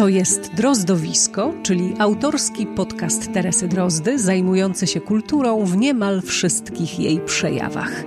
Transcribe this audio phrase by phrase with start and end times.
[0.00, 7.20] To jest Drozdowisko, czyli autorski podcast Teresy Drozdy, zajmujący się kulturą w niemal wszystkich jej
[7.20, 8.04] przejawach.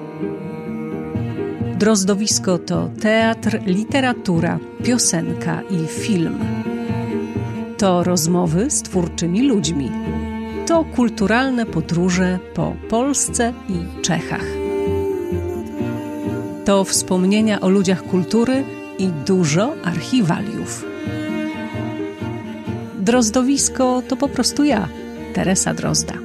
[1.80, 6.40] Drozdowisko to teatr, literatura, piosenka i film.
[7.78, 9.92] To rozmowy z twórczymi ludźmi.
[10.68, 14.46] To kulturalne podróże po Polsce i Czechach.
[16.66, 18.64] To wspomnienia o ludziach kultury
[19.00, 20.93] i dużo archiwaliów.
[23.04, 24.88] Drozdowisko to po prostu ja,
[25.34, 26.23] Teresa Drozda.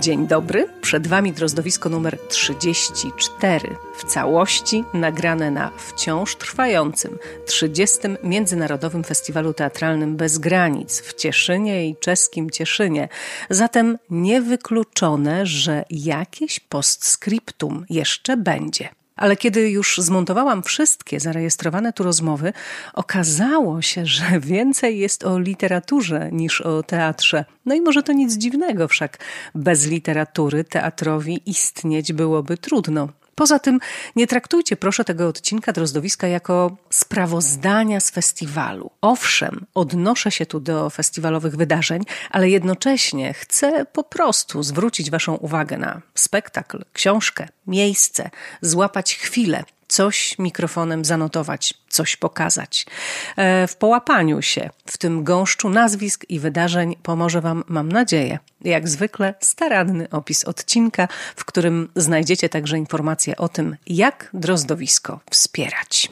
[0.00, 7.98] Dzień dobry, przed Wami drozdowisko numer 34, w całości nagrane na wciąż trwającym 30.
[8.24, 13.08] Międzynarodowym Festiwalu Teatralnym Bez Granic w Cieszynie i czeskim Cieszynie.
[13.50, 18.99] Zatem niewykluczone, że jakieś postscriptum jeszcze będzie.
[19.20, 22.52] Ale kiedy już zmontowałam wszystkie zarejestrowane tu rozmowy,
[22.94, 27.44] okazało się, że więcej jest o literaturze niż o teatrze.
[27.66, 29.18] No i może to nic dziwnego, wszak
[29.54, 33.08] bez literatury teatrowi istnieć byłoby trudno.
[33.34, 33.80] Poza tym
[34.16, 38.90] nie traktujcie proszę tego odcinka Drozdowiska jako sprawozdania z festiwalu.
[39.00, 45.78] Owszem, odnoszę się tu do festiwalowych wydarzeń, ale jednocześnie chcę po prostu zwrócić Waszą uwagę
[45.78, 48.30] na spektakl, książkę, miejsce,
[48.62, 52.86] złapać chwilę, coś mikrofonem zanotować, coś pokazać.
[53.36, 58.88] E, w połapaniu się w tym gąszczu nazwisk i wydarzeń pomoże Wam, mam nadzieję, jak
[58.88, 66.10] zwykle staranny opis odcinka, w którym znajdziecie także informacje o tym, jak drozdowisko wspierać.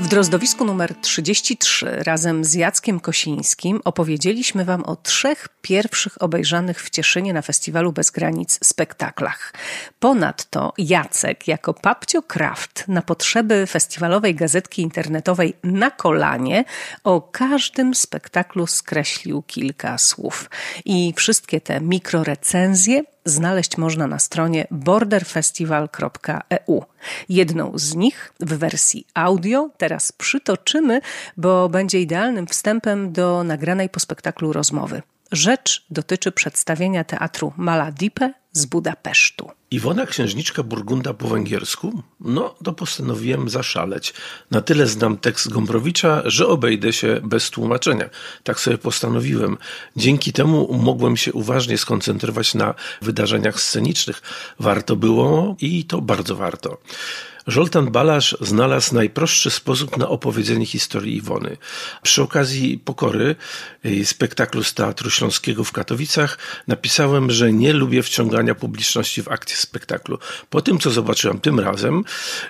[0.00, 6.90] W drozdowisku numer 33 razem z Jackiem Kosińskim opowiedzieliśmy Wam o trzech pierwszych obejrzanych w
[6.90, 9.52] Cieszynie na festiwalu Bez Granic spektaklach.
[9.98, 16.64] Ponadto Jacek jako Papcio Kraft na potrzeby festiwalowej gazetki internetowej Na Kolanie
[17.04, 20.50] o każdym spektaklu skreślił kilka słów.
[20.84, 26.84] I wszystkie te mikrorecenzje znaleźć można na stronie borderfestival.eu.
[27.28, 31.00] Jedną z nich w wersji audio teraz przytoczymy,
[31.36, 35.02] bo będzie idealnym wstępem do nagranej po spektaklu rozmowy.
[35.32, 39.50] Rzecz dotyczy przedstawienia teatru Maladipe z Budapesztu.
[39.70, 42.02] Iwona Księżniczka Burgunda po węgiersku?
[42.20, 44.14] No, to postanowiłem zaszaleć.
[44.50, 48.10] Na tyle znam tekst Gombrowicza, że obejdę się bez tłumaczenia.
[48.44, 49.56] Tak sobie postanowiłem.
[49.96, 54.22] Dzięki temu mogłem się uważnie skoncentrować na wydarzeniach scenicznych.
[54.58, 56.78] Warto było i to bardzo warto.
[57.50, 61.56] Żoltan Balasz znalazł najprostszy sposób na opowiedzenie historii Iwony.
[62.02, 63.36] Przy okazji Pokory,
[64.04, 70.18] spektaklu z Teatru Śląskiego w Katowicach, napisałem, że nie lubię wciągania publiczności w akcję spektaklu.
[70.50, 72.04] Po tym, co zobaczyłem tym razem,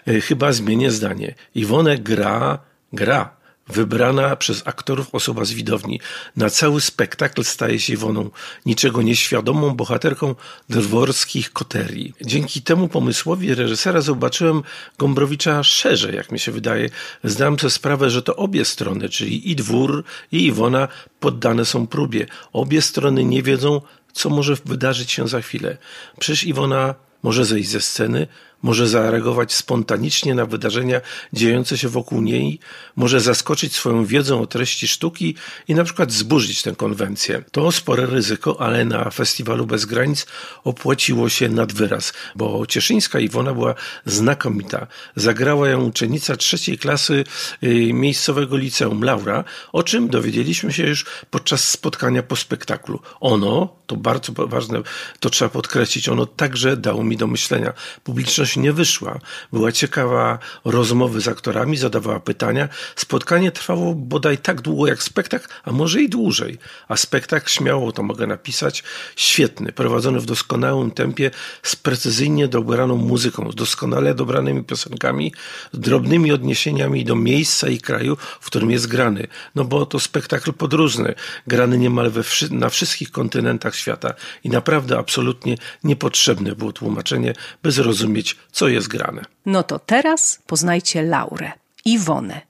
[0.06, 1.34] e, chyba zmienię zdanie.
[1.54, 2.58] Iwonę gra,
[2.92, 3.39] gra
[3.72, 6.00] Wybrana przez aktorów osoba z widowni
[6.36, 8.30] na cały spektakl staje się Iwoną,
[8.66, 10.34] niczego nieświadomą bohaterką
[10.68, 12.14] dworskich koterii.
[12.20, 14.62] Dzięki temu pomysłowi reżysera zobaczyłem
[14.98, 16.90] Gombrowicza szerzej, jak mi się wydaje.
[17.24, 20.88] Zdałem sobie sprawę, że to obie strony, czyli i dwór, i Iwona
[21.20, 22.26] poddane są próbie.
[22.52, 23.80] Obie strony nie wiedzą,
[24.12, 25.76] co może wydarzyć się za chwilę.
[26.18, 28.26] Przecież Iwona może zejść ze sceny,
[28.62, 31.00] może zareagować spontanicznie na wydarzenia
[31.32, 32.58] dziejące się wokół niej,
[32.96, 35.34] może zaskoczyć swoją wiedzą o treści sztuki
[35.68, 37.44] i na przykład zburzyć tę konwencję.
[37.52, 40.26] To spore ryzyko, ale na festiwalu Bez Granic
[40.64, 43.74] opłaciło się nad wyraz, bo Cieszyńska Iwona była
[44.06, 44.86] znakomita.
[45.16, 47.24] Zagrała ją uczennica trzeciej klasy
[47.62, 53.00] y, miejscowego liceum Laura, o czym dowiedzieliśmy się już podczas spotkania po spektaklu.
[53.20, 54.82] Ono, to bardzo ważne,
[55.20, 57.72] to trzeba podkreślić, ono także dało mi do myślenia.
[58.04, 59.18] Publiczność nie wyszła.
[59.52, 62.68] Była ciekawa rozmowy z aktorami, zadawała pytania.
[62.96, 66.58] Spotkanie trwało bodaj tak długo jak spektakl, a może i dłużej.
[66.88, 68.82] A spektakl, śmiało to mogę napisać,
[69.16, 71.30] świetny, prowadzony w doskonałym tempie,
[71.62, 75.32] z precyzyjnie dobraną muzyką, z doskonale dobranymi piosenkami,
[75.72, 79.26] z drobnymi odniesieniami do miejsca i kraju, w którym jest grany.
[79.54, 81.14] No bo to spektakl podróżny,
[81.46, 84.14] grany niemal we, na wszystkich kontynentach świata
[84.44, 89.22] i naprawdę absolutnie niepotrzebne było tłumaczenie, by zrozumieć, co jest grane.
[89.46, 91.52] No to teraz poznajcie Laurę,
[91.84, 92.40] Iwonę,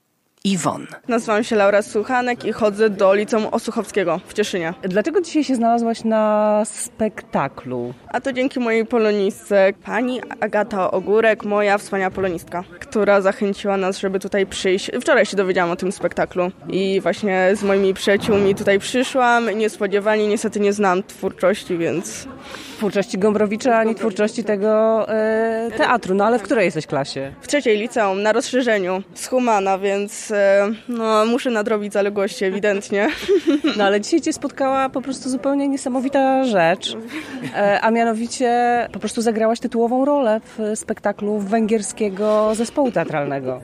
[0.45, 0.87] Iwon.
[1.09, 4.75] Nazywam się Laura Suchanek i chodzę do Liceum Osuchowskiego w Cieszynie.
[4.83, 7.95] Dlaczego dzisiaj się znalazłaś na spektaklu?
[8.09, 14.21] A to dzięki mojej polonistce, pani Agata Ogórek, moja wspaniała polonistka, która zachęciła nas, żeby
[14.21, 14.91] tutaj przyjść.
[15.01, 19.51] Wczoraj się dowiedziałam o tym spektaklu i właśnie z moimi przyjaciółmi tutaj przyszłam.
[19.59, 22.27] Niespodziewanie niestety nie znam twórczości, więc
[22.77, 24.69] twórczości Gombrowicza, ani twórczości tego
[25.09, 26.15] e, teatru.
[26.15, 27.33] No ale w której jesteś klasie?
[27.41, 33.09] W trzeciej liceum, na rozszerzeniu z Humana, więc e, no, muszę nadrobić zaległości ewidentnie.
[33.77, 36.97] No ale dzisiaj cię spotkała po prostu zupełnie niesamowita rzecz,
[37.57, 38.51] e, a mianowicie
[38.93, 43.61] po prostu zagrałaś tytułową rolę w spektaklu węgierskiego zespołu teatralnego.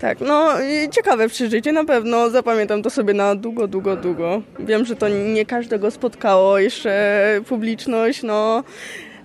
[0.00, 0.48] Tak, no
[0.90, 4.42] ciekawe przeżycie, na pewno zapamiętam to sobie na długo, długo, długo.
[4.58, 8.64] Wiem, że to nie każdego spotkało jeszcze publiczność, no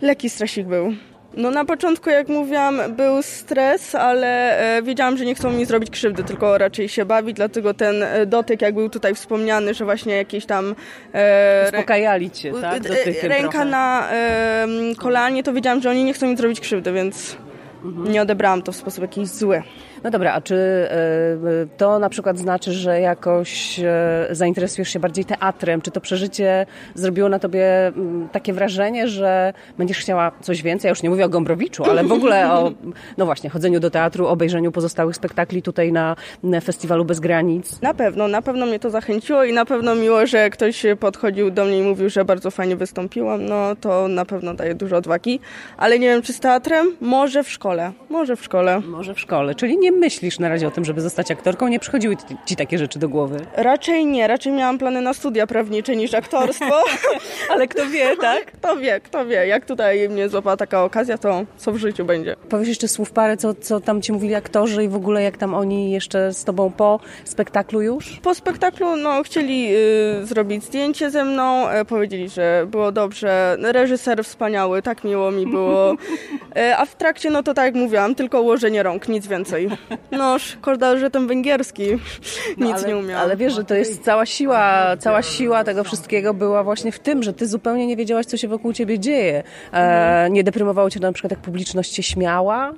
[0.02, 0.94] leki stresik był.
[1.38, 5.90] No na początku, jak mówiłam, był stres, ale e, wiedziałam, że nie chcą mi zrobić
[5.90, 10.16] krzywdy, tylko raczej się bawić, dlatego ten e, dotyk, jak był tutaj wspomniany, że właśnie
[10.16, 10.76] jakieś tam...
[11.14, 12.84] E, Uspokajali cię, tak?
[12.84, 13.66] Dotykiem ręka trochę.
[13.66, 14.68] na e,
[14.98, 17.38] kolanie, to wiedziałam, że oni nie chcą mi zrobić krzywdy, więc
[17.84, 18.12] mhm.
[18.12, 19.64] nie odebrałam to w sposób jakiś zły.
[20.04, 25.26] No dobra, a czy e, to na przykład znaczy, że jakoś e, zainteresujesz się bardziej
[25.26, 25.82] teatrem?
[25.82, 26.66] Czy to przeżycie
[26.96, 30.90] zrobiło na tobie mm, takie wrażenie, że będziesz chciała coś więcej?
[30.90, 32.72] Ja już nie mówię o Gombrowiczu, ale w ogóle o,
[33.18, 36.16] no właśnie, chodzeniu do teatru, obejrzeniu pozostałych spektakli tutaj na
[36.64, 37.82] Festiwalu Bez Granic.
[37.82, 41.66] Na pewno, na pewno mnie to zachęciło i na pewno miło, że ktoś podchodził do
[41.66, 43.46] mnie i mówił, że bardzo fajnie wystąpiłam.
[43.46, 45.40] No to na pewno daje dużo odwagi,
[45.78, 46.96] ale nie wiem, czy z teatrem?
[47.02, 48.80] Może w szkole, może w szkole.
[48.80, 51.68] Może w szkole, czyli nie myślisz na razie o tym, żeby zostać aktorką?
[51.68, 52.16] Nie przychodziły
[52.46, 53.38] ci takie rzeczy do głowy?
[53.56, 54.28] Raczej nie.
[54.28, 56.84] Raczej miałam plany na studia prawnicze niż aktorstwo.
[57.52, 58.46] Ale kto wie, tak?
[58.46, 59.48] Kto wie, kto wie.
[59.48, 62.36] Jak tutaj mnie złapała taka okazja, to co w życiu będzie.
[62.50, 65.54] Powiesz jeszcze słów parę, co, co tam ci mówili aktorzy i w ogóle jak tam
[65.54, 68.20] oni jeszcze z tobą po spektaklu już?
[68.24, 69.76] Po spektaklu, no, chcieli
[70.22, 73.58] y, zrobić zdjęcie ze mną, y, powiedzieli, że było dobrze.
[73.62, 75.94] Reżyser wspaniały, tak miło mi było.
[75.94, 79.70] Y, a w trakcie, no to tak jak mówiłam, tylko ułożenie rąk, nic więcej.
[80.12, 81.88] No, szkoda, że ten węgierski
[82.58, 83.20] no, nic ale, nie umiał.
[83.20, 87.24] Ale wiesz, że to jest cała siła, cała siła tego wszystkiego była właśnie w tym,
[87.24, 89.44] że ty zupełnie nie wiedziałaś, co się wokół ciebie dzieje.
[89.74, 92.74] E, nie deprymowało cię na przykład, jak publiczność się śmiała?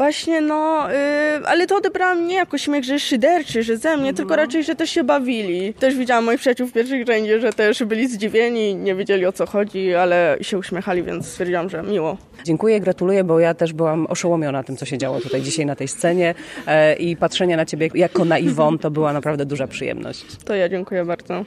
[0.00, 4.36] Właśnie, no, yy, ale to odebrałam nie jako śmiech, że szyderczy, że ze mnie, tylko
[4.36, 5.74] raczej, że też się bawili.
[5.74, 9.46] Też widziałam moich przyjaciół w pierwszych rzędzie, że też byli zdziwieni, nie wiedzieli o co
[9.46, 12.16] chodzi, ale się uśmiechali, więc stwierdziłam, że miło.
[12.44, 15.88] Dziękuję, gratuluję, bo ja też byłam oszołomiona tym, co się działo tutaj dzisiaj na tej
[15.88, 16.34] scenie
[16.66, 20.24] e, i patrzenie na ciebie jako na Iwon to była naprawdę duża przyjemność.
[20.44, 21.44] To ja dziękuję bardzo.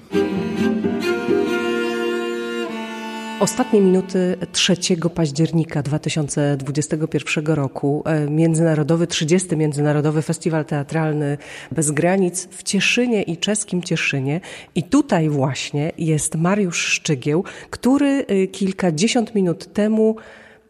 [3.39, 4.75] Ostatnie minuty 3
[5.15, 9.57] października 2021 roku e, Międzynarodowy, 30.
[9.57, 11.37] Międzynarodowy Festiwal Teatralny
[11.71, 14.41] Bez Granic w Cieszynie i czeskim Cieszynie.
[14.75, 20.15] I tutaj właśnie jest Mariusz Szczygieł, który e, kilkadziesiąt minut temu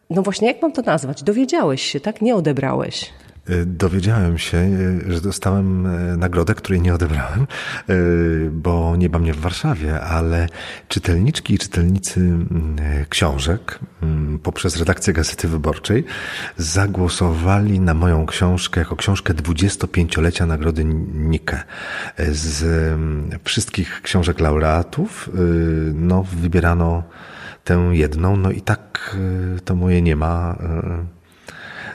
[0.09, 1.23] no właśnie, jak mam to nazwać?
[1.23, 2.21] Dowiedziałeś się, tak?
[2.21, 3.09] Nie odebrałeś.
[3.49, 7.47] E, dowiedziałem się, e, że dostałem e, nagrodę, której nie odebrałem,
[8.51, 10.47] bo nie ma mnie w Warszawie, ale
[10.87, 12.75] czytelniczki i czytelnicy mm,
[13.09, 13.79] książek
[14.43, 16.05] poprzez redakcję Gazety Wyborczej
[16.57, 21.63] zagłosowali na moją książkę jako książkę 25-lecia Nagrody Nike.
[22.31, 22.65] Z
[23.43, 25.29] wszystkich książek laureatów
[25.93, 27.03] no, wybierano
[27.63, 29.15] tę jedną, no i tak
[29.65, 30.57] to moje nie ma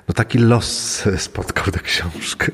[0.09, 2.53] no taki los spotkał tę książkę.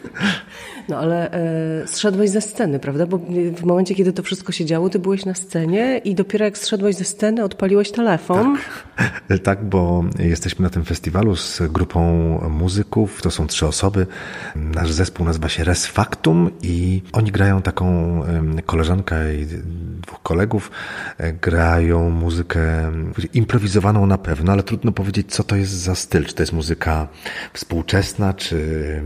[0.89, 3.07] No ale e, zszedłeś ze sceny, prawda?
[3.07, 3.19] Bo
[3.57, 6.97] w momencie, kiedy to wszystko się działo, ty byłeś na scenie i dopiero jak zszedłeś
[6.97, 8.59] ze sceny, odpaliłeś telefon.
[8.97, 12.00] Tak, tak bo jesteśmy na tym festiwalu z grupą
[12.50, 13.23] muzyków.
[13.23, 14.07] To są trzy osoby.
[14.57, 17.85] Nasz zespół nazywa się Res Factum i oni grają taką
[18.67, 19.47] koleżankę i
[20.07, 20.71] dwóch kolegów.
[21.19, 22.93] E, grają muzykę
[23.35, 26.25] improwizowaną na pewno, ale trudno powiedzieć, co to jest za styl.
[26.25, 27.09] Czy to jest muzyka
[27.53, 29.03] współczesna, czy,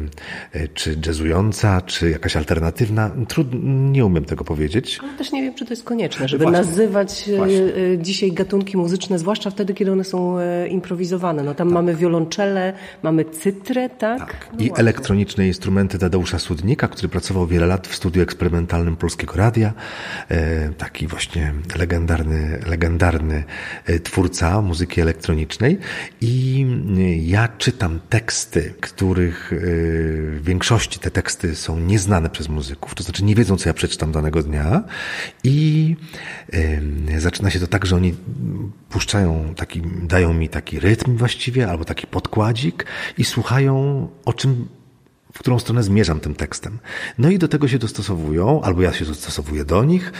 [0.52, 3.10] e, czy jazzująca, czy jakaś alternatywna.
[3.28, 3.58] Trudno,
[3.90, 4.98] nie umiem tego powiedzieć.
[5.02, 6.58] Ale też nie wiem, czy to jest konieczne, żeby Właśnie.
[6.58, 7.62] nazywać e, Właśnie.
[7.62, 11.42] E, dzisiaj gatunki muzyczne, zwłaszcza wtedy, kiedy one są e, improwizowane.
[11.42, 11.74] No tam tak.
[11.74, 12.72] mamy wiolonczele,
[13.02, 14.18] mamy cytrę, tak?
[14.18, 14.48] tak.
[14.52, 14.82] No I właśnie.
[14.82, 19.72] elektroniczne instrumenty Tadeusza Sudnika, który pracował wiele lat w studiu eksperymentalnym Polskiego Radia.
[20.78, 23.44] Taki właśnie legendarny, legendarny
[24.02, 25.78] twórca muzyki elektronicznej.
[26.20, 26.66] I
[27.22, 33.34] ja czytam teksty, których w większości te teksty są nieznane przez muzyków, to znaczy nie
[33.34, 34.82] wiedzą, co ja przeczytam danego dnia
[35.44, 35.96] i
[36.54, 38.14] y, zaczyna się to tak, że oni
[38.88, 42.86] puszczają taki, dają mi taki rytm właściwie, albo taki podkładzik
[43.18, 44.68] i słuchają, o czym
[45.38, 46.78] w którą stronę zmierzam tym tekstem.
[47.18, 50.12] No i do tego się dostosowują, albo ja się dostosowuję do nich.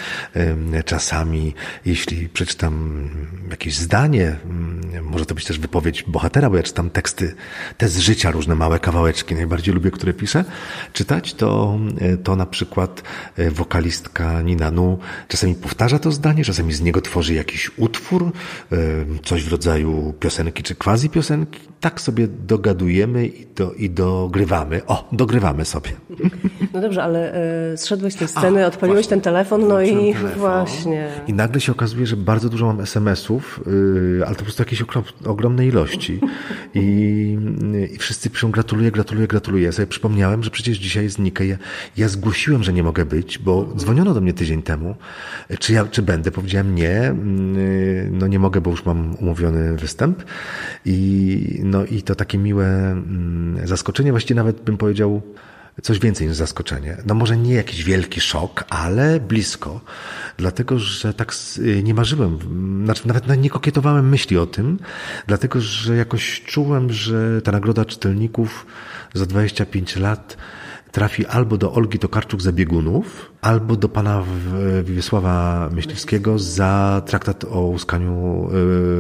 [0.84, 3.08] Czasami, jeśli przeczytam
[3.50, 4.36] jakieś zdanie,
[5.02, 7.34] może to być też wypowiedź bohatera, bo ja czytam teksty,
[7.78, 10.44] te z życia, różne małe kawałeczki, najbardziej lubię, które piszę,
[10.92, 11.78] czytać, to,
[12.24, 13.02] to na przykład
[13.36, 14.98] e, wokalistka Nina Nu
[15.28, 18.32] czasami powtarza to zdanie, czasami z niego tworzy jakiś utwór,
[19.24, 21.60] coś w rodzaju piosenki czy quasi piosenki.
[21.80, 24.86] Tak sobie dogadujemy i, do, i dogrywamy.
[24.86, 25.90] O, dogrywamy sobie.
[26.74, 27.34] No dobrze, ale
[27.72, 30.30] y, zszedłeś z tej sceny, A, odpaliłeś właśnie, ten telefon, no i telefon.
[30.40, 31.08] właśnie.
[31.26, 34.84] I nagle się okazuje, że bardzo dużo mam SMS-ów, y, ale to po prostu jakieś
[35.26, 36.20] ogromne ilości.
[36.74, 37.38] I,
[37.94, 39.64] I wszyscy piszą gratuluję, gratuluję, gratuluję.
[39.64, 41.44] Ja sobie przypomniałem, że przecież dzisiaj jest Nika.
[41.44, 41.56] Ja,
[41.96, 44.94] ja zgłosiłem, że nie mogę być, bo dzwoniono do mnie tydzień temu.
[45.58, 46.30] Czy ja, czy będę?
[46.30, 47.14] Powiedziałem nie.
[47.56, 50.24] Y, no nie mogę, bo już mam umówiony występ.
[50.84, 55.22] I, no i to takie miłe mm, zaskoczenie, właściwie nawet bym powiedział,
[55.82, 56.96] coś więcej niż zaskoczenie.
[57.06, 59.80] No może nie jakiś wielki szok, ale blisko.
[60.36, 61.34] Dlatego, że tak
[61.82, 62.38] nie marzyłem,
[62.84, 64.78] znaczy nawet nie kokietowałem myśli o tym,
[65.26, 68.66] dlatego, że jakoś czułem, że ta nagroda czytelników
[69.14, 70.36] za 25 lat
[70.92, 74.24] trafi albo do Olgi Tokarczuk za biegunów, albo do pana
[74.84, 78.48] Wiesława Myśliwskiego za traktat o łuskaniu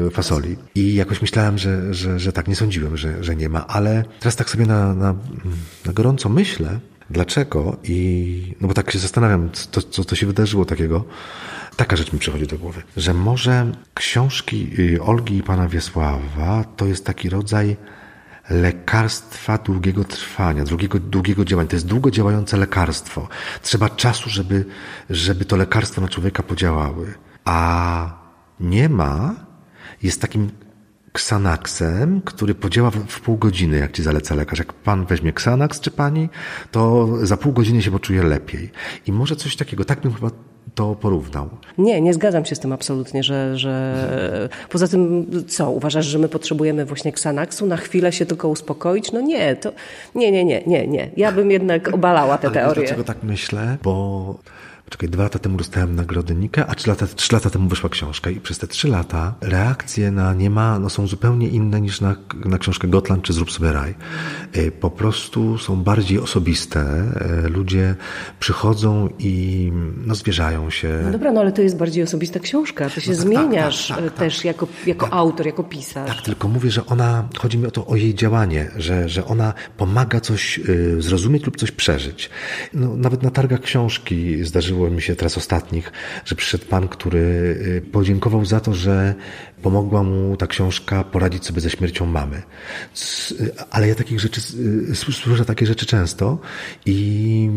[0.06, 0.56] y, fasoli.
[0.74, 4.36] I jakoś myślałem, że, że, że tak, nie sądziłem, że, że nie ma, ale teraz
[4.36, 5.14] tak sobie na, na,
[5.86, 6.80] na gorąco myślę,
[7.10, 11.04] dlaczego i, no bo tak się zastanawiam, co, co, co się wydarzyło takiego,
[11.76, 16.86] taka rzecz mi przychodzi do głowy, że może książki y, Olgi i pana Wiesława to
[16.86, 17.76] jest taki rodzaj
[18.50, 21.68] lekarstwa długiego trwania, długiego, długiego działania.
[21.68, 23.28] To jest długo działające lekarstwo.
[23.62, 24.64] Trzeba czasu, żeby,
[25.10, 27.14] żeby to lekarstwo na człowieka podziałały.
[27.44, 28.10] A
[28.60, 29.34] nie ma
[30.02, 30.50] jest takim
[31.14, 34.58] Xanaxem, który podziała w, w pół godziny, jak ci zaleca lekarz.
[34.58, 36.28] Jak pan weźmie Xanax czy pani,
[36.70, 38.70] to za pół godziny się poczuje lepiej.
[39.06, 40.30] I może coś takiego, tak bym chyba
[40.78, 41.48] to porównał.
[41.78, 46.28] Nie, nie zgadzam się z tym absolutnie, że, że poza tym co, uważasz, że my
[46.28, 49.12] potrzebujemy właśnie Xanaxu na chwilę się tylko uspokoić?
[49.12, 49.72] No nie, to
[50.14, 51.10] nie, nie, nie, nie, nie.
[51.16, 52.82] Ja bym jednak obalała tę teorię.
[52.82, 53.76] Dlaczego tak myślę?
[53.82, 54.34] Bo
[54.90, 58.30] Czekaj, dwa lata temu dostałem nagrodę Nika, a trzy lata, trzy lata temu wyszła książka
[58.30, 62.16] i przez te trzy lata reakcje na nie ma no, są zupełnie inne niż na,
[62.44, 63.94] na książkę Gotland czy Zrób sobie raj.
[64.52, 66.80] E, po prostu są bardziej osobiste.
[66.80, 67.94] E, ludzie
[68.40, 69.72] przychodzą i
[70.06, 71.00] no, zwierzają się.
[71.04, 72.90] No dobra, no ale to jest bardziej osobista książka.
[72.90, 74.44] Ty się no tak, zmieniasz tak, tak, tak, też tak.
[74.44, 75.14] jako, jako tak.
[75.14, 76.16] autor, jako pisarz.
[76.16, 79.54] Tak, tylko mówię, że ona, chodzi mi o to, o jej działanie, że, że ona
[79.76, 82.30] pomaga coś y, zrozumieć lub coś przeżyć.
[82.74, 85.92] No, nawet na targach książki zdarzyło zdarzyło mi się teraz ostatnich,
[86.24, 89.14] że przyszedł pan, który y, podziękował za to, że
[89.62, 92.42] pomogła mu ta książka poradzić sobie ze śmiercią mamy.
[93.70, 94.40] Ale ja takich rzeczy,
[94.90, 96.38] y, słyszę takie rzeczy często
[96.86, 97.50] i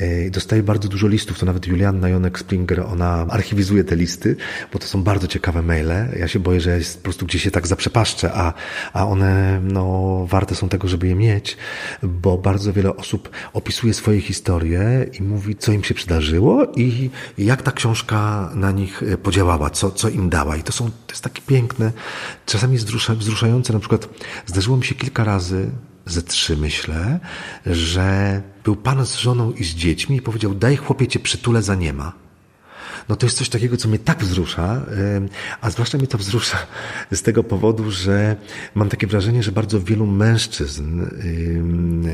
[0.00, 1.38] y, dostaję bardzo dużo listów.
[1.38, 4.36] To nawet Julianna Jonek-Springer, ona archiwizuje te listy,
[4.72, 6.08] bo to są bardzo ciekawe maile.
[6.18, 8.52] Ja się boję, że jest po prostu gdzieś się tak zaprzepaszczę, a,
[8.92, 11.56] a one no, warte są tego, żeby je mieć,
[12.02, 17.62] bo bardzo wiele osób opisuje swoje historie i mówi, co im się przydarzyło i jak
[17.62, 20.56] ta książka na nich y, podziałała, co, co im dała.
[20.56, 21.92] I to są, to takie piękne,
[22.46, 22.78] czasami
[23.16, 23.72] wzruszające.
[23.72, 24.08] Na przykład
[24.46, 25.70] zdarzyło mi się kilka razy,
[26.06, 27.20] ze trzy myślę,
[27.66, 31.74] że był pan z żoną i z dziećmi i powiedział, daj chłopie cię przytulę za
[31.74, 32.23] niema
[33.08, 34.82] no to jest coś takiego, co mnie tak wzrusza,
[35.60, 36.58] a zwłaszcza mnie to wzrusza
[37.12, 38.36] z tego powodu, że
[38.74, 41.06] mam takie wrażenie, że bardzo wielu mężczyzn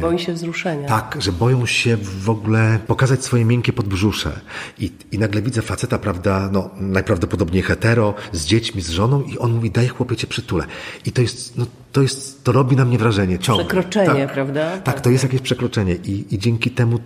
[0.01, 0.89] boi się wzruszenia.
[0.89, 4.41] Tak, że boją się w ogóle pokazać swoje miękkie podbrzusze.
[4.79, 9.53] I, i nagle widzę faceta, prawda, no najprawdopodobniej hetero, z dziećmi, z żoną i on
[9.53, 10.65] mówi, daj chłopie przytulę.
[11.07, 13.65] I to jest, no to jest, to robi na mnie wrażenie ciągle.
[13.65, 14.71] Przekroczenie, tak, prawda?
[14.71, 16.99] Tak, tak, to jest jakieś przekroczenie i, i dzięki temu,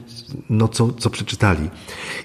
[0.50, 1.70] no co, co przeczytali.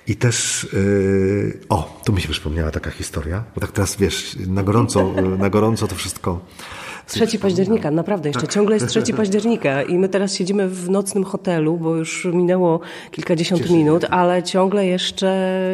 [0.07, 4.63] I też, yy, o, tu mi się przypomniała taka historia, bo tak teraz, wiesz, na
[4.63, 6.39] gorąco, na gorąco to wszystko
[7.09, 8.53] 3 października, naprawdę, jeszcze tak.
[8.53, 12.79] ciągle jest 3 października i my teraz siedzimy w nocnym hotelu, bo już minęło
[13.11, 15.27] kilkadziesiąt Cieszę minut, ale ciągle jeszcze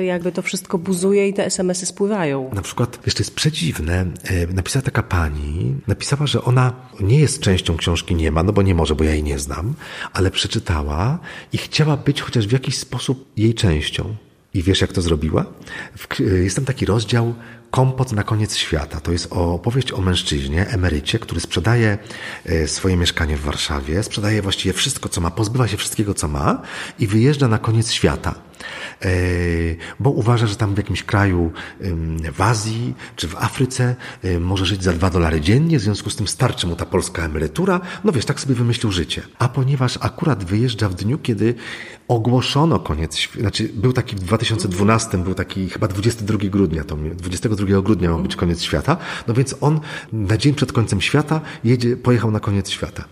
[0.05, 2.49] jakby to wszystko buzuje i te SMS-y spływają.
[2.53, 7.77] Na przykład, to jest przedziwne, e, napisała taka pani, napisała, że ona nie jest częścią
[7.77, 9.73] książki Nie ma, no bo nie może, bo ja jej nie znam,
[10.13, 11.19] ale przeczytała
[11.53, 14.15] i chciała być chociaż w jakiś sposób jej częścią.
[14.55, 15.45] I wiesz, jak to zrobiła?
[16.19, 17.33] Jest tam taki rozdział
[17.71, 18.99] Kompot na koniec świata.
[18.99, 21.97] To jest opowieść o mężczyźnie, emerycie, który sprzedaje
[22.45, 26.61] e, swoje mieszkanie w Warszawie, sprzedaje właściwie wszystko, co ma, pozbywa się wszystkiego, co ma
[26.99, 28.35] i wyjeżdża na koniec świata.
[29.01, 29.09] E,
[29.99, 31.51] bo uważa, że tam w jakimś kraju
[32.33, 36.15] w Azji czy w Afryce e, może żyć za dwa dolary dziennie, w związku z
[36.15, 37.81] tym starczy mu ta polska emerytura.
[38.03, 39.21] No wiesz, tak sobie wymyślił życie.
[39.39, 41.55] A ponieważ akurat wyjeżdża w dniu, kiedy
[42.07, 47.81] ogłoszono koniec świata, znaczy był taki w 2012, był taki chyba 22 grudnia, to 22
[47.81, 49.79] grudnia miał być koniec świata, no więc on
[50.13, 53.05] na dzień przed końcem świata jedzie, pojechał na koniec świata.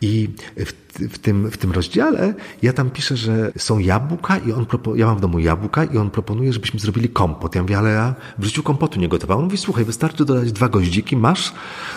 [0.00, 4.66] I w, w, tym, w tym rozdziale ja tam piszę, że są jabłka i on,
[4.94, 7.54] ja mam w domu jabłka i on proponuje, żebyśmy zrobili kompot.
[7.54, 9.38] Ja mówię, ale ja w życiu kompotu nie gotowałem.
[9.38, 11.52] On mówi, słuchaj, wystarczy dodać dwa goździki, masz,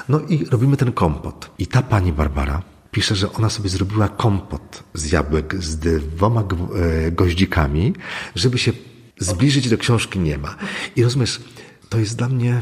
[0.09, 1.49] no i robimy ten kompot.
[1.59, 2.61] I ta pani Barbara,
[2.91, 5.77] pisze, że ona sobie zrobiła kompot z jabłek z
[6.15, 7.93] dwoma e, goździkami,
[8.35, 8.71] żeby się
[9.19, 10.55] zbliżyć do książki nie ma.
[10.95, 11.41] I rozumiesz,
[11.89, 12.61] to jest dla mnie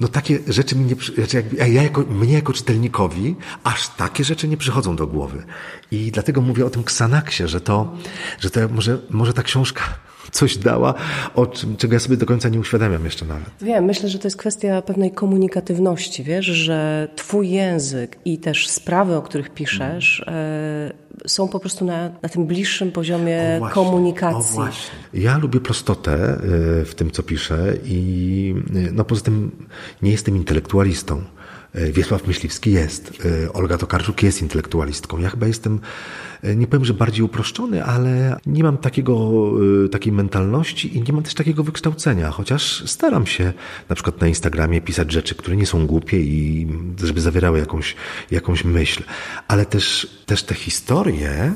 [0.00, 4.56] no takie rzeczy mi nie, znaczy ja jako, mnie jako czytelnikowi aż takie rzeczy nie
[4.56, 5.44] przychodzą do głowy.
[5.90, 7.96] I dlatego mówię o tym Ksanaksie, że to,
[8.40, 9.82] że to może, może ta książka
[10.30, 10.94] coś dała,
[11.34, 13.50] o czym, czego ja sobie do końca nie uświadamiam jeszcze nawet.
[13.60, 19.16] Wiem, myślę, że to jest kwestia pewnej komunikatywności, wiesz, że twój język i też sprawy,
[19.16, 20.40] o których piszesz, mm.
[21.24, 24.52] y, są po prostu na, na tym bliższym poziomie o właśnie, komunikacji.
[24.52, 24.98] O właśnie.
[25.14, 26.38] Ja lubię prostotę e,
[26.84, 29.66] w tym, co piszę i e, no poza tym
[30.02, 31.22] nie jestem intelektualistą.
[31.92, 33.22] Wiesław Myśliwski jest,
[33.54, 35.18] Olga Tokarczuk jest intelektualistką.
[35.18, 35.80] Ja chyba jestem
[36.42, 39.30] E, nie powiem, że bardziej uproszczony, ale nie mam takiego,
[39.84, 43.52] e, takiej mentalności i nie mam też takiego wykształcenia, chociaż staram się
[43.88, 46.68] na przykład na Instagramie pisać rzeczy, które nie są głupie i
[47.04, 47.96] żeby zawierały jakąś,
[48.30, 49.02] jakąś myśl.
[49.48, 51.54] Ale też, też te historie,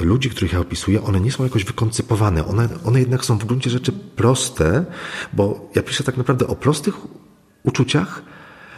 [0.00, 2.46] ludzi, których ja opisuję, one nie są jakoś wykoncypowane.
[2.46, 4.84] One, one jednak są w gruncie rzeczy proste,
[5.32, 6.94] bo ja piszę tak naprawdę o prostych
[7.62, 8.22] uczuciach,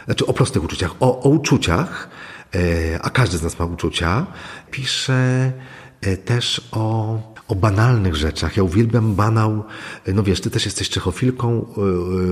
[0.05, 2.09] znaczy o prostych uczuciach, o, o uczuciach,
[2.55, 4.25] E, a każdy z nas ma uczucia,
[4.71, 5.51] pisze
[6.01, 8.57] e, też o, o banalnych rzeczach.
[8.57, 9.63] Ja uwielbiam banał,
[10.05, 11.65] e, no wiesz, ty też jesteś czechofilką,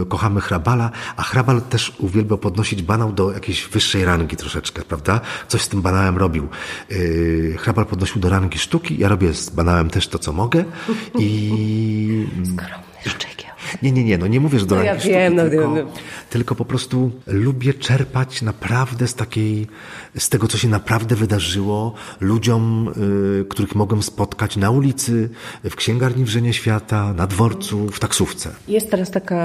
[0.10, 5.22] kochamy Hrabala, a Hrabal też uwielbiał podnosić banał do jakiejś wyższej rangi troszeczkę, prawda?
[5.48, 6.48] Coś z tym banałem robił.
[7.58, 10.64] Hrabal podnosił do rangi sztuki, ja robię z banałem też to, co mogę
[11.20, 12.28] i...
[12.44, 13.51] Skromny szczekiel.
[13.82, 15.82] Nie, nie, nie, no nie mówię, że do no ja sztuki, wiem, no, tylko, no.
[16.30, 19.68] tylko po prostu lubię czerpać naprawdę z takiej,
[20.18, 22.94] z tego, co się naprawdę wydarzyło ludziom,
[23.42, 25.30] y, których mogłem spotkać na ulicy,
[25.64, 28.50] w księgarni Wrzenie Świata, na dworcu, w taksówce.
[28.68, 29.36] Jest teraz taka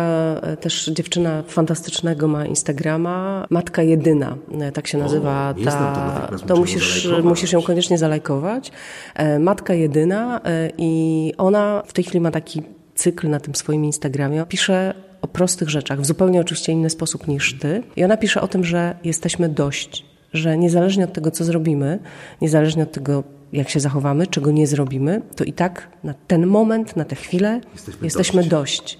[0.42, 5.54] e, też dziewczyna fantastycznego, ma Instagrama, Matka Jedyna, e, tak się nazywa.
[5.60, 8.72] O, ta, to, to musisz, musisz ją koniecznie zalajkować.
[9.14, 10.40] E, Matka Jedyna
[10.78, 12.62] i ona w tej chwili ma taki
[12.96, 14.44] cykl na tym swoim Instagramie.
[14.48, 17.82] Pisze o prostych rzeczach, w zupełnie oczywiście inny sposób niż ty.
[17.96, 21.98] I ona pisze o tym, że jesteśmy dość, że niezależnie od tego, co zrobimy,
[22.40, 26.96] niezależnie od tego, jak się zachowamy, czego nie zrobimy, to i tak na ten moment,
[26.96, 28.80] na tę chwilę jesteśmy, jesteśmy dość.
[28.80, 28.98] dość.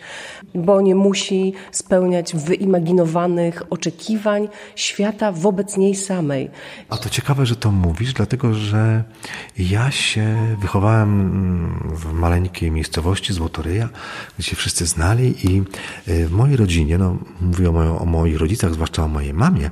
[0.55, 6.51] Bo nie musi spełniać wyimaginowanych oczekiwań świata wobec niej samej.
[6.89, 9.05] A to ciekawe, że to mówisz, dlatego że
[9.59, 13.89] ja się wychowałem w maleńkiej miejscowości Złotoryja,
[14.39, 15.63] gdzie się wszyscy znali i
[16.07, 19.71] w mojej rodzinie, no mówię o, o moich rodzicach, zwłaszcza o mojej mamie,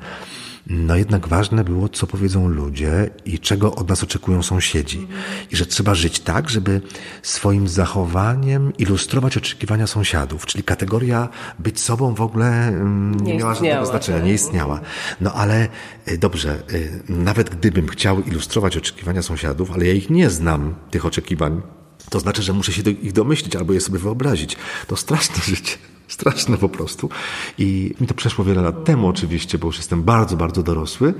[0.66, 5.06] no jednak ważne było, co powiedzą ludzie i czego od nas oczekują sąsiedzi.
[5.50, 6.80] I że trzeba żyć tak, żeby
[7.22, 10.46] swoim zachowaniem ilustrować oczekiwania sąsiadów.
[10.46, 14.80] Czyli kategoria być sobą w ogóle mm, nie, miała żadnego znaczenia, nie istniała.
[15.20, 15.68] No ale
[16.08, 21.06] y, dobrze, y, nawet gdybym chciał ilustrować oczekiwania sąsiadów, ale ja ich nie znam, tych
[21.06, 21.62] oczekiwań,
[22.10, 24.56] to znaczy, że muszę się do, ich domyślić albo je sobie wyobrazić.
[24.86, 25.76] To straszne życie.
[26.08, 27.10] Straszne po prostu.
[27.58, 31.14] I mi to przeszło wiele lat temu oczywiście, bo już jestem bardzo, bardzo dorosły.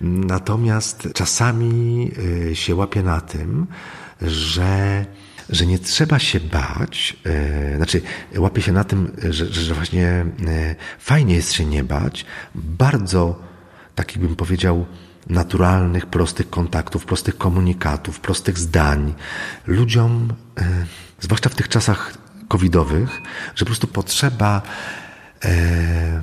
[0.00, 2.10] Natomiast czasami
[2.50, 3.66] y, się łapię na tym,
[4.22, 5.06] że
[5.50, 7.16] że nie trzeba się bać,
[7.70, 8.02] yy, znaczy
[8.36, 13.38] łapię się na tym, że, że właśnie yy, fajnie jest się nie bać, bardzo
[13.94, 14.86] takich bym powiedział
[15.26, 19.14] naturalnych, prostych kontaktów, prostych komunikatów, prostych zdań.
[19.66, 20.32] Ludziom,
[21.20, 22.23] zwłaszcza w tych czasach
[22.54, 23.22] covidowych,
[23.54, 24.62] że po prostu potrzeba,
[25.44, 26.22] e,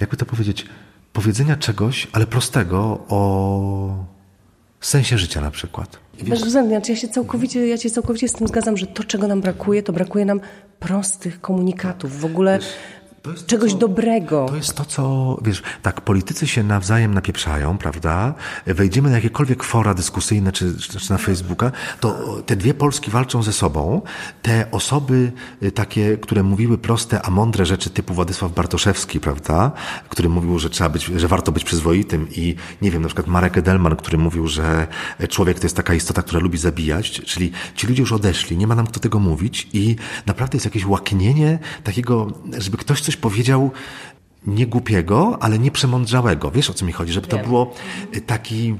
[0.00, 0.66] jakby to powiedzieć,
[1.12, 4.04] powiedzenia czegoś, ale prostego o
[4.80, 5.98] sensie życia na przykład.
[6.22, 9.82] Bezwzględnie, ja się całkowicie, ja się całkowicie z tym zgadzam, że to, czego nam brakuje,
[9.82, 10.40] to brakuje nam
[10.78, 12.20] prostych komunikatów.
[12.20, 12.58] W ogóle
[13.46, 14.46] czegoś co, dobrego.
[14.48, 18.34] To jest to, co, wiesz, tak, politycy się nawzajem napieprzają, prawda?
[18.66, 23.52] Wejdziemy na jakiekolwiek fora dyskusyjne, czy, czy na Facebooka, to te dwie Polski walczą ze
[23.52, 24.02] sobą.
[24.42, 29.72] Te osoby y, takie, które mówiły proste, a mądre rzeczy typu Władysław Bartoszewski, prawda?
[30.08, 33.58] Który mówił, że trzeba być, że warto być przyzwoitym i, nie wiem, na przykład Marek
[33.58, 34.86] Edelman, który mówił, że
[35.28, 38.74] człowiek to jest taka istota, która lubi zabijać, czyli ci ludzie już odeszli, nie ma
[38.74, 43.70] nam kto tego mówić i naprawdę jest jakieś łaknienie takiego, żeby ktoś coś powiedział
[44.46, 46.50] nie głupiego, ale nie przemądrzałego.
[46.50, 47.12] Wiesz o co mi chodzi?
[47.12, 47.74] Żeby to było
[48.26, 48.74] taki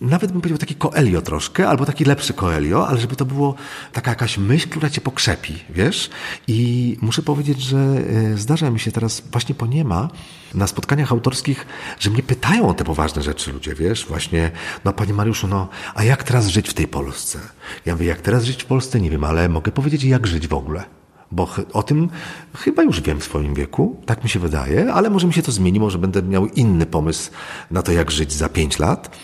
[0.00, 3.54] nawet bym powiedział taki koelio troszkę, albo taki lepszy koelio, ale żeby to było
[3.92, 6.10] taka jakaś myśl, która cię pokrzepi, wiesz?
[6.48, 10.08] I muszę powiedzieć, że e, zdarza mi się teraz właśnie po niema
[10.54, 11.66] na spotkaniach autorskich,
[12.00, 14.06] że mnie pytają o te poważne rzeczy ludzie, wiesz?
[14.06, 14.50] Właśnie,
[14.84, 17.38] no panie Mariuszu, no, a jak teraz żyć w tej Polsce?
[17.86, 19.00] Ja mówię, jak teraz żyć w Polsce?
[19.00, 20.84] Nie wiem, ale mogę powiedzieć, jak żyć w ogóle.
[21.32, 22.08] Bo o tym
[22.56, 25.52] chyba już wiem w swoim wieku, tak mi się wydaje, ale może mi się to
[25.52, 27.30] zmieni, może będę miał inny pomysł
[27.70, 29.16] na to, jak żyć za pięć lat.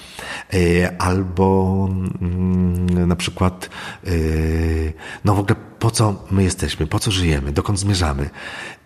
[0.54, 0.58] E,
[1.02, 1.88] albo
[2.22, 3.70] mm, na przykład,
[4.06, 4.10] e,
[5.24, 8.30] no w ogóle po co my jesteśmy, po co żyjemy, dokąd zmierzamy.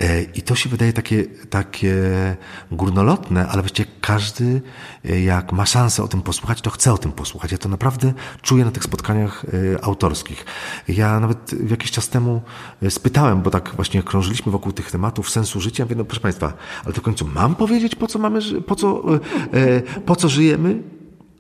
[0.01, 1.97] E, I to się wydaje takie, takie
[2.73, 4.63] górnolotne, ale właściwie każdy,
[5.05, 7.53] jak ma szansę o tym posłuchać, to chce o tym posłuchać.
[7.53, 9.47] Ja to naprawdę czuję na tych spotkaniach
[9.83, 10.45] autorskich.
[10.89, 12.43] Ja nawet jakiś czas temu
[12.89, 15.83] spytałem, bo tak właśnie krążyliśmy wokół tych tematów sensu życia.
[15.83, 16.53] Ja mówię, no proszę Państwa,
[16.85, 19.03] ale to w końcu mam powiedzieć, po co mamy, po co,
[20.07, 20.83] po co żyjemy?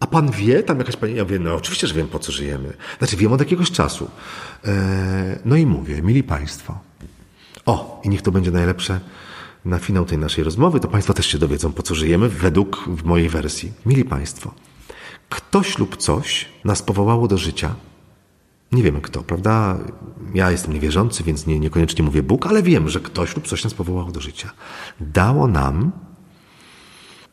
[0.05, 2.73] A pan wie, tam jakaś pani, ja mówię, no oczywiście, że wiem, po co żyjemy.
[2.99, 4.11] Znaczy, wiem od jakiegoś czasu.
[4.65, 6.79] E, no i mówię, mili państwo,
[7.67, 9.01] o, i niech to będzie najlepsze
[9.65, 13.05] na finał tej naszej rozmowy, to państwo też się dowiedzą, po co żyjemy, według w
[13.05, 13.73] mojej wersji.
[13.87, 14.55] Mili państwo,
[15.29, 17.75] ktoś lub coś nas powołało do życia.
[18.73, 19.79] Nie wiemy kto, prawda?
[20.35, 23.75] Ja jestem niewierzący, więc nie, niekoniecznie mówię Bóg, ale wiem, że ktoś lub coś nas
[23.75, 24.51] powołało do życia.
[25.01, 25.93] Dało nam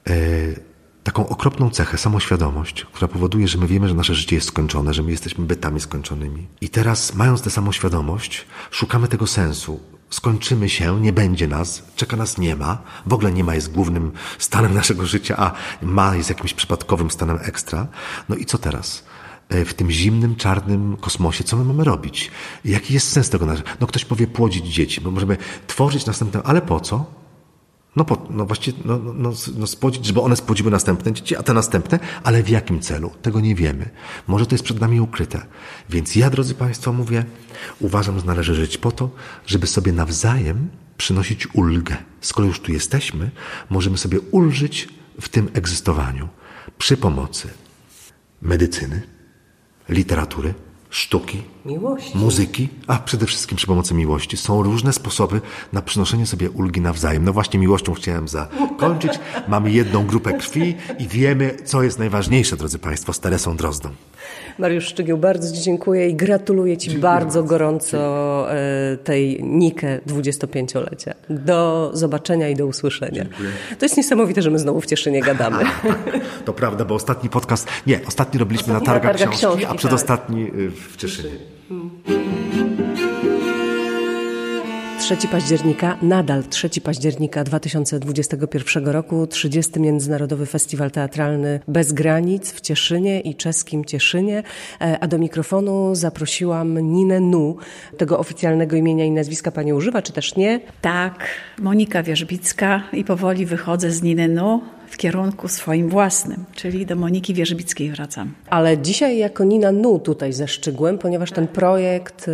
[0.10, 0.71] e,
[1.04, 5.04] taką okropną cechę, samoświadomość, która powoduje, że my wiemy, że nasze życie jest skończone, że
[5.04, 6.48] my jesteśmy bytami skończonymi.
[6.62, 9.80] I teraz, mając tę samoświadomość, szukamy tego sensu.
[10.10, 14.12] Skończymy się, nie będzie nas, czeka nas nie ma, w ogóle nie ma jest głównym
[14.40, 17.88] stanem naszego życia, a ma jest jakimś przypadkowym stanem ekstra.
[18.30, 19.04] No i co teraz?
[19.50, 22.32] E, w tym zimnym, czarnym kosmosie, co my mamy robić?
[22.66, 23.48] Jaki jest sens tego?
[23.80, 25.38] No ktoś powie płodzić dzieci, bo możemy
[25.68, 27.21] tworzyć następne, ale po co?
[27.96, 31.44] No, po, no właściwie, no, no, no, no spłodzić, żeby one spłodziły następne dzieci, a
[31.44, 33.12] te następne, ale w jakim celu?
[33.22, 33.90] Tego nie wiemy.
[34.28, 35.46] Może to jest przed nami ukryte.
[35.90, 37.26] Więc ja, drodzy Państwo, mówię,
[37.80, 39.10] uważam, że należy żyć po to,
[39.46, 41.98] żeby sobie nawzajem przynosić ulgę.
[42.22, 43.32] Skoro już tu jesteśmy,
[43.70, 44.90] możemy sobie ulżyć
[45.22, 46.30] w tym egzystowaniu
[46.78, 47.48] przy pomocy
[48.42, 49.02] medycyny,
[49.90, 50.54] literatury,
[50.90, 52.18] sztuki, miłości.
[52.18, 54.38] muzyki, a przede wszystkim przy pomocy miłości.
[54.38, 55.42] Są różne sposoby
[55.74, 57.26] na przynoszenie sobie ulgi nawzajem.
[57.26, 59.20] No właśnie miłością chciałem zakończyć.
[59.48, 63.90] Mamy jedną grupę krwi i wiemy, co jest najważniejsze, drodzy Państwo, z Teresą Drozdą.
[64.60, 67.98] Mariusz Szczygieł, bardzo Ci dziękuję i gratuluję Ci dziękuję bardzo, bardzo gorąco
[68.52, 71.14] e, tej Nikę 25-lecia.
[71.30, 73.24] Do zobaczenia i do usłyszenia.
[73.24, 73.50] Dziękuję.
[73.80, 75.64] To jest niesamowite, że my znowu w Cieszynie gadamy.
[76.46, 80.46] to prawda, bo ostatni podcast, nie, ostatni robiliśmy ostatni na targach, książki, książki, a przedostatni
[80.46, 80.56] tak.
[80.92, 81.51] w Cieszynie.
[81.72, 81.90] Hmm.
[85.00, 89.80] 3 października, nadal 3 października 2021 roku, 30.
[89.80, 94.44] Międzynarodowy Festiwal Teatralny Bez Granic w Cieszynie i czeskim Cieszynie,
[94.82, 97.58] e, a do mikrofonu zaprosiłam Ninę Nu.
[97.98, 100.60] Tego oficjalnego imienia i nazwiska pani używa, czy też nie?
[100.82, 101.28] Tak,
[101.60, 107.34] Monika Wierzbicka i powoli wychodzę z Niny Nu w kierunku swoim własnym, czyli do Moniki
[107.34, 108.34] Wierzbickiej wracam.
[108.50, 112.32] Ale dzisiaj jako Nina Nu tutaj ze Szczygłem, ponieważ ten projekt y,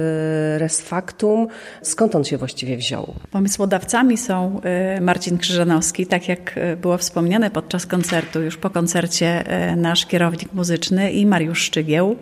[0.58, 1.48] Resfactum,
[1.82, 3.14] skąd on się właściwie wziął?
[3.32, 4.62] Pomysłodawcami są
[4.98, 9.44] y, Marcin Krzyżanowski, tak jak y, było wspomniane podczas koncertu, już po koncercie
[9.76, 12.16] nasz kierownik muzyczny i Mariusz Szczygieł.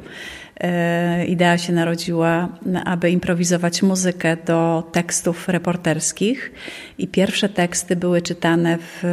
[0.60, 2.50] E, idea się narodziła,
[2.86, 6.52] aby improwizować muzykę do tekstów reporterskich.
[6.98, 9.04] I pierwsze teksty były czytane w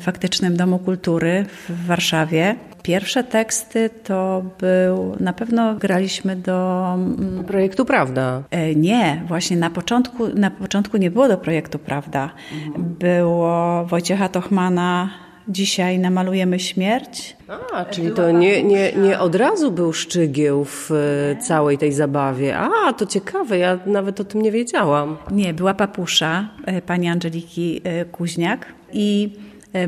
[0.00, 2.56] faktycznym Domu Kultury w Warszawie.
[2.82, 6.88] Pierwsze teksty to był, na pewno graliśmy do...
[6.94, 8.42] Mm, projektu Prawda.
[8.50, 12.30] E, nie, właśnie na początku, na początku nie było do projektu Prawda.
[12.52, 12.94] Mhm.
[12.98, 15.10] Było Wojciecha Tochmana,
[15.48, 17.36] Dzisiaj namalujemy śmierć.
[17.72, 22.58] A, czyli to nie, nie, nie od razu był szczygieł w e, całej tej zabawie.
[22.58, 25.16] A, to ciekawe, ja nawet o tym nie wiedziałam.
[25.30, 29.30] Nie, była papusza e, pani Angeliki e, Kuźniak i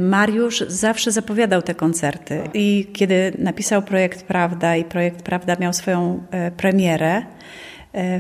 [0.01, 2.41] Mariusz zawsze zapowiadał te koncerty.
[2.55, 6.23] I kiedy napisał projekt Prawda i projekt Prawda miał swoją
[6.57, 7.25] premierę, e,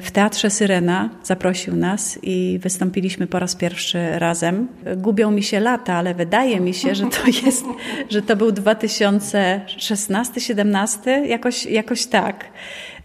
[0.03, 4.69] w Teatrze Syrena zaprosił nas i wystąpiliśmy po raz pierwszy razem.
[4.97, 7.65] Gubią mi się lata, ale wydaje mi się, że to jest,
[8.11, 12.45] że to był 2016-17, jakoś, jakoś tak.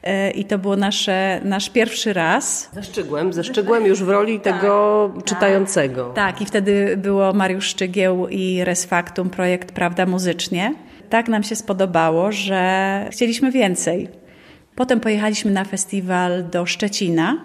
[0.04, 2.70] E, I to był nasze, nasz pierwszy raz.
[2.74, 6.06] Ze Szczygłem, ze Szczygłem już w roli tak, tego tak, czytającego.
[6.06, 10.74] Tak, i wtedy było Mariusz Szczygieł i Resfaktum, projekt Prawda Muzycznie.
[11.10, 14.19] Tak nam się spodobało, że chcieliśmy więcej.
[14.80, 17.38] Potem pojechaliśmy na festiwal do Szczecina,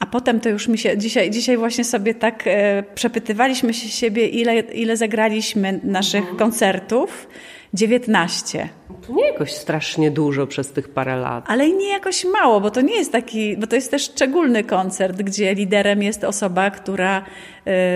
[0.00, 4.28] a potem to już mi się, dzisiaj, dzisiaj właśnie sobie tak e, przepytywaliśmy się siebie,
[4.28, 6.36] ile, ile zagraliśmy naszych mhm.
[6.36, 7.28] koncertów.
[7.74, 8.68] 19.
[9.06, 11.44] To nie jakoś strasznie dużo przez tych parę lat.
[11.48, 15.22] Ale nie jakoś mało, bo to nie jest taki, bo to jest też szczególny koncert,
[15.22, 17.24] gdzie liderem jest osoba, która,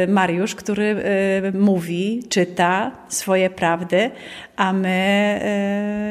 [0.05, 4.11] y, Mariusz, który y, mówi, czyta swoje prawdy,
[4.57, 5.41] a my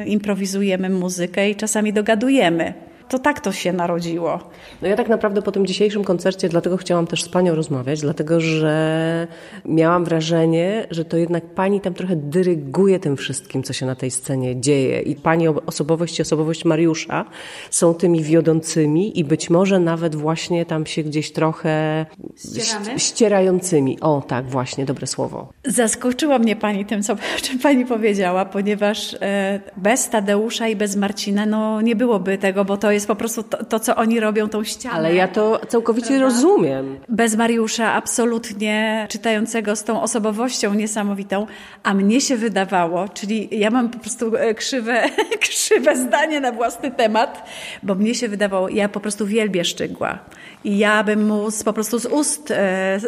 [0.06, 4.40] y, improwizujemy muzykę i czasami dogadujemy to tak to się narodziło.
[4.82, 8.42] No ja tak naprawdę po tym dzisiejszym koncercie dlatego chciałam też z Panią rozmawiać, dlatego
[8.42, 9.28] że
[9.66, 14.12] miałam wrażenie, że to jednak Pani tam trochę dyryguje tym wszystkim, co się na tej
[14.12, 17.26] scenie dzieje i Pani osobowość i osobowość Mariusza
[17.70, 22.06] są tymi wiodącymi i być może nawet właśnie tam się gdzieś trochę
[22.38, 23.00] Ścieramy?
[23.00, 24.00] ścierającymi.
[24.00, 25.50] O tak, właśnie, dobre słowo.
[25.66, 31.46] Zaskoczyła mnie Pani tym, co czym Pani powiedziała, ponieważ e, bez Tadeusza i bez Marcina
[31.46, 34.50] no, nie byłoby tego, bo to jest jest po prostu to, to, co oni robią,
[34.50, 34.96] tą ścianę.
[34.96, 36.26] Ale ja to całkowicie prawda?
[36.26, 37.00] rozumiem.
[37.10, 41.48] Bez Mariusza, absolutnie czytającego z tą osobowością niesamowitą,
[41.84, 45.04] a mnie się wydawało, czyli ja mam po prostu e, krzywe,
[45.50, 47.50] krzywe zdanie na własny temat,
[47.84, 50.20] bo mnie się wydawało, ja po prostu wielbię Szczygła.
[50.64, 53.00] I ja bym mu z, po prostu z ust e,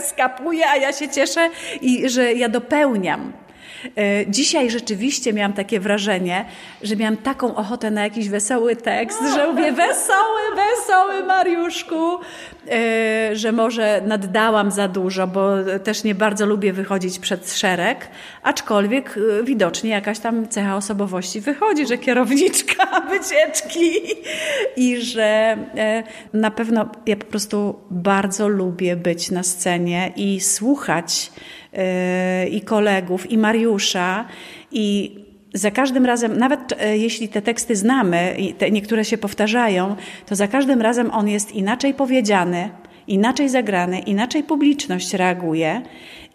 [0.10, 3.32] skapuję, a ja się cieszę, i że ja dopełniam.
[3.96, 6.44] E, dzisiaj rzeczywiście miałam takie wrażenie,
[6.82, 12.18] że miałam taką ochotę na jakiś wesoły tekst, że mówię wesoły, wesoły Mariuszku,
[12.70, 15.50] e, że może naddałam za dużo, bo
[15.84, 18.08] też nie bardzo lubię wychodzić przed szereg,
[18.42, 23.90] aczkolwiek e, widocznie jakaś tam cecha osobowości wychodzi, że kierowniczka wycieczki
[24.76, 25.56] i że
[26.32, 31.30] na pewno ja po prostu bardzo lubię być na scenie i słuchać
[32.50, 34.24] i kolegów, i Mariusza,
[34.72, 35.14] i
[35.54, 40.34] za każdym razem, nawet e, jeśli te teksty znamy i te niektóre się powtarzają, to
[40.34, 42.70] za każdym razem on jest inaczej powiedziany,
[43.08, 45.82] inaczej zagrany, inaczej publiczność reaguje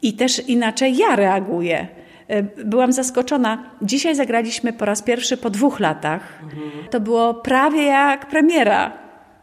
[0.02, 1.88] i też inaczej ja reaguję.
[2.28, 3.64] E, byłam zaskoczona.
[3.82, 6.44] Dzisiaj zagraliśmy po raz pierwszy po dwóch latach.
[6.90, 8.92] To było prawie jak premiera.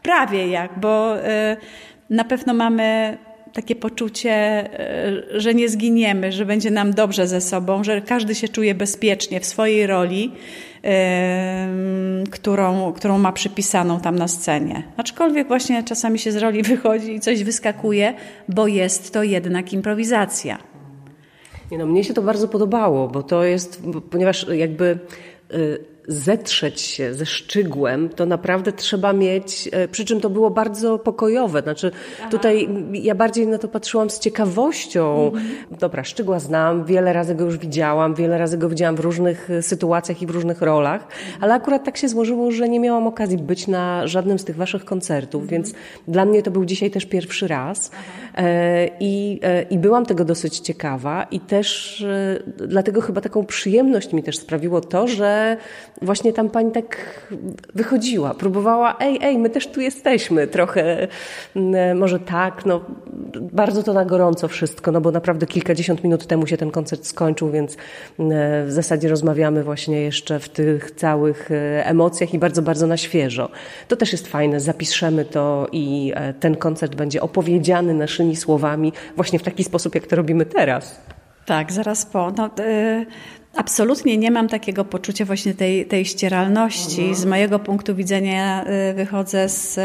[0.01, 1.57] Prawie jak, bo e,
[2.09, 3.17] na pewno mamy
[3.53, 8.47] takie poczucie, e, że nie zginiemy, że będzie nam dobrze ze sobą, że każdy się
[8.47, 10.31] czuje bezpiecznie w swojej roli,
[12.31, 14.83] którą, którą ma przypisaną tam na scenie.
[14.97, 18.13] Aczkolwiek właśnie czasami się z roli wychodzi i coś wyskakuje,
[18.49, 20.57] bo jest to jednak improwizacja.
[21.71, 24.99] Nie no, mnie się to bardzo podobało, bo to jest, ponieważ jakby
[25.53, 30.99] y, zetrzeć się ze szczygłem, to naprawdę trzeba mieć, e, przy czym to było bardzo
[30.99, 31.61] pokojowe.
[31.61, 32.29] Znaczy, Aha.
[32.29, 35.25] tutaj ja bardziej na to patrzyłam z ciekawością.
[35.25, 35.79] Mhm.
[35.79, 39.61] Dobra, szczygła znam, wiele razy go już widziałam, wiele razy go widziałam w różnych e,
[39.61, 41.43] sytuacjach i w różnych rolach, mhm.
[41.43, 44.85] ale akurat tak się złożyło, że nie miałam okazji być na żadnym z tych waszych
[44.85, 45.61] koncertów, mhm.
[45.61, 45.73] więc
[46.07, 48.22] dla mnie to był dzisiaj też pierwszy raz e,
[48.99, 52.05] i, i byłam tego dosyć ciekawa i też
[52.57, 55.57] dlatego chyba taką przyjemność mi też sprawiło to, że
[56.01, 56.97] właśnie tam pani tak
[57.75, 61.07] wychodziła, próbowała, ej, ej, my też tu jesteśmy, trochę,
[61.95, 62.81] może tak, no
[63.41, 67.51] bardzo to na gorąco wszystko, no bo naprawdę kilkadziesiąt minut temu się ten koncert skończył,
[67.51, 67.77] więc
[68.65, 73.49] w zasadzie rozmawiamy właśnie jeszcze w tych całych e, emocjach i bardzo, bardzo na świeżo.
[73.87, 79.39] To też jest fajne, zapiszemy to i e, ten koncert będzie opowiedziany naszymi słowami właśnie
[79.39, 81.01] w taki sposób, jak to robimy teraz.
[81.45, 82.31] Tak, zaraz po.
[82.31, 83.05] No, yy,
[83.55, 87.01] Absolutnie nie mam takiego poczucia właśnie tej, tej ścieralności.
[87.01, 87.15] Mhm.
[87.15, 89.81] Z mojego punktu widzenia y, wychodzę z y,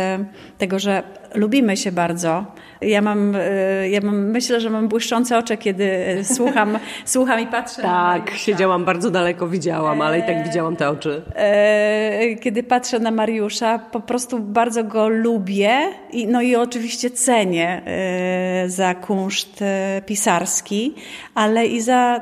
[0.59, 1.03] tego, że
[1.35, 2.47] lubimy się bardzo.
[2.81, 5.91] Ja mam, y, ja mam, myślę, że mam błyszczące oczy, kiedy
[6.25, 7.83] słucham, słucham i patrzę.
[7.83, 11.23] Tak, siedziałam bardzo daleko, widziałam, ale i tak widziałam te oczy.
[11.35, 15.81] E, kiedy patrzę na Mariusza, po prostu bardzo go lubię
[16.13, 20.95] i, no i oczywiście cenię e, za kunszt e, pisarski,
[21.35, 22.21] ale i za,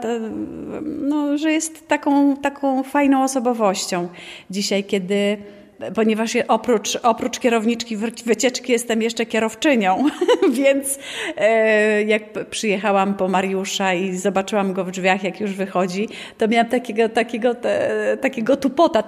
[0.83, 4.09] no, że jest taką, taką fajną osobowością.
[4.51, 5.37] Dzisiaj, kiedy
[5.95, 10.05] ponieważ oprócz, oprócz kierowniczki wycieczki jestem jeszcze kierowczynią,
[10.61, 10.99] więc
[11.37, 16.09] e, jak przyjechałam po Mariusza i zobaczyłam go w drzwiach, jak już wychodzi,
[16.39, 17.55] to miałam takiego, takiego,
[18.21, 19.03] takiego tupota.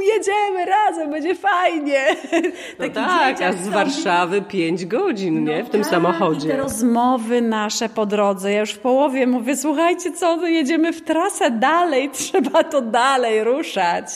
[0.00, 2.00] Jedziemy razem, będzie fajnie.
[2.78, 5.64] No tak, a z Warszawy pięć godzin, nie?
[5.64, 6.48] W tym tak, samochodzie.
[6.48, 8.52] I te rozmowy nasze po drodze.
[8.52, 13.44] Ja już w połowie mówię, słuchajcie, co, no jedziemy w trasę dalej, trzeba to dalej
[13.44, 14.06] ruszać,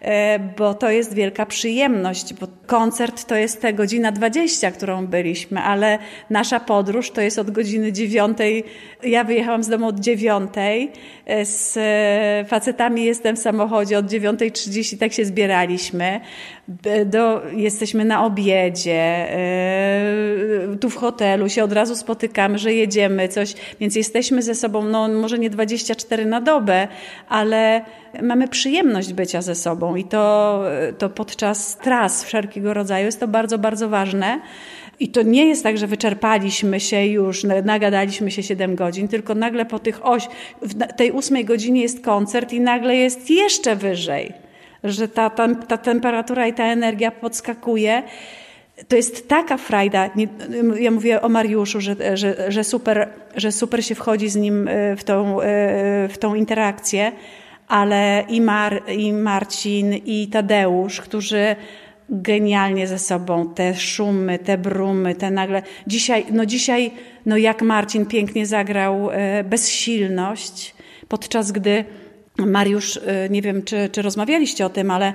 [0.00, 5.60] e, bo to jest wielka przyjemność, bo koncert to jest te godzina 20, którą byliśmy,
[5.60, 5.98] ale
[6.30, 8.64] nasza podróż to jest od godziny dziewiątej.
[9.02, 10.92] Ja wyjechałam z domu od dziewiątej,
[11.26, 16.20] e, z e, facetami jestem w samochodzie od 9.30, tak się zbieraliśmy.
[17.06, 19.26] Do, jesteśmy na obiedzie,
[20.80, 25.08] tu w hotelu się od razu spotykamy, że jedziemy coś, więc jesteśmy ze sobą, no
[25.08, 26.88] może nie 24 na dobę,
[27.28, 27.84] ale
[28.22, 30.64] mamy przyjemność bycia ze sobą i to,
[30.98, 34.40] to podczas tras wszelkiego rodzaju jest to bardzo, bardzo ważne.
[35.00, 39.66] I to nie jest tak, że wyczerpaliśmy się już, nagadaliśmy się 7 godzin, tylko nagle
[39.66, 40.28] po tych oś,
[40.62, 44.32] w tej ósmej godzinie jest koncert i nagle jest jeszcze wyżej,
[44.84, 48.02] że ta, ta, ta temperatura i ta energia podskakuje
[48.88, 50.10] to jest taka frajda.
[50.80, 54.96] Ja mówię o Mariuszu, że, że, że, super, że super się wchodzi z nim e,
[54.96, 55.44] w tą, e,
[56.08, 57.12] w tą interakcję,
[57.68, 61.56] ale i, Mar, i Marcin, i Tadeusz, którzy
[62.08, 65.62] genialnie ze sobą te szumy, te brumy, te nagle.
[65.86, 66.90] Dzisiaj, no dzisiaj,
[67.26, 70.74] no jak Marcin pięknie zagrał e, bezsilność,
[71.08, 71.84] podczas gdy
[72.38, 75.14] Mariusz, nie wiem czy, czy rozmawialiście o tym, ale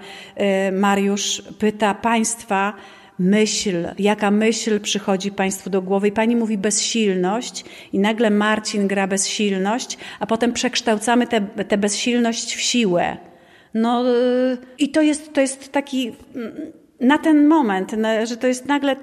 [0.71, 2.73] Mariusz pyta Państwa,
[3.19, 6.07] myśl, jaka myśl przychodzi Państwu do głowy.
[6.07, 11.27] I Pani mówi bezsilność i nagle Marcin gra bezsilność, a potem przekształcamy
[11.67, 13.17] tę bezsilność w siłę.
[13.73, 16.53] No y, i to jest, to jest taki mm,
[16.99, 18.95] na ten moment, że to jest nagle...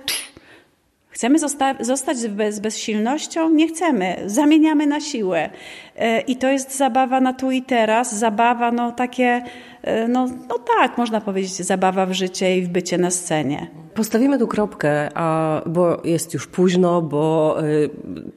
[1.15, 2.19] Chcemy zosta zostać
[2.51, 3.51] z bezsilnością?
[3.51, 4.17] Nie chcemy.
[4.27, 5.51] Zamieniamy na siłę.
[5.97, 9.43] Y, I to jest zabawa na tu i teraz, zabawa no takie,
[9.89, 13.84] y, no, no tak, można powiedzieć, zabawa w życie i w bycie na scenie.
[13.95, 17.91] Postawimy tu kropkę, a, bo jest już późno, bo y,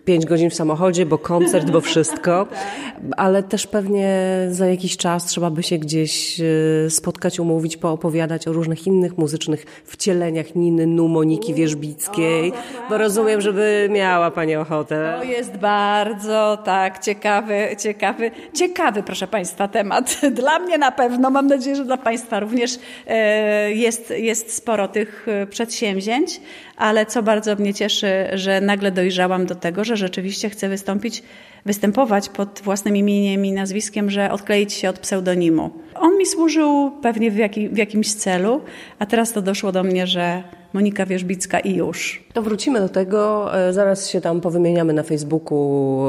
[0.05, 2.47] pięć godzin w samochodzie, bo koncert, bo wszystko,
[3.17, 4.17] ale też pewnie
[4.49, 9.65] za jakiś czas trzeba by się gdzieś y, spotkać, umówić, poopowiadać o różnych innych muzycznych
[9.85, 12.53] wcieleniach Niny, Nu, Moniki Wierzbickiej,
[12.89, 15.13] bo rozumiem, żeby miała Pani ochotę.
[15.17, 20.21] To jest bardzo, tak, ciekawy, ciekawy, ciekawy, proszę Państwa, temat.
[20.41, 25.27] Dla mnie na pewno, mam nadzieję, że dla Państwa również e, jest, jest sporo tych
[25.27, 26.41] e, przedsięwzięć,
[26.77, 31.23] ale co bardzo mnie cieszy, że nagle dojrzałam do tego, że rzeczywiście chcę wystąpić,
[31.65, 35.71] występować pod własnym imieniem i nazwiskiem, że odkleić się od pseudonimu.
[35.95, 37.35] On mi służył pewnie w,
[37.71, 38.61] w jakimś celu,
[38.99, 40.43] a teraz to doszło do mnie, że
[40.77, 42.23] Monika Wierzbicka i już.
[42.33, 46.07] To wrócimy do tego, e, zaraz się tam powymieniamy na Facebooku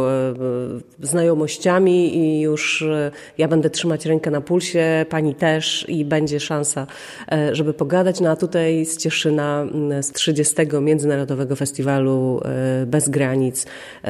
[1.00, 6.40] e, znajomościami i już e, ja będę trzymać rękę na pulsie, pani też i będzie
[6.40, 6.86] szansa,
[7.52, 8.20] żeby pogadać.
[8.20, 9.66] No a tutaj z Cieszyna
[10.00, 10.54] z 30.
[10.80, 12.40] Międzynarodowego Festiwalu
[12.86, 13.66] Bez Granic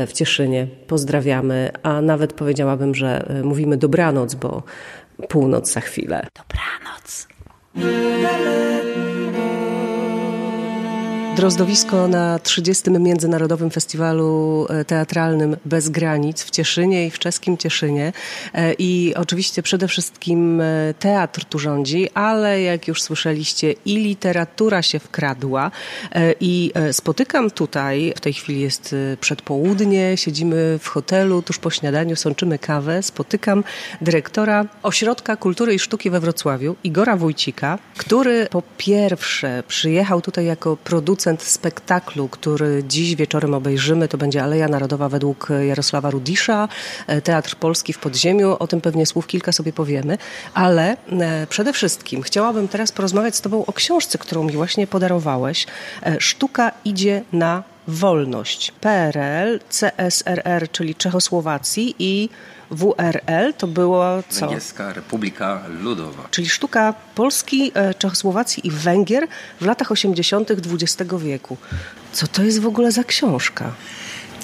[0.06, 0.66] w Cieszynie.
[0.86, 4.62] Pozdrawiamy, a nawet powiedziałabym, że mówimy dobranoc, bo
[5.28, 6.26] północ za chwilę.
[6.36, 7.28] Dobranoc.
[11.38, 12.90] Drozdowisko na 30.
[12.90, 18.12] Międzynarodowym Festiwalu e, Teatralnym Bez Granic w Cieszynie i w czeskim Cieszynie.
[18.54, 24.82] E, I oczywiście przede wszystkim e, teatr tu rządzi, ale jak już słyszeliście i literatura
[24.82, 25.70] się wkradła
[26.40, 32.58] i spotykam tutaj, w tej chwili jest przedpołudnie, siedzimy w hotelu, tuż po śniadaniu sączymy
[32.58, 33.64] kawę, spotykam
[34.00, 40.76] dyrektora Ośrodka Kultury i Sztuki we Wrocławiu, Igora Wójcika, który po pierwsze przyjechał tutaj jako
[40.76, 44.08] producent producent spektaklu, który dziś wieczorem obejrzymy.
[44.08, 46.68] To będzie Aleja Narodowa według Jarosława Rudisza,
[47.06, 48.56] e, Teatr Polski w Podziemiu.
[48.58, 50.18] O tym pewnie słów kilka sobie powiemy.
[50.54, 55.66] Ale e, przede wszystkim chciałabym teraz porozmawiać z Tobą o książce, którą mi właśnie podarowałeś.
[56.02, 58.72] E, Sztuka idzie na wolność.
[58.80, 62.28] PRL, CSRR, czyli Czechosłowacji i
[62.70, 64.40] WRL to było co?
[64.40, 66.28] Węgierska Republika Ludowa.
[66.30, 69.28] Czyli sztuka Polski, e, Czechosłowacji i Węgier
[69.60, 70.50] w latach 80.
[70.50, 71.56] XX wieku.
[72.12, 73.72] Co to jest w ogóle za książka?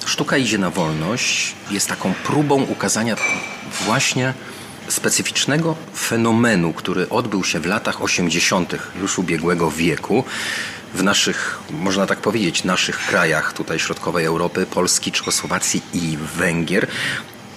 [0.05, 3.15] Sztuka idzie na wolność jest taką próbą ukazania
[3.85, 4.33] właśnie
[4.87, 8.75] specyficznego fenomenu, który odbył się w latach 80.
[9.01, 10.23] już ubiegłego wieku
[10.93, 16.87] w naszych, można tak powiedzieć, naszych krajach tutaj środkowej Europy, Polski, Czechosłowacji i Węgier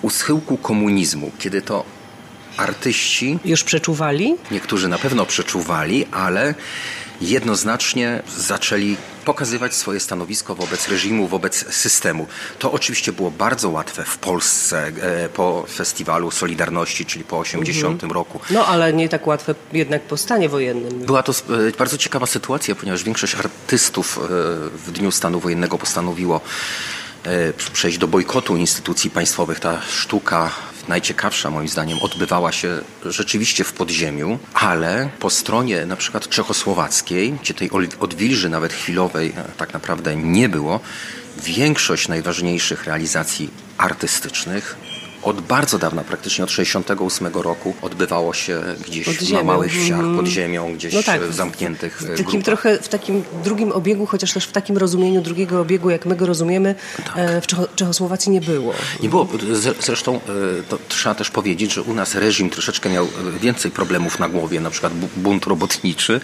[0.02, 1.84] u schyłku komunizmu, kiedy to
[2.56, 3.38] artyści.
[3.44, 4.36] Już przeczuwali?
[4.50, 6.54] Niektórzy na pewno przeczuwali, ale
[7.20, 12.26] jednoznacznie zaczęli pokazywać swoje stanowisko wobec reżimu, wobec systemu.
[12.58, 18.12] To oczywiście było bardzo łatwe w Polsce e, po festiwalu Solidarności, czyli po 80 mhm.
[18.12, 18.40] roku.
[18.50, 20.98] No ale nie tak łatwe jednak po stanie wojennym.
[21.06, 24.28] Była to e, bardzo ciekawa sytuacja, ponieważ większość artystów e,
[24.86, 26.40] w dniu stanu wojennego postanowiło
[27.72, 29.60] przejść do bojkotu instytucji państwowych.
[29.60, 30.50] Ta sztuka
[30.88, 37.54] najciekawsza moim zdaniem odbywała się rzeczywiście w podziemiu, ale po stronie na przykład czechosłowackiej, gdzie
[37.54, 40.80] tej odwilży nawet chwilowej e, tak naprawdę nie było,
[41.36, 44.76] większość najważniejszych realizacji artystycznych
[45.28, 50.74] od bardzo dawna, praktycznie od 68 roku odbywało się gdzieś na małych wsiach, pod ziemią,
[50.74, 52.44] gdzieś no tak, w zamkniętych w takim grupach.
[52.44, 56.26] trochę w takim drugim obiegu, chociaż też w takim rozumieniu drugiego obiegu, jak my go
[56.26, 57.16] rozumiemy, tak.
[57.16, 58.74] E, w Czechosłowacji nie było.
[59.02, 59.28] Nie było.
[59.80, 60.18] Zresztą e,
[60.68, 63.08] to trzeba też powiedzieć, że u nas reżim troszeczkę miał
[63.40, 66.20] więcej problemów na głowie, na przykład bunt robotniczy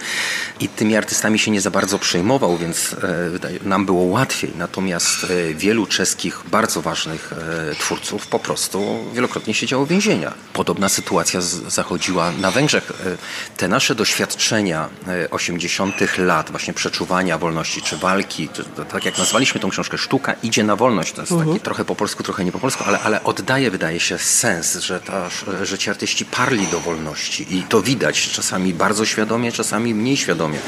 [0.61, 4.53] i tymi artystami się nie za bardzo przejmował, więc e, nam było łatwiej.
[4.59, 7.33] Natomiast wielu czeskich, bardzo ważnych
[7.79, 10.35] twórców po prostu wielokrotnie siedziało w więzieniach.
[10.53, 12.91] Podobna sytuacja zachodziła na Węgrzech.
[12.91, 14.89] E, te nasze doświadczenia
[15.31, 16.03] 80.
[16.03, 20.65] E, lat, właśnie przeczuwania wolności czy walki, czy, tak jak nazwaliśmy tą książkę, sztuka idzie
[20.65, 21.13] na wolność.
[21.13, 21.47] To jest uh -huh.
[21.47, 25.01] takie trochę po polsku, trochę nie po polsku, ale, ale oddaje, wydaje się, sens, że,
[25.01, 25.29] ta,
[25.63, 30.59] że ci artyści parli do wolności i to widać czasami bardzo świadomie, czasami mniej świadomie.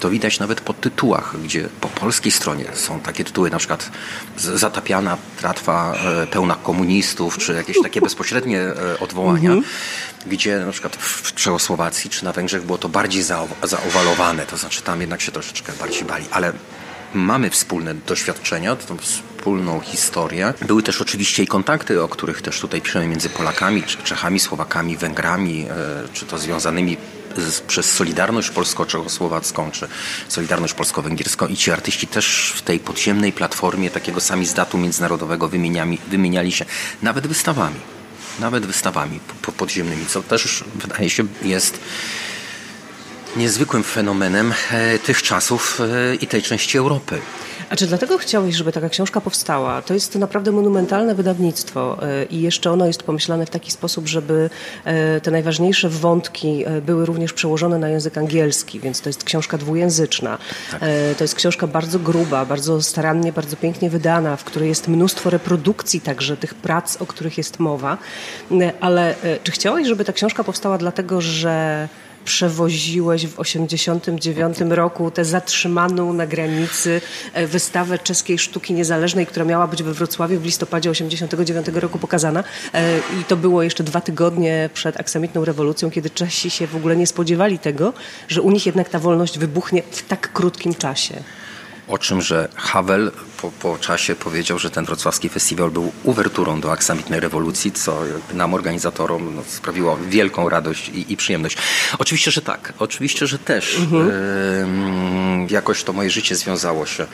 [0.00, 3.90] To widać nawet po tytułach, gdzie po polskiej stronie są takie tytuły, na przykład
[4.36, 9.50] Zatapiana tratwa e, pełna komunistów, czy jakieś takie bezpośrednie e, odwołania,
[10.26, 13.22] gdzie na przykład w Czechosłowacji czy na Węgrzech było to bardziej
[13.62, 16.52] zaowalowane, to znaczy tam jednak się troszeczkę bardziej bali, ale
[17.14, 20.54] mamy wspólne doświadczenia, tą wspólną historię.
[20.66, 25.66] Były też oczywiście i kontakty, o których też tutaj piszemy między Polakami, Czechami, Słowakami, Węgrami,
[25.70, 25.74] e,
[26.12, 26.96] czy to związanymi
[27.66, 29.88] przez Solidarność Polsko-Czechosłowacką, czy
[30.28, 36.52] Solidarność Polsko-Węgierską i ci artyści też w tej podziemnej platformie takiego samizdatu międzynarodowego wymieniali, wymieniali
[36.52, 36.64] się
[37.02, 37.80] nawet wystawami.
[38.40, 39.20] Nawet wystawami
[39.56, 41.80] podziemnymi, co też wydaje się jest
[43.36, 47.20] niezwykłym fenomenem e, tych czasów e, i tej części Europy.
[47.72, 49.82] A czy dlatego chciałeś, żeby taka książka powstała?
[49.82, 54.50] To jest naprawdę monumentalne wydawnictwo e, i jeszcze ono jest pomyślane w taki sposób, żeby
[55.22, 60.38] te najważniejsze wątki były również przełożone na język angielski, więc to jest książka dwujęzyczna.
[60.70, 60.80] Tak.
[61.18, 66.00] To jest książka bardzo gruba, bardzo starannie, bardzo pięknie wydana, w której jest mnóstwo reprodukcji
[66.00, 67.98] także tych prac, o których jest mowa.
[68.80, 71.88] Ale czy chciałeś, żeby ta książka powstała dlatego, że
[72.24, 77.00] przewoziłeś w 89 roku tę zatrzymaną na granicy
[77.32, 82.44] e, wystawę czeskiej sztuki niezależnej, która miała być we Wrocławiu w listopadzie 89 roku pokazana.
[82.74, 86.96] E, I to było jeszcze dwa tygodnie przed aksamitną rewolucją, kiedy Czesi się w ogóle
[86.96, 87.92] nie spodziewali tego,
[88.28, 91.22] że u nich jednak ta wolność wybuchnie w tak krótkim czasie
[91.92, 96.72] o czym, że Havel po, po, czasie powiedział, że ten wrocławski festiwal był uwerturą do
[96.72, 98.00] aksamitnej rewolucji, co
[98.34, 101.56] nam organizatorom no, sprawiło wielką radość i, i, przyjemność.
[101.98, 102.72] Oczywiście, że tak.
[102.78, 103.78] Oczywiście, że też.
[103.78, 104.08] Mhm.
[105.40, 107.06] Yy, jakoś to moje życie związało się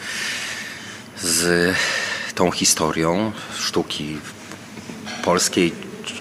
[1.20, 1.74] z
[2.34, 4.18] tą historią sztuki
[5.24, 5.72] polskiej,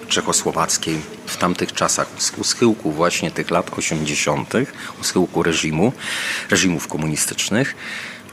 [0.08, 4.54] czechosłowackiej w tamtych czasach, u schyłku właśnie tych lat 80.,
[5.00, 5.92] u schyłku reżimu,
[6.50, 7.74] reżimów komunistycznych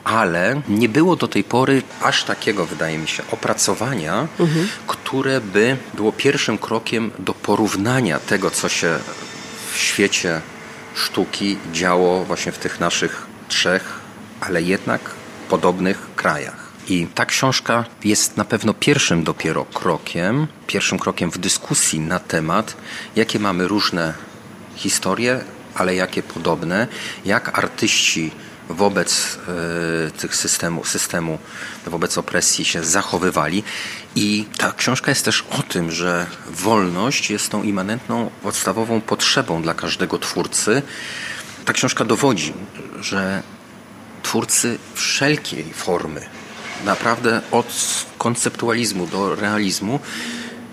[0.05, 4.67] ale nie było do tej pory aż takiego, wydaje mi się, opracowania, mhm.
[4.87, 8.99] które by było pierwszym krokiem do porównania tego, co się
[9.73, 10.41] w świecie
[10.95, 13.99] sztuki działo właśnie w tych naszych trzech,
[14.41, 15.01] ale jednak
[15.49, 16.65] podobnych krajach.
[16.87, 22.77] I ta książka jest na pewno pierwszym dopiero krokiem, pierwszym krokiem w dyskusji na temat,
[23.15, 24.13] jakie mamy różne
[24.75, 25.39] historie,
[25.75, 26.87] ale jakie podobne,
[27.25, 28.31] jak artyści
[28.69, 29.37] wobec
[30.07, 31.39] y, tych systemu, systemu,
[31.85, 33.63] wobec opresji się zachowywali.
[34.15, 39.73] I ta książka jest też o tym, że wolność jest tą immanentną, podstawową potrzebą dla
[39.73, 40.81] każdego twórcy.
[41.65, 42.53] Ta książka dowodzi,
[43.01, 43.43] że
[44.23, 46.25] twórcy wszelkiej formy,
[46.85, 47.67] naprawdę od
[48.17, 49.99] konceptualizmu do realizmu,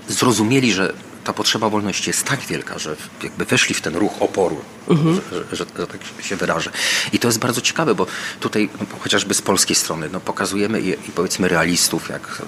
[0.08, 0.92] zrozumieli, że
[1.24, 5.20] ta potrzeba wolności jest tak wielka, że jakby weszli w ten ruch oporu, mhm.
[5.32, 6.70] że, że, że, tak się wyrażę.
[7.12, 8.06] I to jest bardzo ciekawe, bo
[8.40, 12.42] tutaj no, chociażby z polskiej strony no, pokazujemy i, i powiedzmy realistów, jak,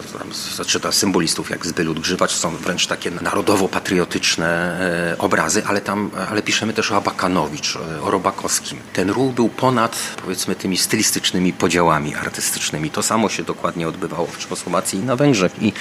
[0.67, 4.81] czy to symbolistów, jak Zbylut Grzywacz, są wręcz takie narodowo-patriotyczne
[5.13, 8.79] e, obrazy, ale tam, ale piszemy też o Abakanowicz, o Robakowskim.
[8.93, 12.91] Ten ruch był ponad powiedzmy tymi stylistycznymi podziałami artystycznymi.
[12.91, 15.53] To samo się dokładnie odbywało w Czechosłowacji i na Węgrzech.
[15.63, 15.73] I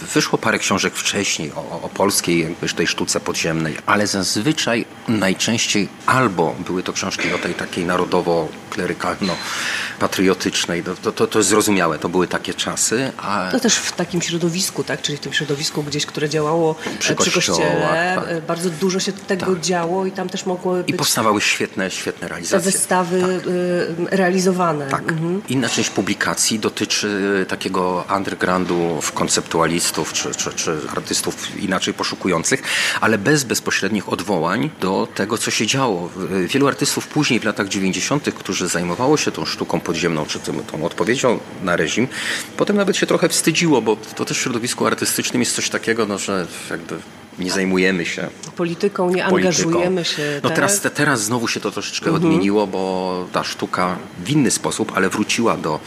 [0.00, 6.54] Wyszło parę książek wcześniej o, o polskiej jakby tej sztuce podziemnej, ale zazwyczaj najczęściej albo
[6.66, 12.54] były to książki o tej takiej narodowo-klerykalno-patriotycznej, to, to, to jest zrozumiałe, to były takie
[12.54, 13.12] czasy.
[13.16, 13.48] A...
[13.52, 15.02] To też w takim środowisku, tak?
[15.02, 18.12] czyli w tym środowisku gdzieś, które działało przy, przy kościele.
[18.16, 18.44] Tak.
[18.46, 19.60] Bardzo dużo się tego tak.
[19.60, 20.94] działo i tam też mogły być...
[20.94, 22.58] I powstawały świetne, świetne realizacje.
[22.58, 23.46] Te wystawy tak.
[24.12, 24.86] Y, realizowane.
[24.86, 25.02] Tak.
[25.02, 25.42] Mhm.
[25.48, 28.98] Inna część publikacji dotyczy takiego undergroundu
[29.92, 32.62] czy, czy, czy artystów inaczej poszukujących,
[33.00, 36.10] ale bez bezpośrednich odwołań do tego, co się działo.
[36.46, 40.84] Wielu artystów później w latach 90., którzy zajmowało się tą sztuką podziemną, czy tym, tą
[40.84, 42.08] odpowiedzią na reżim,
[42.56, 46.18] potem nawet się trochę wstydziło, bo to też w środowisku artystycznym jest coś takiego, no,
[46.18, 46.94] że jakby
[47.38, 49.68] nie zajmujemy się polityką, nie polityką.
[49.68, 50.40] angażujemy się.
[50.42, 50.56] No tak?
[50.56, 52.24] teraz, teraz znowu się to troszeczkę mhm.
[52.24, 55.80] odmieniło, bo ta sztuka w inny sposób, ale wróciła do,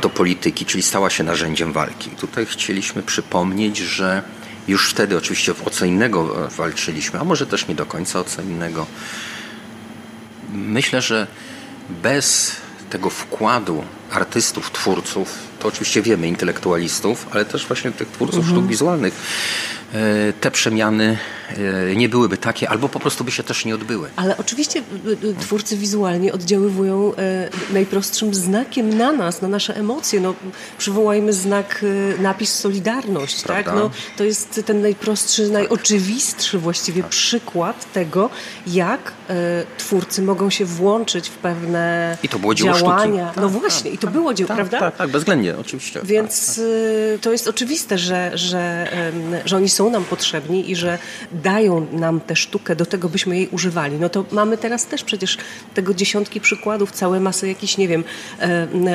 [0.00, 2.10] do polityki, czyli stała się narzędziem walki.
[2.10, 4.22] Tutaj chcieliśmy przypomnieć, że
[4.68, 8.42] już wtedy oczywiście o co innego walczyliśmy, a może też nie do końca o co
[8.42, 8.86] innego.
[10.52, 11.26] Myślę, że
[12.02, 12.56] bez
[12.90, 18.56] tego wkładu artystów, twórców, to oczywiście wiemy, intelektualistów, ale też właśnie tych twórców mhm.
[18.56, 19.14] sztuk wizualnych,
[19.94, 21.18] E, te przemiany
[21.90, 24.08] e, nie byłyby takie, albo po prostu by się też nie odbyły.
[24.16, 27.12] Ale oczywiście e, twórcy wizualni oddziaływują
[27.72, 30.20] najprostszym znakiem na nas, na nasze emocje.
[30.20, 30.34] No,
[30.78, 31.84] przywołajmy znak,
[32.18, 33.42] napis Solidarność.
[33.42, 33.66] Tak?
[33.66, 38.30] No, to jest ten najprostszy, najoczywistszy właściwie przykład tego,
[38.66, 39.12] jak
[39.78, 43.24] twórcy mogą się włączyć w pewne I to było dzieło działania.
[43.24, 43.40] Sztuki.
[43.40, 44.78] No tak, właśnie, tak, i to tak, było dzieło, tak, prawda?
[44.78, 46.00] Tak, tak, bezwzględnie, oczywiście.
[46.04, 46.60] Więc
[47.20, 48.88] to jest oczywiste, że, że,
[49.44, 50.98] że oni są nam potrzebni i że
[51.32, 53.98] dają nam tę sztukę do tego, byśmy jej używali.
[53.98, 55.38] No to mamy teraz też przecież
[55.74, 58.04] tego dziesiątki przykładów, całe masy jakichś, nie wiem,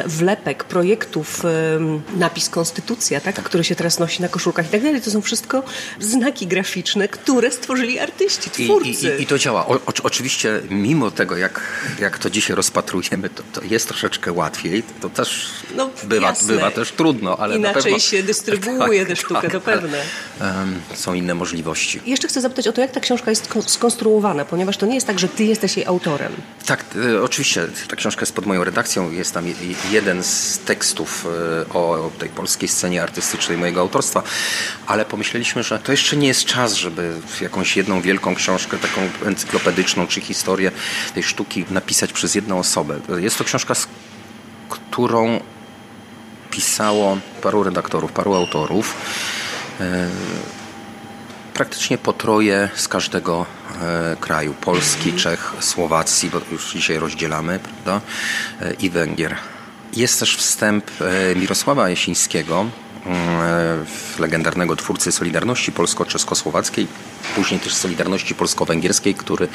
[0.06, 1.44] wlepek, projektów,
[2.18, 5.02] napis Konstytucja, tak, który się teraz nosi na koszulkach i tak dalej.
[5.02, 5.64] To są wszystko
[6.00, 9.16] znaki graficzne, które stworzyli artyści, twórcy.
[9.18, 9.68] I, i, i to działa.
[9.68, 11.62] O, o, oczywiście mimo tego, jak,
[12.00, 14.84] jak to dzisiaj rozpatrujemy, to, to jest troszeczkę łatwiej.
[15.02, 18.00] To też no, bywa, bywa też trudno, ale Inaczej pewno...
[18.00, 20.02] się dystrybuuje tak, tę sztukę, tak, to pewne.
[20.42, 22.02] Um, są inne możliwości.
[22.06, 25.20] Jeszcze chcę zapytać o to, jak ta książka jest skonstruowana, ponieważ to nie jest tak,
[25.20, 26.32] że ty jesteś jej autorem.
[26.66, 27.68] Tak, y, oczywiście.
[27.88, 29.12] Ta książka jest pod moją redakcją.
[29.12, 29.46] Jest tam
[29.92, 31.28] jeden z tekstów
[31.70, 34.24] y, o tej polskiej scenie artystycznej mojego autorstwa,
[34.88, 40.08] ale pomyśleliśmy, że to jeszcze nie jest czas, żeby jakąś jedną wielką książkę, taką encyklopedyczną,
[40.08, 40.72] czy historię
[41.14, 43.00] tej sztuki napisać przez jedną osobę.
[43.18, 43.88] Jest to książka, z
[44.70, 45.40] którą
[46.52, 48.96] pisało paru redaktorów, paru autorów.
[49.82, 49.84] Y,
[51.58, 53.46] praktycznie po troje z każdego
[53.82, 54.54] e, kraju.
[54.62, 58.02] Polski, Czech, Słowacji, bo już dzisiaj rozdzielamy, prawda?
[58.62, 59.36] E, I Węgier.
[59.94, 62.66] Jest też wstęp e, Mirosława Jasińskiego,
[64.20, 66.88] legendarnego twórcy Solidarności Polsko-Czeskosłowackiej,
[67.36, 69.48] później też Solidarności Polsko-Węgierskiej, który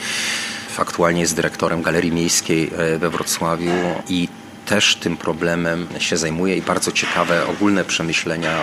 [0.77, 3.73] aktualnie jest dyrektorem Galerii Miejskiej we Wrocławiu
[4.09, 4.29] i
[4.67, 8.59] też tym problemem się zajmuje i bardzo ciekawe ogólne przemyślenia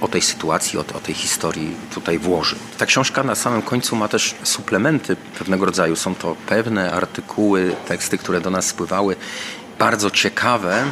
[0.00, 2.56] o tej sytuacji, o, o tej historii tutaj włoży.
[2.78, 5.96] Ta książka na samym końcu ma też suplementy pewnego rodzaju.
[5.96, 9.16] Są to pewne artykuły, teksty, które do nas spływały,
[9.78, 10.84] bardzo ciekawe,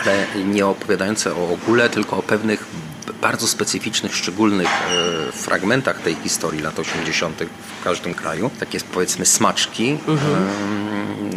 [0.00, 2.66] ale nie opowiadające o ogóle, tylko o pewnych
[3.12, 7.42] bardzo specyficznych, szczególnych e, fragmentach tej historii lat 80.
[7.80, 8.50] w każdym kraju.
[8.60, 10.46] Takie powiedzmy smaczki, mhm.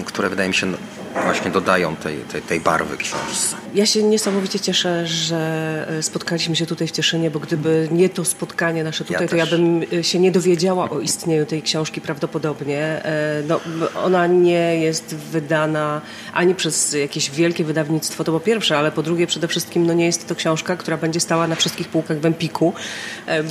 [0.06, 0.78] które wydaje mi się no,
[1.24, 3.56] właśnie dodają tej, tej, tej, barwy książce.
[3.74, 8.26] Ja się niesamowicie cieszę, że e, spotkaliśmy się tutaj w Cieszynie, bo gdyby nie to
[8.26, 12.02] spotkanie nasze tutaj, ja to ja bym e, się nie dowiedziała o istnieniu tej książki
[12.02, 13.02] prawdopodobnie.
[13.48, 13.60] No,
[14.04, 16.02] ona nie jest wydana
[16.34, 20.06] ani przez jakieś wielkie wydawnictwo, to po pierwsze, ale po drugie przede wszystkim no, nie
[20.06, 22.74] jest to książka, która będzie stała na wszystkich półkach w Empiku,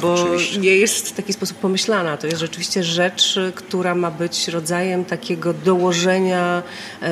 [0.01, 0.59] bo Oczywiście.
[0.59, 2.17] nie jest w taki sposób pomyślana.
[2.17, 6.63] To jest rzeczywiście rzecz, która ma być rodzajem takiego dołożenia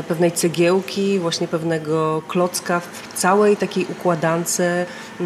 [0.09, 4.63] pewnej cegiełki, właśnie pewnego klocka w całej takiej układance,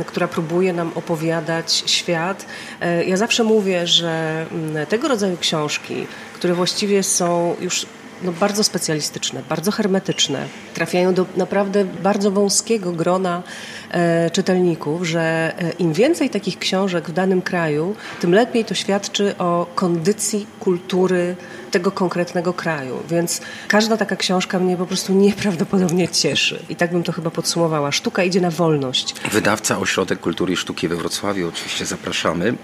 [0.07, 2.47] która próbuje nam opowiadać świat.
[2.81, 4.47] E, ja zawsze mówię, że
[4.89, 7.87] tego rodzaju książki, które właściwie są już
[8.25, 13.43] no, bardzo specjalistyczne, bardzo hermetyczne, trafiają do naprawdę bardzo wąskiego grona
[13.91, 19.39] e, czytelników, że e, im więcej takich książek w danym kraju, tym lepiej to świadczy
[19.39, 21.37] o kondycji kultury
[21.73, 23.03] tego konkretnego kraju.
[23.09, 26.63] Więc każda taka książka mnie po prostu nieprawdopodobnie cieszy.
[26.69, 27.93] I tak bym to chyba podsumowała.
[27.93, 29.15] Sztuka idzie na wolność.
[29.33, 32.55] Wydawca Ośrodek Kultury i Sztuki we Wrocławiu, oczywiście zapraszamy.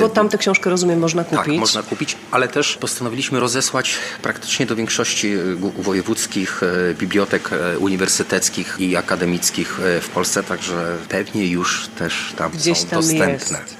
[0.00, 1.54] Bo tam tę książkę, rozumiem, można tak, kupić.
[1.54, 5.36] Tak, można kupić, ale też postanowiliśmy rozesłać praktycznie do większości
[5.78, 12.78] wojewódzkich e, bibliotek uniwersyteckich i akademickich w Polsce, także Także pewnie już też tam Gdzieś
[12.78, 13.58] są tam dostępne.
[13.58, 13.79] jest.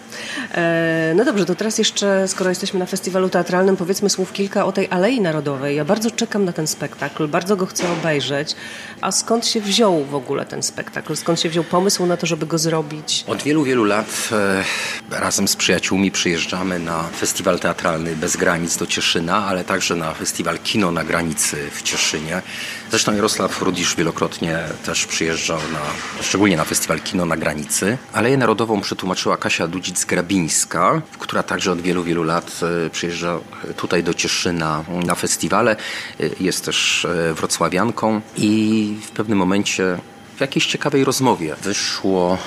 [0.55, 4.73] E, No dobrze, to teraz jeszcze, skoro jesteśmy na festiwalu teatralnym, powiedzmy słów kilka o
[4.73, 5.77] tej Alei Narodowej.
[5.77, 8.55] Ja bardzo czekam na ten spektakl, bardzo go chcę obejrzeć.
[9.01, 11.17] A skąd się wziął w ogóle ten spektakl?
[11.17, 13.25] Skąd się wziął pomysł na to, żeby go zrobić?
[13.27, 18.87] Od wielu, wielu lat e, razem z przyjaciółmi przyjeżdżamy na festiwal teatralny Bez Granic do
[18.87, 22.43] Cieszyna, ale także na festiwal Kino na Granicy w Cieszynie.
[22.91, 27.99] Zresztą Jarosław Rudisz wielokrotnie też przyjeżdżał na, szczególnie na festiwal Kino na Granicy.
[28.13, 33.39] Aleję Narodową przetłumaczyła Kasia Dudzic-Grabińska, która także od wielu, wielu lat e, przyjeżdża
[33.77, 35.77] tutaj do Cieszyna na festiwale.
[36.21, 39.99] E, Jest też e, wrocławianką i w pewnym momencie
[40.37, 42.39] w jakiejś ciekawej rozmowie wyszło,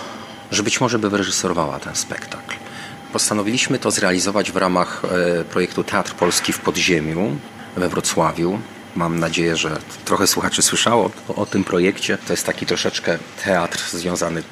[0.52, 2.56] że być może by wyreżyserowała ten spektakl.
[3.14, 5.02] Postanowiliśmy to zrealizować w ramach
[5.40, 7.38] e, projektu Teatr Polski w Podziemiu
[7.78, 8.60] we Wrocławiu.
[8.96, 12.18] Mam nadzieję, że trochę słuchaczy słyszało o, o tym projekcie.
[12.28, 14.44] To jest taki troszeczkę teatr związany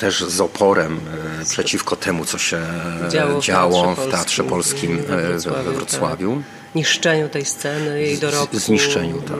[0.00, 1.00] też z oporem
[1.40, 5.18] e, przeciwko temu, co się e, Działo w działo Teatrze w Teatrze Polskim, Polskim we
[5.18, 6.42] e, we Wrocławiu, we Wrocławiu.
[6.74, 8.58] Niszczeniu tej sceny, jej dorobku.
[8.58, 9.38] Z, zniszczeniu, tak.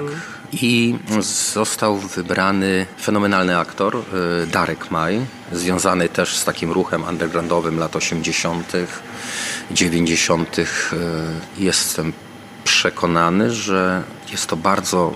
[0.52, 0.98] I
[1.52, 4.02] został wybrany fenomenalny aktor
[4.52, 5.20] Darek Maj,
[5.52, 8.72] związany też z takim ruchem undergroundowym lat 80.,
[9.70, 10.58] 90.
[10.58, 10.66] y,
[11.58, 12.12] Jestem
[12.64, 14.02] przekonany, że
[14.32, 15.12] jest to bardzo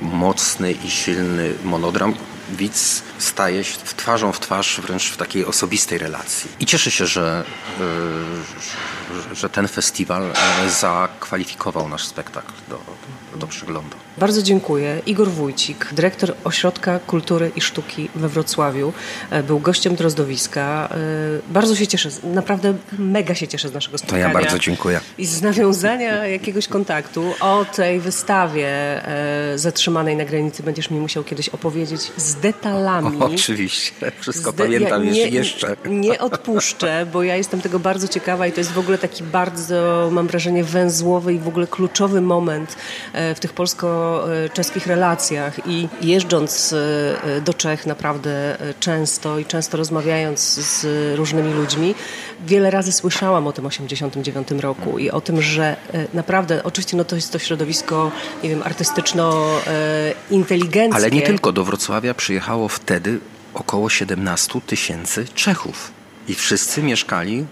[0.00, 2.14] mocny i silny monodram.
[2.50, 6.50] Widz staje się w twarzą w twarz wręcz w takiej osobistej relacji.
[6.60, 7.44] I cieszę się, że,
[9.32, 10.22] y, że- ten festiwal
[10.66, 12.80] e, zakwalifikował nasz spektakl do,
[13.36, 13.96] do przeglądu.
[14.18, 15.02] Bardzo dziękuję.
[15.06, 18.92] Igor Wójcik, dyrektor Ośrodka Kultury i Sztuki we Wrocławiu,
[19.30, 20.88] e, był gościem Drozdowiska.
[20.90, 24.28] E, Bardzo się cieszę, naprawdę mega się cieszę z naszego To spotkania.
[24.28, 25.00] ja bardzo dziękuję.
[25.18, 28.68] I z nawiązania jakiegoś kontaktu o tej wystawie
[29.08, 33.18] e, zatrzymanej na granicy będziesz mi musiał kiedyś opowiedzieć z detalami.
[33.20, 35.76] Oczywiście, wszystko Zde- pamiętam ja jeszcze, jeszcze.
[35.86, 40.08] Nie odpuszczę, bo ja jestem tego bardzo ciekawa i to jest w ogóle taki bardzo,
[40.12, 42.76] mam wrażenie, węzłowy i w ogóle kluczowy moment
[43.12, 45.66] e, w tych polsko-czeskich relacjach.
[45.66, 46.76] I jeżdżąc e,
[47.40, 50.86] do Czech naprawdę e, często i często rozmawiając z
[51.16, 51.94] różnymi ludźmi,
[52.46, 55.76] wiele razy słyszałam o tym 89 roku i o tym, że
[56.14, 58.10] naprawdę, oczywiście no to jest to środowisko,
[58.42, 60.94] nie wiem, artystyczno-inteligenckie.
[60.94, 63.18] Ale nie tylko do Wrocławia przyjechało wtedy
[63.54, 65.90] około 17 tysięcy Czechów.
[66.28, 67.46] I wszyscy mieszkali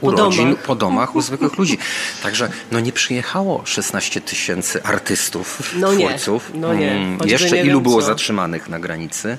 [0.00, 0.62] u Po rodzin, domach.
[0.64, 1.78] po domach u zwykłych ludzi.
[2.22, 6.50] Także no nie przyjechało 16 tysięcy artystów, No nie, twórców.
[6.54, 6.92] no nie.
[6.92, 8.06] Mm, Choćby Jeszcze nie ilu wiem było co.
[8.06, 9.38] zatrzymanych na granicy.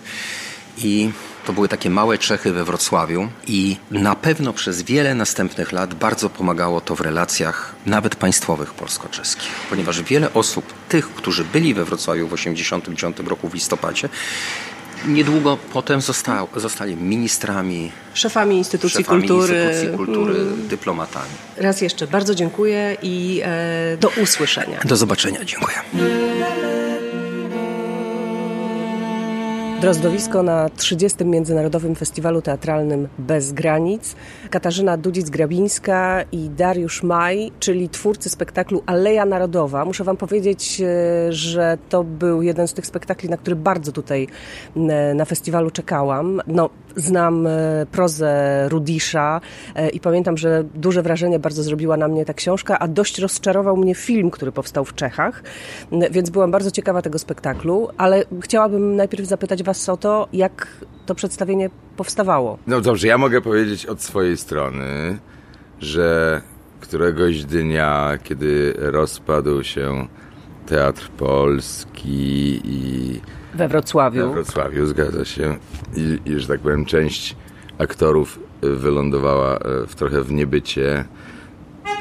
[0.77, 1.11] I
[1.45, 6.29] to były takie małe Czechy we Wrocławiu i na pewno przez wiele następnych lat bardzo
[6.29, 12.27] pomagało to w relacjach nawet państwowych polsko-czeskich, ponieważ wiele osób, tych, którzy byli we Wrocławiu
[12.27, 14.09] w 1989 roku w listopadzie,
[15.07, 19.55] niedługo potem został, zostali ministrami, Szefami instytucji szefami kultury.
[19.55, 20.67] instytucji kultury, Mm.
[20.67, 21.31] dyplomatami.
[21.57, 24.79] Raz jeszcze bardzo dziękuję i e, do usłyszenia.
[24.85, 25.75] Do zobaczenia, dziękuję.
[29.81, 31.25] Drozdowisko na 30.
[31.25, 34.15] Międzynarodowym Festiwalu Teatralnym Bez Granic.
[34.49, 39.85] Katarzyna Dudzic-Grabińska i Dariusz Maj, czyli twórcy spektaklu Aleja Narodowa.
[39.85, 44.27] Muszę Wam powiedzieć, e, że to był jeden z tych spektakli, na który bardzo tutaj
[44.75, 46.41] m, na festiwalu czekałam.
[46.47, 49.41] No, znam e, prozę Rudisza
[49.75, 53.77] e, i pamiętam, że duże wrażenie bardzo zrobiła na mnie ta książka, a dość rozczarował
[53.77, 55.43] mnie film, który powstał w Czechach,
[55.91, 60.67] M, więc byłam bardzo ciekawa tego spektaklu, ale chciałabym najpierw zapytać Was o to, jak
[61.05, 62.57] to przedstawienie powstawało.
[62.67, 65.17] No dobrze, ja mogę powiedzieć od swojej strony,
[65.79, 66.41] że
[66.79, 70.07] któregoś dnia, kiedy rozpadł się
[70.65, 73.21] Teatr Polski i
[73.55, 74.27] We Wrocławiu.
[74.27, 75.57] we Wrocławiu, zgadza się,
[75.95, 77.35] i, i że tak powiem, część
[77.77, 81.05] aktorów y, wylądowała y, w trochę w niebycie.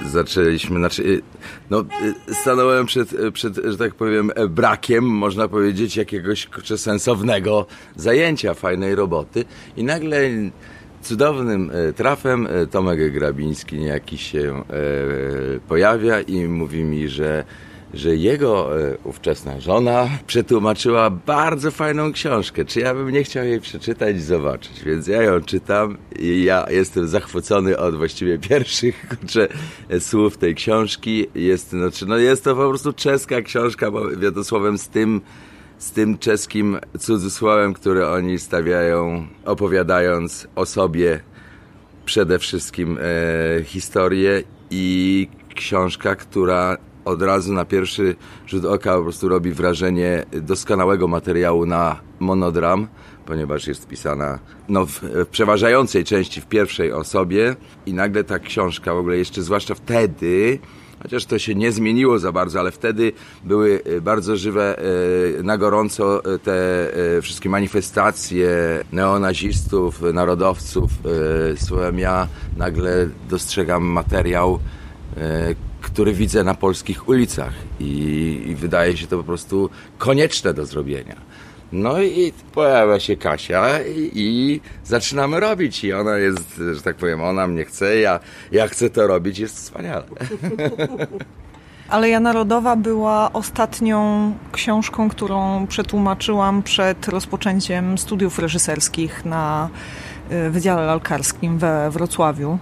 [0.07, 1.23] Zaczęliśmy, znaczy, y,
[1.71, 1.85] no,
[2.33, 9.45] stanąłem przed, przed, że tak powiem, e, brakiem, można powiedzieć, jakiegoś sensownego zajęcia, fajnej roboty
[9.77, 10.21] i nagle
[11.03, 14.63] cudownym e, trafem e, Tomek Grabiński niejaki się
[15.69, 17.45] pojawia i mówi mi, że
[17.95, 22.65] że jego e, ówczesna żona przetłumaczyła bardzo fajną książkę.
[22.65, 24.85] Czy ja bym nie chciał jej przeczytać i zobaczyć?
[24.85, 29.49] Więc ja ją czytam i ja jestem zachwycony od właściwie pierwszych kurczę,
[29.89, 31.27] e, słów tej książki.
[31.35, 35.21] Jest, znaczy, no jest to po prostu czeska książka, bo wiadosłowem z tym
[35.79, 41.21] z tym czeskim cudzysłowem, który oni stawiają, opowiadając o sobie
[42.05, 49.29] przede wszystkim e, historię i książka, która od razu na pierwszy rzut oka po prostu
[49.29, 52.89] robi wrażenie doskonałego materiału na monodram,
[53.27, 54.39] ponieważ jest pisana
[54.69, 59.43] no, w, w przeważającej części w pierwszej osobie i nagle ta książka w ogóle jeszcze,
[59.43, 60.59] zwłaszcza wtedy,
[61.03, 63.13] chociaż to się nie zmieniło za bardzo, ale wtedy
[63.45, 66.89] były e, bardzo żywe, e, na gorąco e, te
[67.23, 68.49] wszystkie manifestacje
[68.93, 70.91] neonazistów, narodowców.
[71.57, 74.59] Słucham, ja nagle dostrzegam materiał,
[75.95, 81.17] który widzę na polskich ulicach i, i wydaje się to po prostu konieczne do zrobienia.
[81.73, 85.85] No i pojawia się Kasia i, i, zaczynamy robić.
[85.85, 88.21] I ona jest, że tak powiem, ona mnie chce, ja,
[88.53, 90.05] ja chcę to robić, jest wspaniale.
[91.89, 99.69] Aleja Narodowa była ostatnią książką, którą przetłumaczyłam przed rozpoczęciem studiów reżyserskich na
[100.33, 102.59] y, Wydziale Lalkarskim we Wrocławiu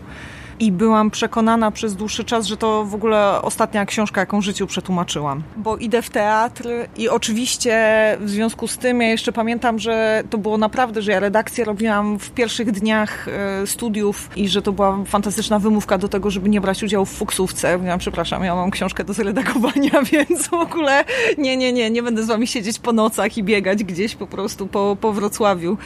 [0.63, 4.67] i byłam przekonana przez dłuższy czas, że to w ogóle ostatnia książka, jaką w życiu
[4.67, 5.43] przetłumaczyłam.
[5.57, 7.77] Bo idę w teatr i oczywiście
[8.21, 12.19] w związku z tym ja jeszcze pamiętam, że to było naprawdę, że ja redakcję robiłam
[12.19, 16.61] w pierwszych dniach e, studiów i że to była fantastyczna wymówka do tego, żeby nie
[16.61, 17.79] brać udziału w fuksówce.
[17.79, 21.05] Mówiłam, przepraszam, ja mam książkę do zredagowania, więc w ogóle
[21.39, 24.67] nie, nie, nie, nie będę z wami siedzieć po nocach i biegać gdzieś po prostu
[24.67, 25.77] po, po Wrocławiu.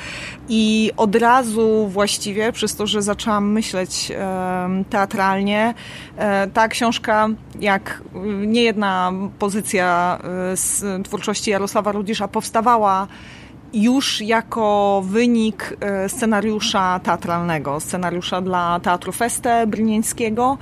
[0.49, 4.13] I od razu właściwie, przez to, że zaczęłam myśleć
[4.91, 5.75] teatralnie.
[6.17, 7.29] E, ta książka,
[7.61, 8.03] jak
[8.47, 10.19] niejedna pozycja
[10.53, 13.07] e, z twórczości Jarosława Rudzisza powstawała
[13.73, 20.59] już jako wynik e, scenariusza teatralnego, scenariusza dla Teatru Feste Brynieńskiego,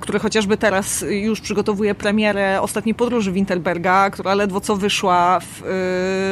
[0.00, 5.62] który chociażby teraz już przygotowuje premierę Ostatniej Podróży Winterberga, która ledwo co wyszła, w,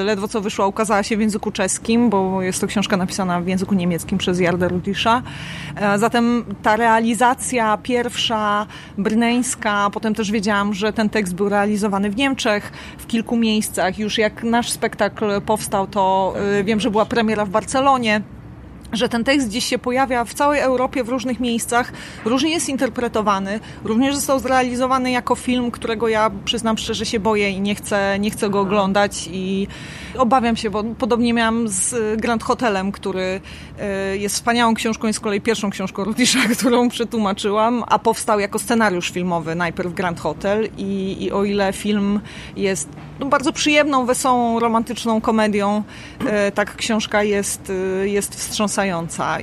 [0.01, 3.47] e, ledwo co wyszła, ukazała się w języku czeskim, bo jest to książka napisana w
[3.47, 5.23] języku niemieckim przez Jarda Rudisza.
[5.97, 8.67] Zatem ta realizacja pierwsza,
[8.99, 13.99] brneńska, potem też wiedziałam, że ten tekst był realizowany w Niemczech, w kilku miejscach.
[13.99, 16.35] Już jak nasz spektakl powstał, to
[16.65, 18.23] wiem, że była premiera w Barcelonie
[18.93, 21.93] że ten tekst gdzieś się pojawia w całej Europie, w różnych miejscach,
[22.25, 27.61] różnie jest interpretowany, również został zrealizowany jako film, którego ja przyznam szczerze się boję i
[27.61, 29.67] nie chcę, nie chcę go oglądać i
[30.19, 33.41] obawiam się, bo podobnie miałam z Grand Hotelem, który
[34.13, 38.59] y, jest wspaniałą książką, jest z kolei pierwszą książką Rutisza, którą przetłumaczyłam, a powstał jako
[38.59, 42.21] scenariusz filmowy najpierw Grand Hotel i, i o ile film
[42.57, 42.89] jest
[43.21, 45.83] no, bardzo przyjemną, wesołą, romantyczną komedią,
[46.49, 48.80] y, tak książka jest, y, jest wstrząsająca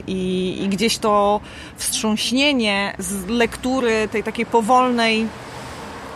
[0.07, 1.41] i, i gdzieś to
[1.75, 5.27] wstrząśnienie z lektury tej takiej powolnej,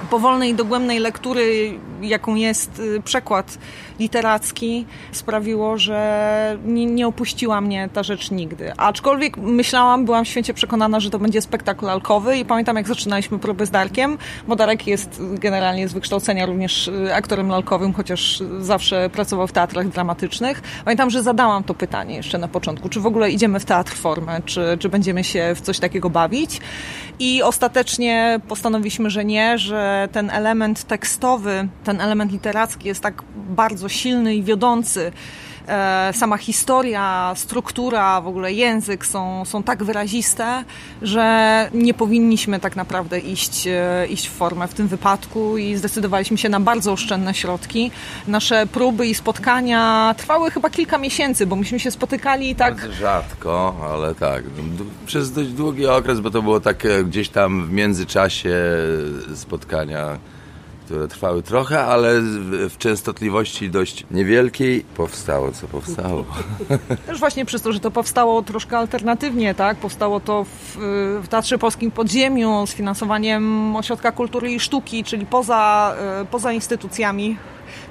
[0.10, 3.58] powolnej, dogłębnej lektury, jaką jest y, przekład
[4.02, 8.74] literacki, sprawiło, że nie, nie, opuściła mnie ta rzecz nigdy.
[8.78, 13.66] Aczkolwiek myślałam, byłam święcie przekonana, że to będzie spektakl lalkowy i pamiętam, jak zaczynaliśmy próby
[13.66, 19.48] z Darkiem, bo Darek jest generalnie z wykształcenia również y, aktorem lalkowym, chociaż zawsze pracował
[19.48, 20.62] w teatrach dramatycznych.
[20.86, 24.42] Pamiętam, że zadałam to pytanie jeszcze na początku, czy w ogóle idziemy w teatr formę,
[24.46, 26.62] czy, czy będziemy się w coś takiego bawić.
[27.20, 33.90] I ostatecznie postanowiliśmy, że nie, że ten element tekstowy, ten element literacki jest tak bardzo
[33.92, 35.12] silny i wiodący.
[35.68, 40.64] E, sama historia, struktura, w ogóle język są, są tak wyraziste,
[41.02, 46.38] że nie powinniśmy tak naprawdę iść, e, iść w formę w tym wypadku i zdecydowaliśmy
[46.38, 47.92] się na bardzo oszczędne środki.
[48.28, 52.76] Nasze próby i spotkania trwały chyba kilka miesięcy, bo myśmy się spotykali tak...
[52.76, 54.44] Bardzo rzadko, ale tak.
[55.06, 58.56] Przez dość długi okres, bo to było tak gdzieś tam w międzyczasie
[59.36, 60.18] spotkania
[60.92, 62.22] które trwały trochę, ale
[62.70, 66.26] w częstotliwości dość niewielkiej powstało, co powstało.
[67.08, 69.78] Też właśnie przez to, że to powstało troszkę alternatywnie, tak?
[69.78, 70.78] Powstało to w,
[71.24, 77.38] w Teatrze Polskim Podziemiu z finansowaniem Ośrodka Kultury i Sztuki, czyli poza, e, poza instytucjami.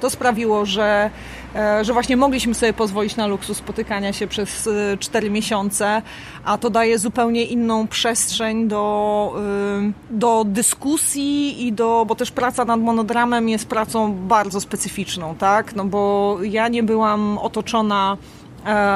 [0.01, 1.11] To sprawiło, że
[1.55, 6.03] E, że właśnie mogliśmy sobie pozwolić na luksus spotykania się przez e, cztery miesiące,
[6.45, 12.65] a to daje zupełnie inną przestrzeń do, e, do dyskusji i do, bo też praca
[12.65, 15.77] nad monodramem jest pracą bardzo specyficzną, tak?
[15.77, 18.17] No bo ja nie byłam otoczona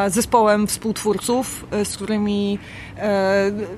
[0.09, 2.59] zespołem współtwórców, z którymi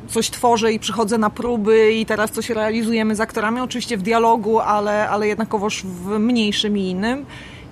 [0.09, 4.61] coś tworzę i przychodzę na próby i teraz coś realizujemy z aktorami, oczywiście w dialogu,
[4.61, 7.27] ale, ale jednakowoż w mniejszym i innym.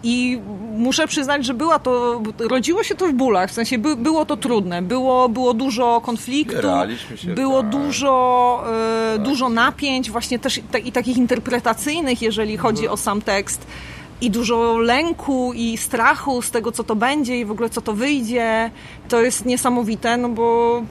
[0.07, 0.40] I
[0.76, 4.36] muszę przyznać, że była to, rodziło się to w bólach, w sensie by, było to
[4.36, 6.57] trudne, było, było dużo konfliktu,
[7.16, 7.70] się, było tak.
[7.70, 9.26] dużo, e, tak.
[9.26, 12.95] dużo napięć, właśnie też te, i takich interpretacyjnych, jeżeli chodzi mhm.
[12.95, 13.66] o sam tekst
[14.20, 17.92] i dużo lęku i strachu z tego, co to będzie i w ogóle co to
[17.92, 18.70] wyjdzie.
[19.09, 20.82] To jest niesamowite, no bo,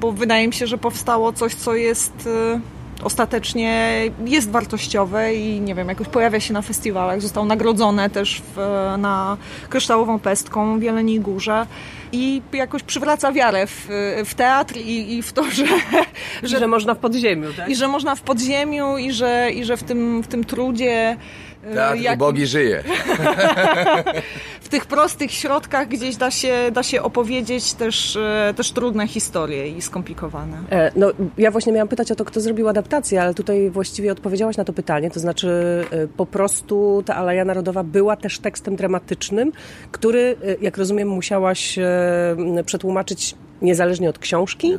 [0.00, 2.60] bo wydaje mi się, że powstało coś, co jest, e,
[3.04, 7.22] ostatecznie jest wartościowe i nie wiem, jakoś pojawia się na festiwalach.
[7.22, 8.58] Został nagrodzone też w,
[8.98, 9.36] na
[9.68, 11.66] Kryształową Pestką w Jeleniej Górze
[12.12, 13.88] i jakoś przywraca wiarę w,
[14.24, 15.66] w teatr i, i, w to, że,
[16.42, 16.58] że...
[16.58, 17.68] że można w podziemiu, tak?
[17.68, 21.16] I że można w podziemiu i że, i że w, tym, w tym trudzie
[21.74, 22.16] Teatr jak...
[22.16, 22.82] ubogi żyje.
[24.68, 29.68] w tych prostych środkach gdzieś da się, da się opowiedzieć też, e, też trudne historie
[29.68, 30.58] i skomplikowane.
[30.70, 34.56] E, no, ja właśnie miałam pytać o to, kto zrobił adaptację, ale tutaj właściwie odpowiedziałaś
[34.56, 35.48] na to pytanie, to znaczy
[35.90, 39.52] e, po prostu ta Aleja Narodowa była też tekstem dramatycznym,
[39.92, 41.78] który, jak rozumiem, musiałaś
[42.66, 44.72] przetłumaczyć niezależnie od książki?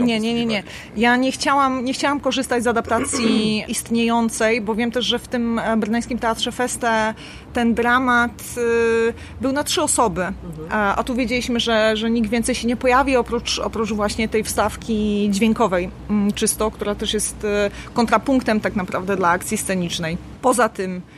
[0.00, 0.62] Nie, nie, nie, nie.
[0.96, 5.58] Ja nie chciałam, nie chciałam korzystać z adaptacji istniejącej, bo wiem też, że w tym
[5.58, 7.14] e, Berneńskim Teatrze Feste
[7.52, 10.68] ten dramat y, był na trzy osoby, mhm.
[10.70, 14.44] a, a tu wiedzieliśmy, że, że nikt więcej się nie pojawi, oprócz, oprócz właśnie tej
[14.44, 17.46] wstawki dźwiękowej mm, czysto, która też jest
[17.94, 20.18] kontrapunktem tak naprawdę dla akcji scenicznej.
[20.42, 21.02] Poza tym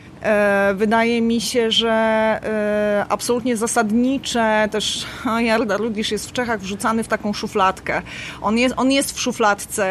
[0.73, 5.05] wydaje mi się, że e, absolutnie zasadnicze też
[5.39, 8.01] Jarda Rudisz jest w Czechach wrzucany w taką szufladkę.
[8.41, 9.85] On jest, on jest w szufladce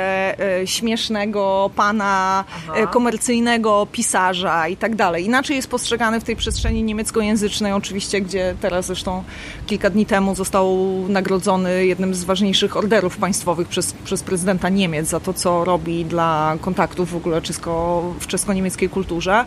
[0.61, 2.87] e, śmiesznego pana Aha.
[2.87, 5.25] komercyjnego pisarza i tak dalej.
[5.25, 9.25] Inaczej jest postrzegany w tej przestrzeni niemieckojęzycznej oczywiście, gdzie teraz zresztą
[9.67, 15.21] kilka dni temu został nagrodzony jednym z ważniejszych orderów państwowych przez, przez prezydenta Niemiec za
[15.21, 19.45] to, co robi dla kontaktów w ogóle czesko, w czesko-niemieckiej kulturze.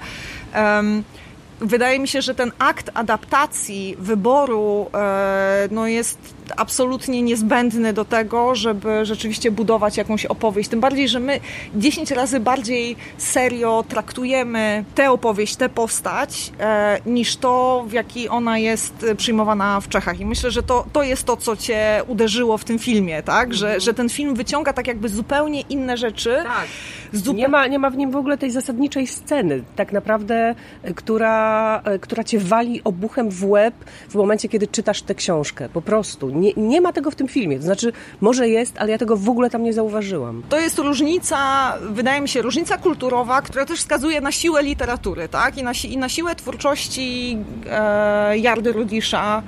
[1.59, 6.19] Wydaje mi się, że ten akt adaptacji, wyboru e, no jest
[6.57, 10.69] absolutnie niezbędny do tego, żeby rzeczywiście budować jakąś opowieść.
[10.69, 11.39] Tym bardziej, że my
[11.75, 18.57] 10 razy bardziej serio traktujemy tę opowieść, tę postać, e, niż to, w jaki ona
[18.57, 20.19] jest przyjmowana w Czechach.
[20.19, 23.53] I myślę, że to, to jest to, co cię uderzyło w tym filmie, tak?
[23.53, 23.81] Że, mhm.
[23.81, 26.37] że ten film wyciąga tak jakby zupełnie inne rzeczy.
[26.43, 26.67] Tak.
[27.13, 27.37] Zupe...
[27.37, 30.55] Nie, ma, nie ma w nim w ogóle tej zasadniczej sceny, tak naprawdę,
[30.95, 31.43] która
[31.83, 33.73] E, która, cię wali obuchem w łeb
[34.09, 35.69] w momencie, kiedy czytasz tę książkę.
[35.69, 36.29] Po prostu.
[36.41, 37.57] Nie, nie ma tego w tym filmie.
[37.57, 40.43] To znaczy, może jest, ale ja tego w ogóle tam nie zauważyłam.
[40.49, 45.57] To jest różnica, wydaje mi się, różnica kulturowa, która też wskazuje na siłę literatury, tak?
[45.57, 47.37] I na, i na siłę twórczości
[47.69, 49.43] e, Jardy Rudisza,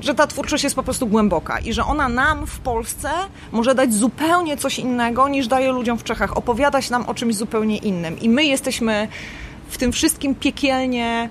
[0.00, 3.10] że ta twórczość jest po prostu głęboka i że ona nam w Polsce
[3.52, 6.36] może dać zupełnie coś innego, niż daje ludziom w Czechach.
[6.36, 8.20] Opowiadać nam o czymś zupełnie innym.
[8.20, 9.08] I my jesteśmy
[9.68, 11.28] w tym wszystkim piekielnie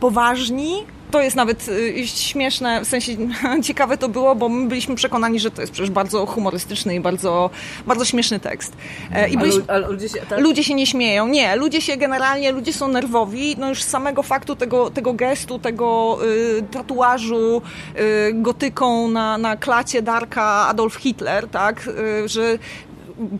[0.00, 0.84] poważni.
[1.10, 3.12] To jest nawet y, śmieszne, w sensie
[3.62, 7.50] ciekawe to było, bo my byliśmy przekonani, że to jest przecież bardzo humorystyczny i bardzo,
[7.86, 8.72] bardzo śmieszny tekst.
[9.12, 10.40] E, I byliśmy, ale, ludzie, się, tak?
[10.40, 11.28] ludzie się nie śmieją.
[11.28, 13.56] Nie, ludzie się generalnie, ludzie są nerwowi.
[13.58, 17.62] No już z samego faktu tego, tego gestu, tego y, tatuażu
[17.98, 21.88] y, gotyką na, na klacie Darka Adolf Hitler, tak,
[22.24, 22.58] y, że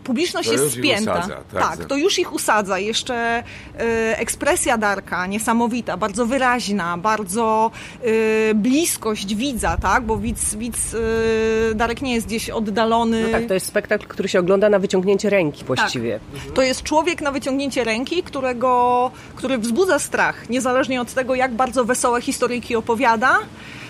[0.03, 1.13] publiczność to jest spięta.
[1.13, 2.79] Usadza, tak, tak to już ich usadza.
[2.79, 3.83] Jeszcze y,
[4.17, 7.71] ekspresja Darka niesamowita, bardzo wyraźna, bardzo
[8.05, 10.03] y, bliskość widza, tak?
[10.03, 13.23] Bo widz, widz y, Darek nie jest gdzieś oddalony.
[13.23, 16.13] No tak, to jest spektakl, który się ogląda na wyciągnięcie ręki właściwie.
[16.13, 16.33] Tak.
[16.33, 16.53] Mhm.
[16.53, 21.85] To jest człowiek na wyciągnięcie ręki, którego, który wzbudza strach, niezależnie od tego, jak bardzo
[21.85, 23.39] wesołe historyjki opowiada,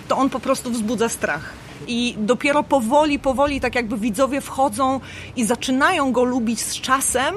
[0.07, 4.99] to on po prostu wzbudza strach i dopiero powoli, powoli tak jakby widzowie wchodzą
[5.36, 7.36] i zaczynają go lubić z czasem,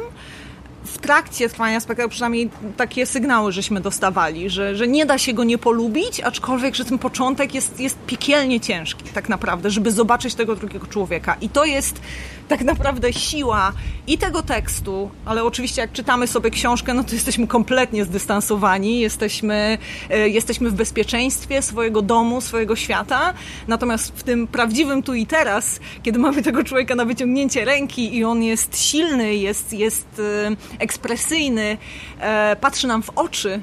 [0.84, 5.44] w trakcie trwania spektaklu przynajmniej takie sygnały żeśmy dostawali, że, że nie da się go
[5.44, 10.56] nie polubić, aczkolwiek, że ten początek jest, jest piekielnie ciężki tak naprawdę, żeby zobaczyć tego
[10.56, 11.36] drugiego człowieka.
[11.40, 12.00] I to jest
[12.48, 13.72] tak naprawdę siła
[14.06, 19.78] i tego tekstu, ale oczywiście jak czytamy sobie książkę, no to jesteśmy kompletnie zdystansowani, jesteśmy,
[20.10, 23.34] e, jesteśmy w bezpieczeństwie swojego domu, swojego świata,
[23.68, 28.24] natomiast w tym prawdziwym tu i teraz, kiedy mamy tego człowieka na wyciągnięcie ręki i
[28.24, 31.78] on jest silny, jest, jest e, ekspresyjny,
[32.20, 33.60] e, patrzy nam w oczy,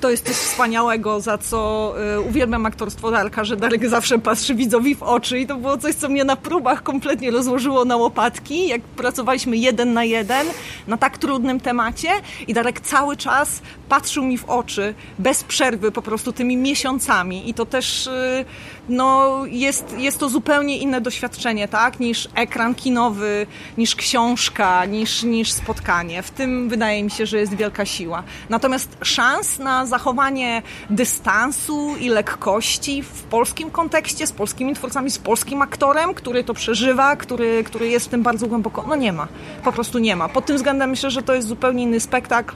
[0.00, 1.94] to jest coś wspaniałego, za co
[2.28, 6.08] uwielbiam aktorstwo Darka, że Darek zawsze patrzy widzowi w oczy i to było coś, co
[6.08, 10.46] mnie na próbach kompletnie rozłożyło na łopatki, jak pracowaliśmy jeden na jeden
[10.86, 12.08] na tak trudnym temacie
[12.48, 17.54] i Darek cały czas patrzył mi w oczy bez przerwy po prostu tymi miesiącami i
[17.54, 18.44] to też y,
[18.90, 23.46] no, jest, jest to zupełnie inne doświadczenie, tak, niż ekran kinowy,
[23.78, 26.22] niż książka, niż, niż spotkanie.
[26.22, 28.22] W tym wydaje mi się, że jest wielka siła.
[28.48, 35.62] Natomiast szans na zachowanie dystansu i lekkości w polskim kontekście, z polskimi twórcami, z polskim
[35.62, 39.28] aktorem, który to przeżywa, który, który jest w tym bardzo głęboko, no nie ma.
[39.64, 40.28] Po prostu nie ma.
[40.28, 42.54] Pod tym względem myślę, że to jest zupełnie inny spektakl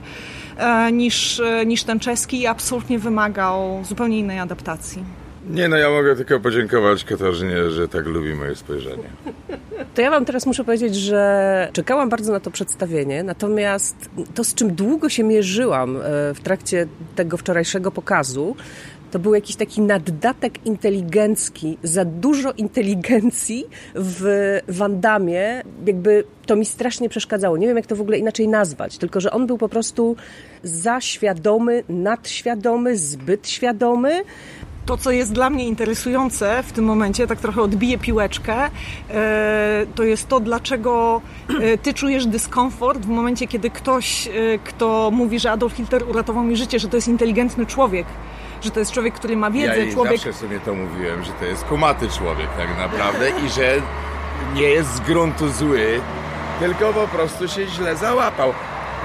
[0.56, 5.23] e, niż, e, niż ten czeski i absolutnie wymagał zupełnie innej adaptacji.
[5.50, 9.08] Nie no, ja mogę tylko podziękować Katarzynie, że tak lubi moje spojrzenie.
[9.94, 13.96] To ja Wam teraz muszę powiedzieć, że czekałam bardzo na to przedstawienie, natomiast
[14.34, 16.00] to, z czym długo się mierzyłam e,
[16.34, 16.86] w trakcie
[17.16, 18.56] tego wczorajszego pokazu,
[19.10, 27.08] to był jakiś taki naddatek inteligencki, za dużo inteligencji w Wandamie, jakby to mi strasznie
[27.08, 27.56] przeszkadzało.
[27.56, 30.16] Nie wiem, jak to w ogóle inaczej nazwać, tylko że on był po prostu
[30.62, 34.22] zaświadomy, nadświadomy, zbyt świadomy.
[34.86, 38.70] To, co jest dla mnie interesujące w tym momencie, tak trochę odbiję piłeczkę,
[39.10, 41.20] e, to jest to, dlaczego
[41.60, 44.30] e, ty czujesz dyskomfort w momencie, kiedy ktoś, e,
[44.64, 48.06] kto mówi, że Adolf Hitler uratował mi życie, że to jest inteligentny człowiek
[48.64, 50.16] że to jest człowiek, który ma wiedzę, ja człowiek...
[50.16, 53.76] zawsze sobie to mówiłem, że to jest kumaty człowiek tak naprawdę i że
[54.54, 56.00] nie jest z gruntu zły,
[56.60, 58.52] tylko po prostu się źle załapał.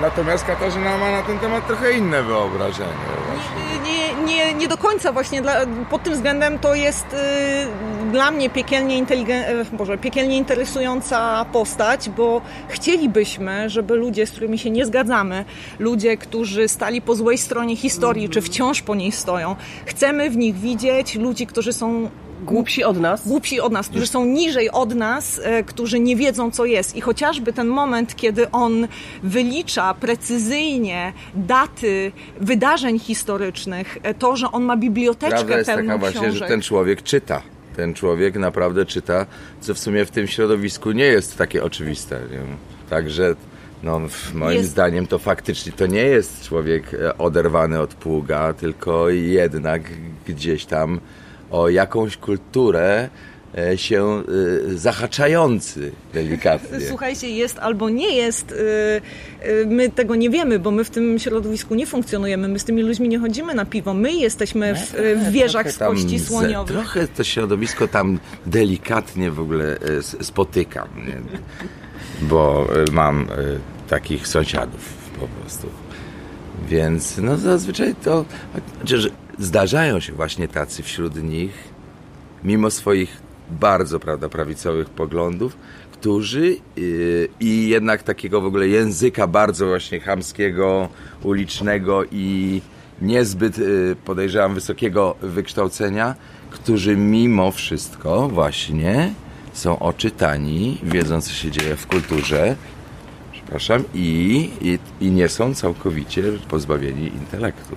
[0.02, 2.90] Natomiast Katarzyna ma na ten temat trochę inne wyobrażenie.
[2.90, 3.59] Nie,
[4.30, 5.42] nie, nie, do końca właśnie.
[5.42, 5.56] Dla,
[5.90, 9.44] pod tym względem to jest y, dla mnie piekielnie, inteligen...
[9.72, 15.46] Boże, piekielnie interesująca postać, bo chcielibyśmy, żeby ludzie, z którymi się nie zgadzamy,
[15.80, 19.56] ludzie, którzy stali po złej stronie historii, czy wciąż po niej stoją,
[19.86, 22.10] chcemy w nich widzieć ludzi, którzy są
[22.46, 23.28] Głupsi od nas.
[23.28, 26.96] Głupsi od nas, którzy są niżej od nas, e, którzy nie wiedzą, co jest.
[26.96, 28.88] I chociażby ten moment, kiedy on
[29.24, 32.12] wylicza precyzyjnie daty
[32.42, 36.40] wydarzeń historycznych, e, to, że on ma biblioteczkę Prawda jest pełną taka właśnie, książek.
[36.40, 37.42] że ten człowiek czyta.
[37.76, 39.26] Ten człowiek naprawdę czyta,
[39.62, 42.20] co w sumie w tym środowisku nie jest takie oczywiste.
[42.32, 42.40] Nie?
[42.90, 43.36] Także
[43.84, 44.02] no,
[44.34, 49.82] moim Jest- zdaniem to faktycznie to nie jest człowiek e, oderwany od pługa, tylko jednak
[50.28, 51.00] gdzieś tam
[51.52, 53.10] o jakąś kulturę
[53.58, 56.82] e, się e, zahaczający delikatnie.
[56.90, 58.52] Słuchajcie, jest albo nie jest.
[58.52, 62.48] y, My tego nie wiemy, bo my w tym środowisku nie funkcjonujemy.
[62.48, 63.94] My z tymi ludźmi nie chodzimy na piwo.
[63.94, 64.94] My jesteśmy w,
[65.28, 66.76] w wieżach z kości słoniowych.
[66.76, 69.78] Trochę to środowisko tam delikatnie w ogóle
[70.20, 71.22] e, spotykam, nie?
[72.22, 73.26] bo e, mam e,
[73.90, 75.68] takich sąsiadów po prostu.
[76.68, 78.26] Więc no zazwyczaj to
[78.80, 79.08] chociaż
[79.40, 81.52] zdarzają się właśnie tacy wśród nich,
[82.44, 83.18] mimo swoich
[83.50, 85.58] bardzo prawda, prawicowych poglądów,
[85.92, 90.90] którzy yy, i jednak takiego w ogóle języka bardzo właśnie chamskiego,
[91.24, 92.62] ulicznego i
[93.02, 96.16] niezbyt yy, podejrzewam wysokiego wykształcenia,
[96.50, 99.14] którzy mimo wszystko właśnie
[99.54, 102.56] są oczytani, wiedzą co się dzieje w kulturze,
[103.50, 107.76] przepraszam, i, i, i nie są całkowicie pozbawieni intelektu.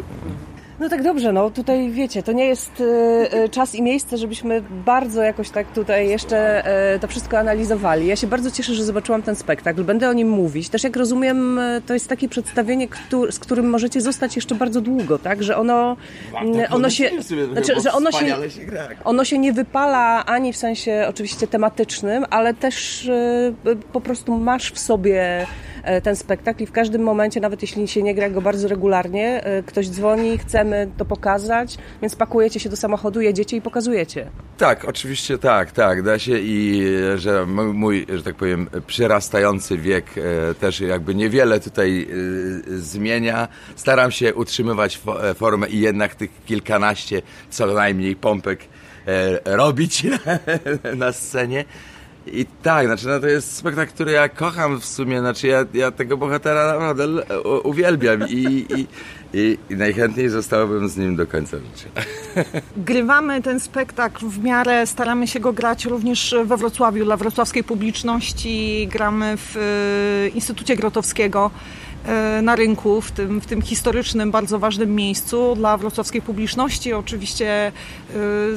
[0.83, 4.63] No tak dobrze, no tutaj wiecie, to nie jest e, e, czas i miejsce, żebyśmy
[4.71, 8.07] bardzo jakoś tak tutaj jeszcze e, to wszystko analizowali.
[8.07, 10.69] Ja się bardzo cieszę, że zobaczyłam ten spektakl, będę o nim mówić.
[10.69, 12.89] Też jak rozumiem, to jest takie przedstawienie,
[13.31, 15.43] z którym możecie zostać jeszcze bardzo długo, tak?
[15.43, 15.97] Że ono,
[16.43, 17.11] m, ono się,
[17.53, 18.37] znaczy, że ono się,
[19.05, 23.11] ono się nie wypala ani w sensie oczywiście tematycznym, ale też
[23.93, 25.47] po prostu masz w sobie
[26.03, 29.89] ten spektakl i w każdym momencie, nawet jeśli się nie gra go bardzo regularnie, ktoś
[29.89, 34.31] dzwoni, chcemy to pokazać, więc pakujecie się do samochodu, jedziecie i pokazujecie.
[34.59, 36.83] Tak, oczywiście tak, tak, da się i
[37.17, 43.49] że mój, że tak powiem, przyrastający wiek e, też jakby niewiele tutaj e, zmienia.
[43.77, 48.61] Staram się utrzymywać e, formę i jednak tych kilkanaście co najmniej pompek
[49.45, 50.07] robić
[50.97, 51.65] na scenie.
[52.27, 55.91] I tak, znaczy no to jest spektakl, który ja kocham w sumie, znaczy ja, ja
[55.91, 57.05] tego bohatera naprawdę
[57.65, 58.87] uwielbiam i, i,
[59.35, 61.89] i, najchętniej zostałbym z nim do końca życia.
[62.77, 68.89] Grywamy ten spektakl w miarę, staramy się go grać również we Wrocławiu dla wrocławskiej publiczności.
[68.93, 71.51] Gramy w e, Instytucie Grotowskiego
[72.07, 76.93] e, na rynku, w tym, w tym historycznym, bardzo ważnym miejscu dla wrocławskiej publiczności.
[76.93, 77.73] Oczywiście e,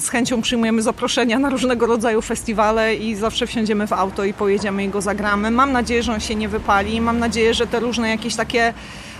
[0.01, 4.83] z chęcią przyjmujemy zaproszenia na różnego rodzaju festiwale i zawsze wsiądziemy w auto i pojedziemy
[4.83, 5.51] i go zagramy.
[5.51, 7.01] Mam nadzieję, że on się nie wypali.
[7.01, 8.73] Mam nadzieję, że te różne jakieś takie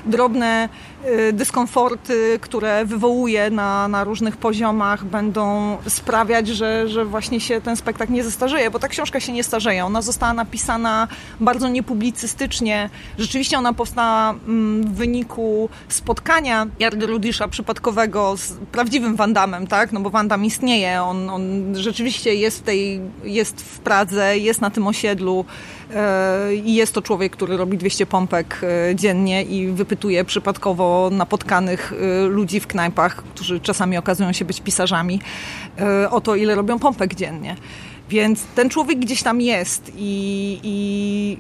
[0.06, 0.70] drobne
[1.06, 7.76] y, dyskomforty, które wywołuje na, na różnych poziomach, będą sprawiać, że, że właśnie się ten
[7.76, 9.86] spektakl nie zestarzeje, bo ta książka się nie starzeje.
[9.86, 11.08] Ona została napisana
[11.40, 12.90] bardzo niepublicystycznie.
[13.18, 19.92] Rzeczywiście ona powstała mm, w wyniku spotkania Jardy Rudisza przypadkowego z prawdziwym Wandamem, tak?
[19.92, 24.70] No bo Wandam istnieje, on, on rzeczywiście jest w tej, jest w Pradze, jest na
[24.70, 25.46] tym osiedlu
[26.64, 32.26] i jest to człowiek, który robi 200 pompek e, dziennie i wypytuje przypadkowo napotkanych e,
[32.28, 35.20] ludzi w knajpach, którzy czasami okazują się być pisarzami,
[35.80, 37.56] e, o to, ile robią pompek dziennie.
[38.10, 41.38] Więc ten człowiek gdzieś tam jest i, i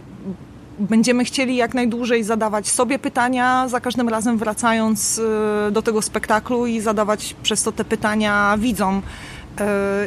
[0.79, 5.19] będziemy chcieli jak najdłużej zadawać sobie pytania, za każdym razem wracając
[5.67, 9.01] e, do tego spektaklu i zadawać przez to te pytania widzom.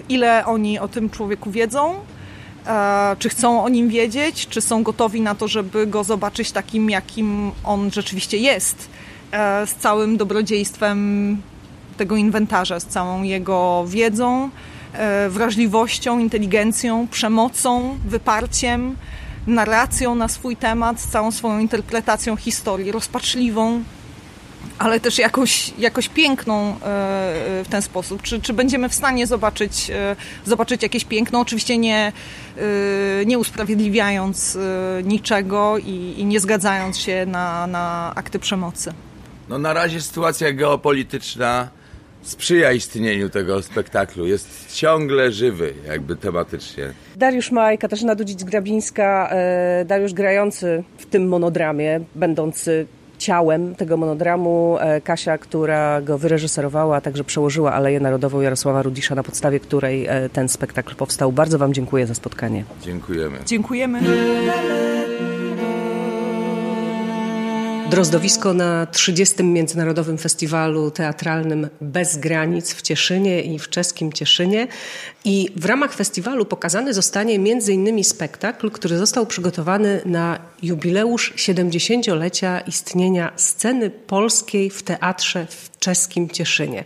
[0.09, 1.95] ile oni o tym człowieku wiedzą,
[3.19, 7.53] czy chcą o nim wiedzieć, czy są gotowi na to, żeby go zobaczyć takim, jakim
[7.65, 8.89] on rzeczywiście jest,
[9.67, 11.37] z całym dobrodziejstwem
[11.97, 14.51] tego inwentarza, z całą jego wiedzą,
[15.29, 18.97] wrażliwością, inteligencją, przemocą, wyparciem,
[19.47, 23.83] narracją na swój temat, z całą swoją interpretacją historii, rozpaczliwą,
[24.79, 26.75] ale też jakoś, jakoś piękną e,
[27.65, 28.23] w ten sposób.
[28.23, 31.41] Czy, czy będziemy w stanie zobaczyć, e, zobaczyć jakieś piękno?
[31.41, 32.13] Oczywiście nie,
[32.57, 34.59] e, nie usprawiedliwiając
[35.05, 38.93] niczego i, i nie zgadzając się na, na akty przemocy.
[39.49, 41.69] No na razie sytuacja geopolityczna
[42.23, 44.27] sprzyja istnieniu tego spektaklu.
[44.27, 46.93] Jest ciągle żywy, jakby tematycznie.
[47.17, 49.29] Dariusz Maj, Katarzyna Dudzic-Grabińska,
[49.85, 52.87] Dariusz grający w tym monodramie, będący
[53.19, 54.77] ciałem tego monodramu.
[54.81, 60.07] E, Kasia, która go wyreżyserowała, a także przełożyła Aleję Narodową Jarosława Rudisza, na podstawie której
[60.07, 61.33] e, ten spektakl powstał.
[61.33, 62.65] Bardzo Wam dziękuję za spotkanie.
[62.83, 63.39] Dziękujemy.
[63.47, 64.01] Dziękujemy.
[67.91, 69.45] Drozdowisko na 30.
[69.45, 74.69] Międzynarodowym Festiwalu Teatralnym Bez Granic w Cieszynie i w czeskim Cieszynie.
[75.25, 78.05] I w ramach festiwalu pokazany zostanie m.in.
[78.05, 86.85] spektakl, który został przygotowany na jubileusz 70-lecia istnienia sceny polskiej w teatrze w czeskim Cieszynie.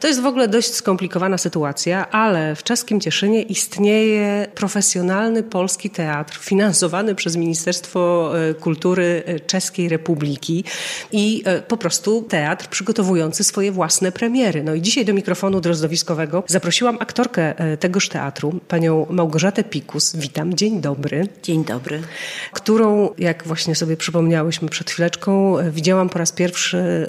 [0.00, 6.38] To jest w ogóle dość skomplikowana sytuacja, ale w czeskim Cieszynie istnieje profesjonalny polski teatr
[6.38, 10.64] finansowany przez Ministerstwo e, Kultury e, Czeskiej Republiki
[11.12, 14.62] i e, po prostu teatr przygotowujący swoje własne premiery.
[14.62, 20.16] No i dzisiaj do mikrofonu drozdowiskowego zaprosiłam aktorkę tegoż teatru, panią Małgorzatę Pikus.
[20.16, 21.28] Witam, dzień dobry.
[21.42, 22.02] Dzień dobry.
[22.52, 27.08] Którą, jak właśnie sobie przypomniałyśmy przed chwileczką, widziałam po raz pierwszy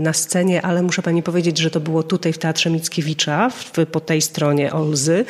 [0.00, 4.00] na scenie ale muszę pani powiedzieć, że to było tutaj w Teatrze Mickiewicza, w, po
[4.00, 5.24] tej stronie Olzy,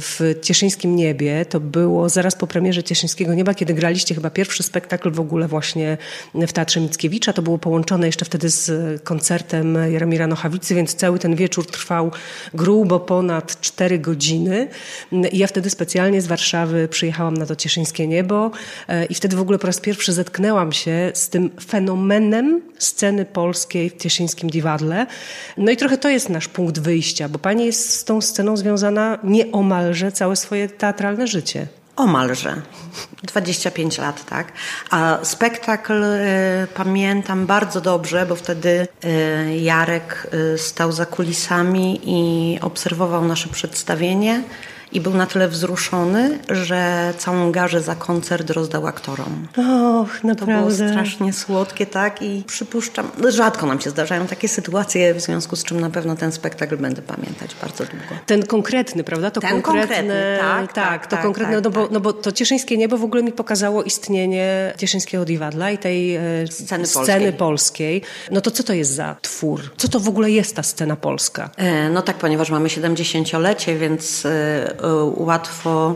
[0.00, 1.46] w Cieszyńskim Niebie.
[1.46, 5.98] To było zaraz po premierze Cieszyńskiego Nieba, kiedy graliście chyba pierwszy spektakl w ogóle właśnie
[6.34, 7.32] w Teatrze Mickiewicza.
[7.32, 12.10] To było połączone jeszcze wtedy z koncertem Jaromira Nochawicy, więc cały ten wieczór trwał
[12.54, 14.68] grubo ponad cztery godziny.
[15.32, 18.50] I ja wtedy specjalnie z Warszawy przyjechałam na to Cieszyńskie Niebo
[18.88, 23.90] e, i wtedy w ogóle po raz pierwszy zetknęłam się z tym fenomenem sceny polskiej
[23.90, 24.50] w Cieszyńskim
[25.56, 29.18] No i trochę to jest nasz punkt wyjścia, bo pani jest z tą sceną związana
[29.24, 31.66] nieomalże całe swoje teatralne życie.
[31.96, 32.62] Omalże.
[33.22, 34.52] 25 lat, tak.
[34.90, 42.58] A spektakl y, pamiętam bardzo dobrze, bo wtedy y, Jarek y, stał za kulisami i
[42.60, 44.42] obserwował nasze przedstawienie
[44.94, 49.48] i był na tyle wzruszony, że całą garzę za koncert rozdał aktorom.
[49.56, 50.62] Och, naprawdę.
[50.62, 52.22] To było strasznie słodkie, tak?
[52.22, 56.32] I przypuszczam, rzadko nam się zdarzają takie sytuacje, w związku z czym na pewno ten
[56.32, 58.22] spektakl będę pamiętać bardzo długo.
[58.26, 59.30] Ten konkretny, prawda?
[59.30, 61.90] To ten konkretne, konkretny, tak, tak, tak, to tak, konkretne, tak, no, bo, tak.
[61.92, 66.20] no bo to Cieszyńskie Niebo w ogóle mi pokazało istnienie Cieszyńskiego Diwadla i tej e,
[66.50, 67.32] Sceny sceny polskiej.
[67.32, 68.02] polskiej.
[68.30, 69.60] No to co to jest za twór?
[69.76, 71.50] Co to w ogóle jest ta scena polska?
[71.56, 74.83] E, No tak, ponieważ mamy 70-lecie, więc e,
[75.16, 75.94] łatwo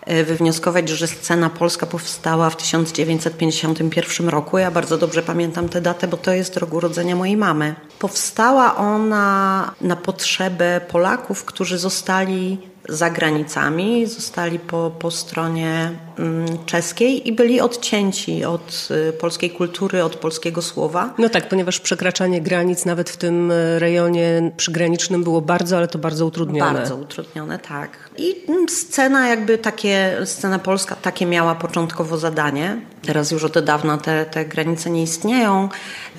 [0.00, 4.58] e, wywnioskować, że scena polska powstała w 1951 roku.
[4.58, 7.74] Ja bardzo dobrze pamiętam tę datę, bo to jest rok urodzenia mojej mamy.
[7.98, 17.28] Powstała ona na potrzebę Polaków, którzy zostali za granicami, zostali po, po stronie mm, czeskiej
[17.28, 21.14] i byli odcięci od y, polskiej kultury, od polskiego słowa.
[21.18, 25.98] No tak, ponieważ przekraczanie granic nawet w tym e, rejonie przygranicznym było bardzo, ale to
[25.98, 26.72] bardzo utrudnione.
[26.72, 28.10] Bardzo utrudnione, tak.
[28.16, 32.80] I mm, scena jakby takie, scena polska takie miała początkowo zadanie.
[33.02, 35.68] Teraz już od dawna te, te granice nie istnieją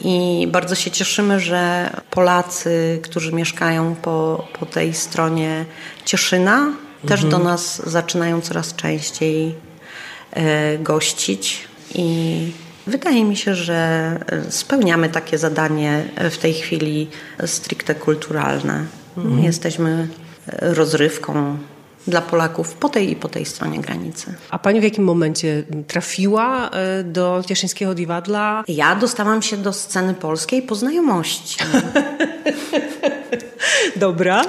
[0.02, 5.66] i bardzo się cieszymy, że Polacy, którzy mieszkają po, po tej stronie
[6.06, 6.74] Cieszyna,
[7.08, 9.56] też do nas zaczynają coraz częściej
[10.32, 12.52] e, gościć i
[12.88, 13.76] wydaje mi się, że
[14.28, 17.10] e, spełniamy takie zadanie w tej chwili
[17.46, 18.86] stricte kulturalne.
[19.42, 20.08] Jesteśmy
[20.48, 21.58] e, rozrywką
[22.08, 24.34] dla Polaków po tej i po tej stronie granicy.
[24.50, 28.64] A pani w jakim momencie trafiła e, do Cieszyńskiego Diwadla?
[28.68, 31.58] Ja dostałam się do sceny polskiej po znajomości.
[33.96, 34.42] Dobra.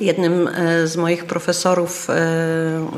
[0.00, 2.14] Jednym e, z moich profesorów e,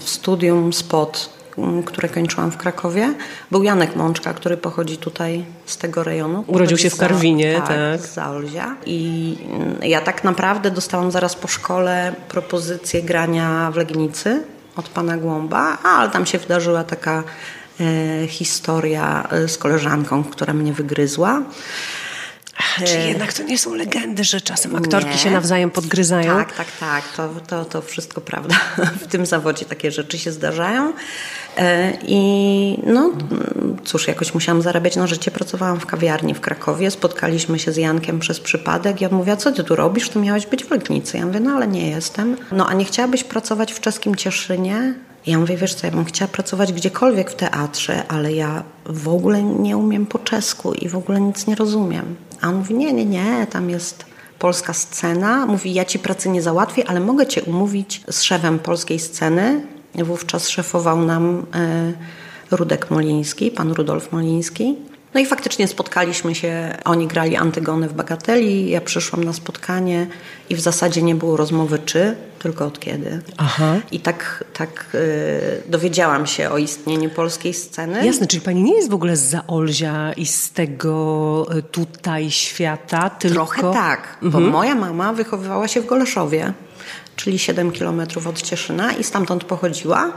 [0.00, 1.43] w studium SPOT, m,
[1.86, 3.14] które kończyłam w Krakowie,
[3.50, 6.44] był Janek Mączka, który pochodzi tutaj z tego rejonu.
[6.46, 7.68] Urodził się w Karwinie, tak.
[7.68, 8.00] tak.
[8.00, 8.76] z Zaolzia.
[8.86, 14.42] I mm, ja tak naprawdę dostałam zaraz po szkole propozycję grania w Legnicy
[14.76, 17.22] od pana Głąba, ale tam się wydarzyła taka
[17.80, 21.42] e, historia e, z koleżanką, która mnie wygryzła.
[22.84, 25.18] Czy jednak to nie są legendy, że czasem aktorki Nie.
[25.18, 26.36] się nawzajem podgryzają?
[26.36, 27.08] Tak, tak, tak.
[27.16, 28.54] To, to, to wszystko prawda.
[29.02, 30.92] W tym zawodzie takie rzeczy się zdarzają.
[31.56, 33.10] E, I no
[33.84, 35.30] cóż, jakoś musiałam zarabiać na życie.
[35.30, 36.90] Pracowałam w kawiarni w Krakowie.
[36.90, 39.00] Spotkaliśmy się z Jankiem przez przypadek.
[39.00, 40.08] Ja mówię, co ty tu robisz?
[40.08, 41.18] To miałeś być w Legnicy.
[41.18, 42.36] Ja mówię, no ale nie jestem.
[42.52, 44.94] No a nie chciałabyś pracować w czeskim Cieszynie?
[45.26, 49.42] Ja mówię, wiesz co, ja bym chciała pracować gdziekolwiek w teatrze, ale ja w ogóle
[49.42, 52.16] nie umiem po czesku i w ogóle nic nie rozumiem.
[52.40, 54.04] A on mówi, nie, nie, nie, tam jest
[54.38, 55.46] polska scena.
[55.46, 59.66] Mówi, ja ci pracy nie załatwię, ale mogę cię umówić z szefem polskiej sceny.
[60.02, 61.92] Wówczas szefował nam e,
[62.50, 64.76] Rudek Moliński, pan Rudolf Moliński.
[65.14, 70.06] No i faktycznie spotkaliśmy się, oni grali Antygonę w Bagateli, ja przyszłam na spotkanie
[70.50, 73.20] i w zasadzie nie było rozmowy czy, tylko od kiedy.
[73.36, 73.76] Aha.
[73.92, 78.06] I tak, tak e, dowiedziałam się o istnieniu polskiej sceny.
[78.06, 83.10] Jasne, czyli pani nie jest w ogóle z Zaolzia i z tego y, tutaj świata,
[83.10, 83.34] tylko...
[83.34, 86.52] Trochę tak, bo moja mama wychowywała się w Goleszowie,
[87.16, 90.12] czyli 7 kilometrów od Cieszyna i stamtąd pochodziła.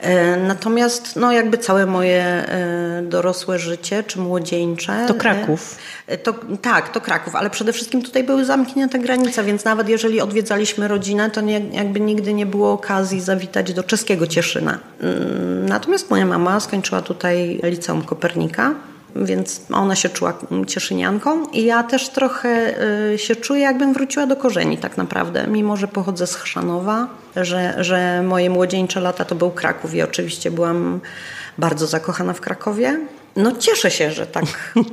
[0.00, 5.04] E, Natomiast no jakby całe moje e, dorosłe życie, czy młodzieńcze...
[5.08, 5.76] To Kraków.
[6.06, 10.20] e, To, tak, to Kraków, ale przede wszystkim tutaj były zamknięte granice, więc nawet jeżeli
[10.20, 14.78] odwiedzaliśmy rodzinę, to nie, jakby nigdy nie było okazji zawitać do czeskiego Cieszyna.
[15.00, 18.74] Mm, Natomiast moja mama skończyła tutaj liceum Kopernika,
[19.16, 22.74] więc ona się czuła cieszynianką i ja też trochę
[23.12, 27.84] y, się czuję, jakbym wróciła do korzeni tak naprawdę, mimo że pochodzę z Chrzanowa, że,
[27.84, 31.00] że moje młodzieńcze lata to był Kraków i oczywiście byłam
[31.58, 33.00] bardzo zakochana w Krakowie.
[33.36, 34.44] No cieszę się, że tak,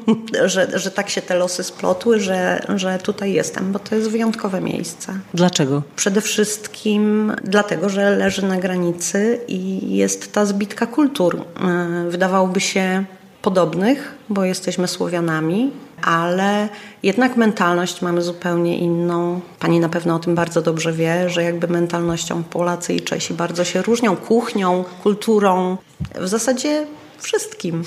[0.46, 4.62] że, że tak się te losy splotły, że, że tutaj jestem, bo to jest wyjątkowe
[4.62, 5.14] miejsce.
[5.34, 5.82] Dlaczego?
[5.96, 11.38] Przede wszystkim dlatego, że leży na granicy i jest ta zbitka kultur.
[11.38, 13.04] Yy, Wydawałoby się
[13.48, 15.72] podobnych, bo jesteśmy Słowianami,
[16.02, 16.70] ale
[17.04, 19.42] jednak mentalność mamy zupełnie inną.
[19.60, 23.64] Pani na pewno o tym bardzo dobrze wie, że jakby mentalnością Polacy i Czesi bardzo
[23.64, 25.78] się różnią, kuchnią, kulturą,
[26.16, 26.88] w zasadzie
[27.20, 27.84] wszystkim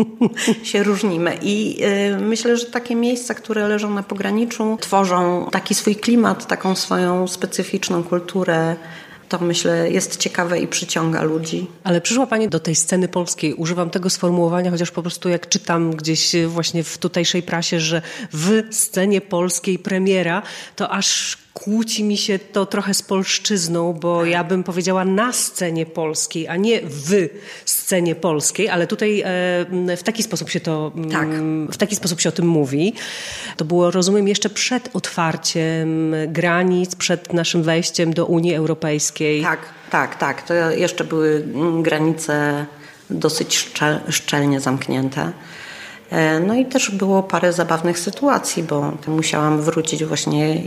[0.70, 1.38] się różnimy.
[1.42, 1.84] I
[2.14, 7.28] y, myślę, że takie miejsca, które leżą na pograniczu, tworzą taki swój klimat, taką swoją
[7.28, 8.76] specyficzną kulturę.
[9.28, 11.66] To myślę jest ciekawe i przyciąga ludzi.
[11.84, 13.54] Ale przyszła Pani do tej sceny polskiej.
[13.54, 18.02] Używam tego sformułowania, chociaż po prostu jak czytam gdzieś właśnie w tutejszej prasie, że
[18.32, 20.42] w scenie polskiej premiera,
[20.76, 25.86] to aż kłóci mi się to trochę z polszczyzną, bo ja bym powiedziała na scenie
[25.86, 27.28] polskiej, a nie w
[27.64, 31.28] scenie polskiej, ale tutaj e, w taki sposób się to, Tak.
[31.72, 32.94] w taki sposób się o tym mówi.
[33.56, 39.42] To było, rozumiem, jeszcze przed otwarciem granic, przed naszym wejściem do Unii Europejskiej.
[39.42, 39.60] Tak,
[39.90, 40.42] tak, tak.
[40.42, 41.44] To jeszcze były
[41.82, 42.66] granice
[43.10, 45.32] dosyć szczel, szczelnie zamknięte.
[46.10, 50.62] E, No i też było parę zabawnych sytuacji, bo musiałam wrócić właśnie,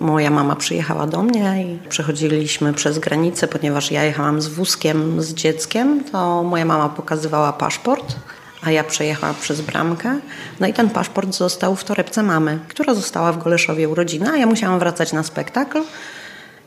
[0.00, 5.34] moja mama przyjechała do mnie i przechodziliśmy przez granicę, ponieważ ja jechałam z wózkiem z
[5.34, 8.16] dzieckiem, to moja mama pokazywała paszport,
[8.62, 10.20] a ja przejechałam przez bramkę.
[10.60, 14.46] No i ten paszport został w torebce mamy, która została w Goleszowie urodzina, a ja
[14.46, 15.82] musiałam wracać na spektakl.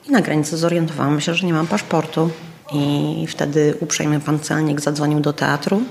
[0.08, 2.30] I na granicy zorientowałam się, że nie mam paszportu.
[2.74, 5.82] I wtedy uprzejmy pan celnik zadzwonił do teatru.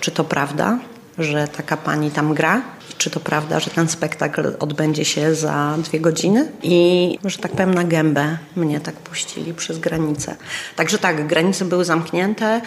[0.00, 0.78] Czy to prawda,
[1.22, 2.62] że taka pani tam gra?
[2.98, 6.52] Czy to prawda, że ten spektakl odbędzie się za dwie godziny?
[6.62, 10.36] I, że tak powiem, na gębę mnie tak puścili przez granicę.
[10.76, 12.60] Także tak, granice były zamknięte.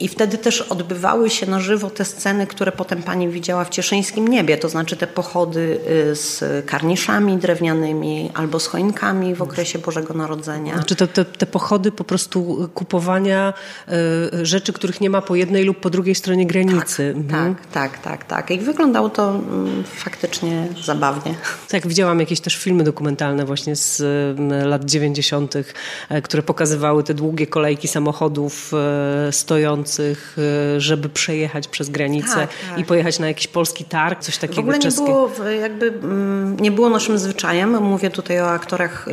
[0.00, 4.28] I wtedy też odbywały się na żywo te sceny, które potem pani widziała w cieszyńskim
[4.28, 10.14] niebie, to znaczy te pochody y, z karniszami drewnianymi albo z choinkami w okresie Bożego
[10.14, 10.74] Narodzenia.
[10.74, 13.54] Znaczy te, te, te pochody po prostu kupowania
[14.42, 17.14] y, rzeczy, których nie ma po jednej lub po drugiej stronie granicy.
[17.16, 17.54] Mhm.
[17.54, 18.50] Tak, tak, tak, tak.
[18.50, 21.34] I wyglądało to mm, faktycznie zabawnie.
[21.68, 25.64] Tak, widziałam jakieś też filmy dokumentalne właśnie z y, lat 90., y,
[26.22, 28.72] które pokazywały te długie kolejki samochodów
[29.28, 30.16] y, stojących, y,
[30.80, 32.78] żeby przejechać przez granicę Tak, tak.
[32.78, 36.56] i pojechać na jakiś polski targ, coś W takiego ogóle nie było, w- jakby, mm,
[36.60, 39.12] nie było naszym zwyczajem, mówię tutaj o aktorach y,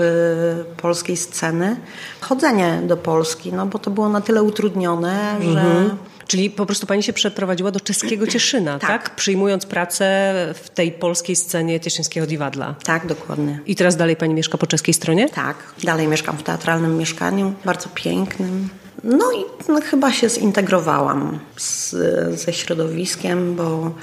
[0.81, 1.75] polskiej sceny,
[2.21, 5.85] chodzenie do Polski, no bo to było na tyle utrudnione, że...
[6.27, 8.89] Czyli po prostu pani się przeprowadziła do czeskiego Cieszyna, tak.
[8.89, 9.15] Tak.
[9.15, 10.33] Przyjmując pracę
[10.63, 12.75] w tej polskiej scenie cieszyńskiego Diwadla.
[12.83, 13.59] Tak, dokładnie.
[13.65, 15.29] I teraz dalej pani mieszka po czeskiej stronie?
[15.29, 18.69] Tak, dalej mieszkam w teatralnym mieszkaniu, bardzo pięknym.
[19.03, 21.95] No i no, chyba się zintegrowałam z,
[22.41, 23.95] ze środowiskiem, bo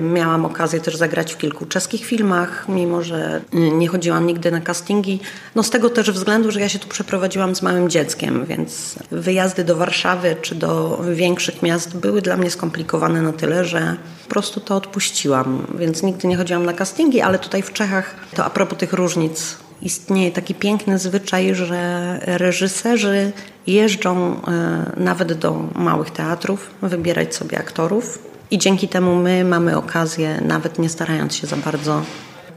[0.00, 5.20] miałam okazję też zagrać w kilku czeskich filmach, mimo że nie chodziłam nigdy na castingi.
[5.54, 9.64] No z tego też względu, że ja się tu przeprowadziłam z małym dzieckiem, więc wyjazdy
[9.64, 14.60] do Warszawy czy do większych miast były dla mnie skomplikowane na tyle, że po prostu
[14.60, 15.66] to odpuściłam.
[15.78, 19.56] Więc nigdy nie chodziłam na castingi, ale tutaj w Czechach to a propos tych różnic
[19.82, 23.32] istnieje taki piękny zwyczaj, że reżyserzy
[23.66, 28.33] jeżdżą e, nawet do małych teatrów, wybierać sobie aktorów.
[28.54, 32.02] I dzięki temu my mamy okazję, nawet nie starając się za bardzo,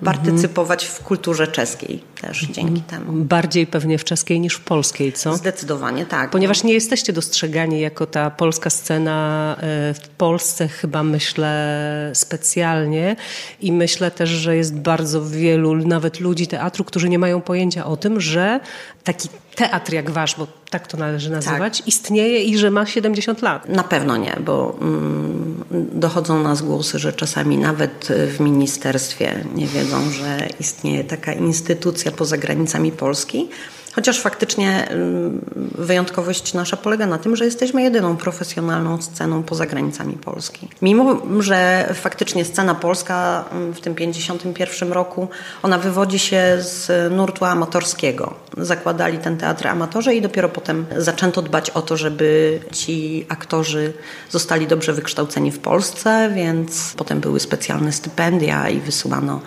[0.03, 3.11] partycypować w kulturze czeskiej też dzięki temu.
[3.11, 5.37] Bardziej pewnie w czeskiej niż w polskiej, co?
[5.37, 6.29] Zdecydowanie tak.
[6.29, 13.15] Ponieważ nie jesteście dostrzegani jako ta polska scena e, w Polsce chyba myślę specjalnie
[13.61, 17.97] i myślę też, że jest bardzo wielu nawet ludzi teatru, którzy nie mają pojęcia o
[17.97, 18.59] tym, że
[19.03, 21.87] taki teatr jak wasz, bo tak to należy nazywać, tak.
[21.87, 23.69] istnieje i że ma 70 lat.
[23.69, 25.63] Na pewno nie, bo mm,
[25.93, 28.07] dochodzą nas głosy, że czasami nawet
[28.37, 33.49] w ministerstwie nie wiedzą, że istnieje taka instytucja poza granicami Polski.
[33.97, 35.41] Chociaż faktycznie mm,
[35.75, 40.67] wyjątkowość nasza polega na tym, że jesteśmy jedyną profesjonalną sceną poza granicami Polski.
[40.81, 45.27] Mimo, że faktycznie scena polska mm, w tym 51 roku,
[45.63, 48.33] ona wywodzi się z nurtu amatorskiego.
[48.57, 53.93] Zakładali ten teatr amatorzy i dopiero potem zaczęto dbać o to, żeby ci aktorzy
[54.29, 59.41] zostali dobrze wykształceni w Polsce, więc potem były specjalne stypendia i wysyłano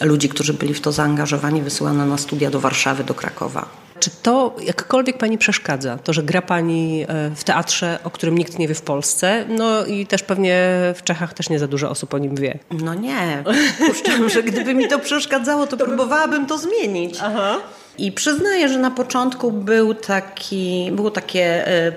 [0.00, 3.66] ludzi, którzy byli w to zaangażowani, wysyłano na studia do Warszawy, do Krakowa.
[4.00, 5.98] Czy to jakkolwiek Pani przeszkadza?
[6.04, 9.84] To, że gra Pani e, w teatrze, o którym nikt nie wie w Polsce, no
[9.86, 12.58] i też pewnie w Czechach też nie za dużo osób o nim wie.
[12.70, 13.44] No nie.
[13.86, 17.18] Puszczam, że gdyby mi to przeszkadzało, to próbowałabym to zmienić.
[17.22, 17.56] Aha.
[17.98, 21.92] I przyznaję, że na początku był taki, było takie e,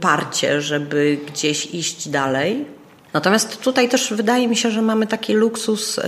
[0.00, 2.64] parcie, żeby gdzieś iść dalej.
[3.14, 6.02] Natomiast tutaj też wydaje mi się, że mamy taki luksus y,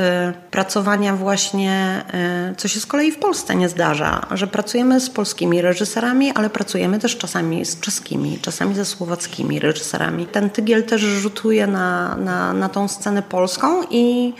[0.50, 2.04] pracowania właśnie,
[2.52, 6.50] y, co się z kolei w Polsce nie zdarza, że pracujemy z polskimi reżyserami, ale
[6.50, 10.26] pracujemy też czasami z czeskimi, czasami ze słowackimi reżyserami.
[10.26, 14.34] Ten tygiel też rzutuje na, na, na tą scenę polską i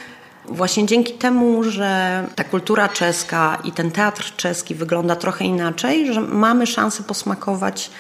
[0.49, 6.21] Właśnie dzięki temu, że ta kultura czeska i ten teatr czeski wygląda trochę inaczej, że
[6.21, 7.91] mamy szansę posmakować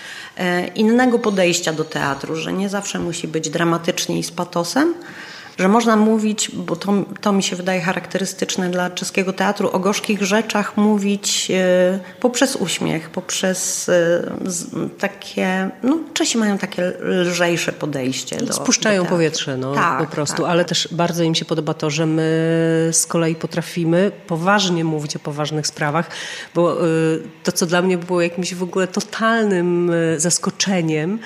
[0.74, 4.94] innego podejścia do teatru, że nie zawsze musi być dramatycznie i z patosem,
[5.58, 10.22] że można mówić, bo to, to mi się wydaje charakterystyczne dla czeskiego teatru, o gorzkich
[10.22, 14.22] rzeczach mówić e, poprzez uśmiech, poprzez e,
[14.98, 18.36] takie, no Czesi mają takie lżejsze podejście.
[18.36, 20.50] Do, Spuszczają do powietrze, no tak, po prostu, tak.
[20.50, 25.18] ale też bardzo im się podoba to, że my z kolei potrafimy poważnie mówić o
[25.18, 26.10] poważnych sprawach,
[26.54, 26.86] bo e,
[27.42, 31.18] to, co dla mnie było jakimś w ogóle totalnym zaskoczeniem,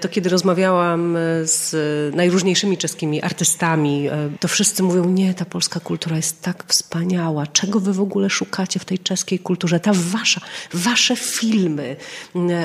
[0.00, 1.74] to kiedy rozmawiałam z
[2.16, 7.46] najróżniejszymi czeskimi artystami, artystami, e, to wszyscy mówią, nie, ta polska kultura jest tak wspaniała.
[7.46, 9.80] Czego wy w ogóle szukacie w tej czeskiej kulturze?
[9.80, 10.40] Ta wasza,
[10.74, 11.96] wasze filmy,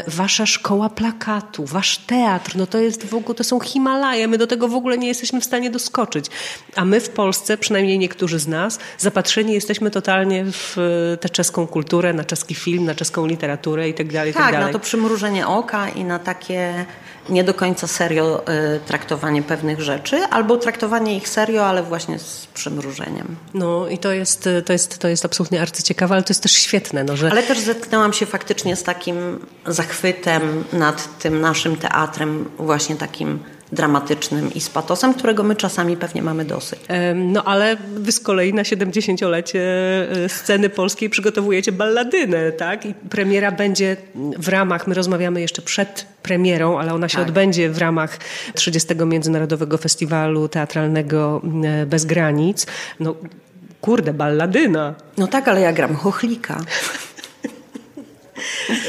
[0.08, 4.48] wasza szkoła plakatu, wasz teatr, no to jest w ogóle, to są Himalaje, my do
[4.48, 6.26] tego w ogóle nie jesteśmy w stanie doskoczyć.
[6.76, 10.78] A my w Polsce, przynajmniej niektórzy z nas, zapatrzeni jesteśmy totalnie w
[11.14, 14.34] e, tę czeską kulturę, na czeski film, na czeską literaturę i tak dalej.
[14.34, 16.86] Tak, tak na to przymrużenie oka i na takie
[17.30, 18.44] nie do końca serio
[18.76, 23.36] y, traktowanie pewnych rzeczy, albo traktowanie ich serio, ale właśnie z przymrużeniem.
[23.54, 27.04] No i to jest, to jest, to jest absolutnie arcyciekawe, ale to jest też świetne.
[27.04, 27.32] No, że...
[27.32, 33.40] Ale też zetknęłam się faktycznie z takim zachwytem nad tym naszym teatrem, właśnie takim
[33.72, 36.80] dramatycznym i z patosem, którego my czasami pewnie mamy dosyć.
[37.16, 39.62] No ale wy z kolei na 70-lecie
[40.26, 42.86] e, sceny polskiej przygotowujecie balladynę, tak?
[42.86, 43.98] I premiera będzie
[44.38, 47.28] w ramach, my rozmawiamy jeszcze przed premierą, ale ona się tak.
[47.28, 48.18] odbędzie w ramach
[48.54, 48.96] 30.
[49.06, 52.68] Międzynarodowego Festiwalu Teatralnego e, Bez Granic.
[53.00, 53.16] No
[53.82, 54.96] kurde, balladyna.
[55.18, 56.62] No tak, ale ja gram chochlika.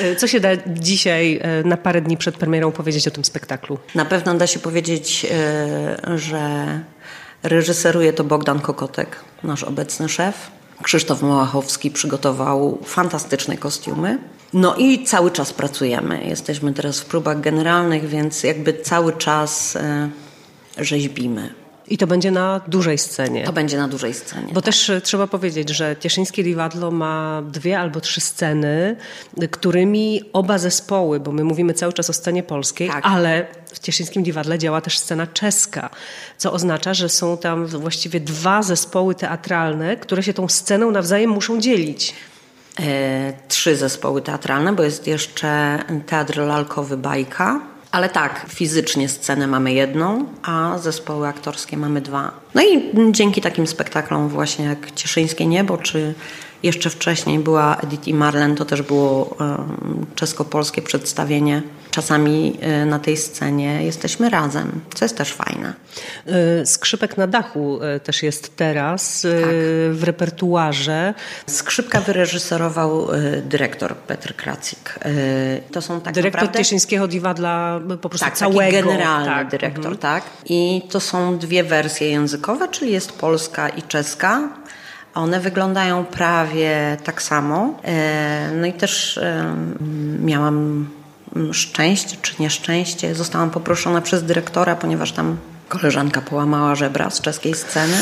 [0.00, 3.78] E, co się da dzisiaj, e, na parę dni przed premierą, powiedzieć o tym spektaklu?
[3.94, 6.66] Na pewno da się powiedzieć, e, że
[7.42, 10.50] reżyseruje to Bogdan Kokotek, nasz obecny szef.
[10.82, 14.18] Krzysztof Małachowski przygotował fantastyczne kostiumy.
[14.52, 16.24] No i cały czas pracujemy.
[16.24, 19.78] Jesteśmy teraz w próbach generalnych, więc jakby cały czas
[20.78, 21.65] rzeźbimy.
[21.88, 23.44] I to będzie na dużej scenie.
[23.44, 24.48] To będzie na dużej scenie.
[24.48, 24.64] Bo tak.
[24.64, 28.96] też e, trzeba powiedzieć, że Cieszyńskie Liwadlo ma dwie albo trzy sceny,
[29.50, 33.06] którymi oba zespoły, bo my mówimy cały czas o scenie polskiej, tak.
[33.06, 35.90] ale w Cieszyńskim Liwadle działa też scena czeska,
[36.38, 41.60] co oznacza, że są tam właściwie dwa zespoły teatralne, które się tą sceną nawzajem muszą
[41.60, 42.14] dzielić.
[42.80, 49.72] E, trzy zespoły teatralne, bo jest jeszcze Teatr Lalkowy Bajka, Ale tak, fizycznie scenę mamy
[49.72, 52.30] jedną, a zespoły aktorskie mamy dwa.
[52.54, 56.14] No i dzięki takim spektaklom właśnie jak Cieszyńskie Niebo, czy
[56.62, 59.36] jeszcze wcześniej była Edith i Marlen, to też było
[60.14, 61.62] czesko-polskie przedstawienie.
[61.96, 65.74] Czasami e, na tej scenie jesteśmy razem, co jest też fajne.
[66.26, 69.30] E, skrzypek na dachu e, też jest teraz tak.
[69.90, 71.14] w repertuarze.
[71.46, 73.08] Skrzypka wyreżyserował
[73.42, 74.98] dyrektor Petr Kracik.
[75.72, 76.58] To są tak dyrektor naprawdę...
[76.58, 78.88] Cieszyńskiego Diwa dla po prostu tak, całego.
[78.88, 79.48] Generalny tak.
[79.48, 79.96] dyrektor, mhm.
[79.96, 80.24] tak.
[80.46, 84.48] I to są dwie wersje językowe, czyli jest polska i czeska.
[85.14, 87.74] One wyglądają prawie tak samo.
[88.60, 89.20] No i też
[90.20, 90.88] miałam
[91.52, 93.14] szczęście czy nieszczęście.
[93.14, 95.36] Zostałam poproszona przez dyrektora, ponieważ tam
[95.68, 97.96] koleżanka połamała żebra z czeskiej sceny.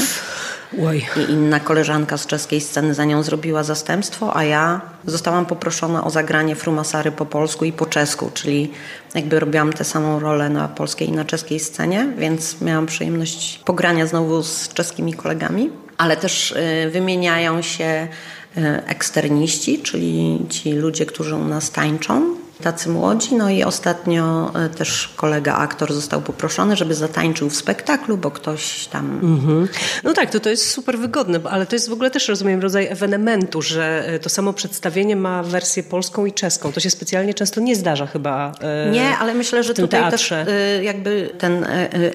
[0.86, 1.06] Oj.
[1.16, 6.10] I inna koleżanka z czeskiej sceny za nią zrobiła zastępstwo, a ja zostałam poproszona o
[6.10, 8.70] zagranie frumasary po polsku i po czesku, czyli
[9.14, 14.06] jakby robiłam tę samą rolę na polskiej i na czeskiej scenie, więc miałam przyjemność pogrania
[14.06, 18.08] znowu z czeskimi kolegami ale też y, wymieniają się
[18.56, 23.34] y, eksterniści, czyli ci ludzie, którzy u nas tańczą tacy młodzi.
[23.34, 28.86] No i ostatnio e, też kolega aktor został poproszony, żeby zatańczył w spektaklu, bo ktoś
[28.86, 29.20] tam...
[29.22, 29.68] Mhm.
[30.04, 32.86] No tak, to, to jest super wygodne, ale to jest w ogóle też, rozumiem, rodzaj
[32.86, 36.72] ewenementu, że e, to samo przedstawienie ma wersję polską i czeską.
[36.72, 40.44] To się specjalnie często nie zdarza chyba e, Nie, ale myślę, że tutaj teatrze.
[40.44, 41.66] też jakby ten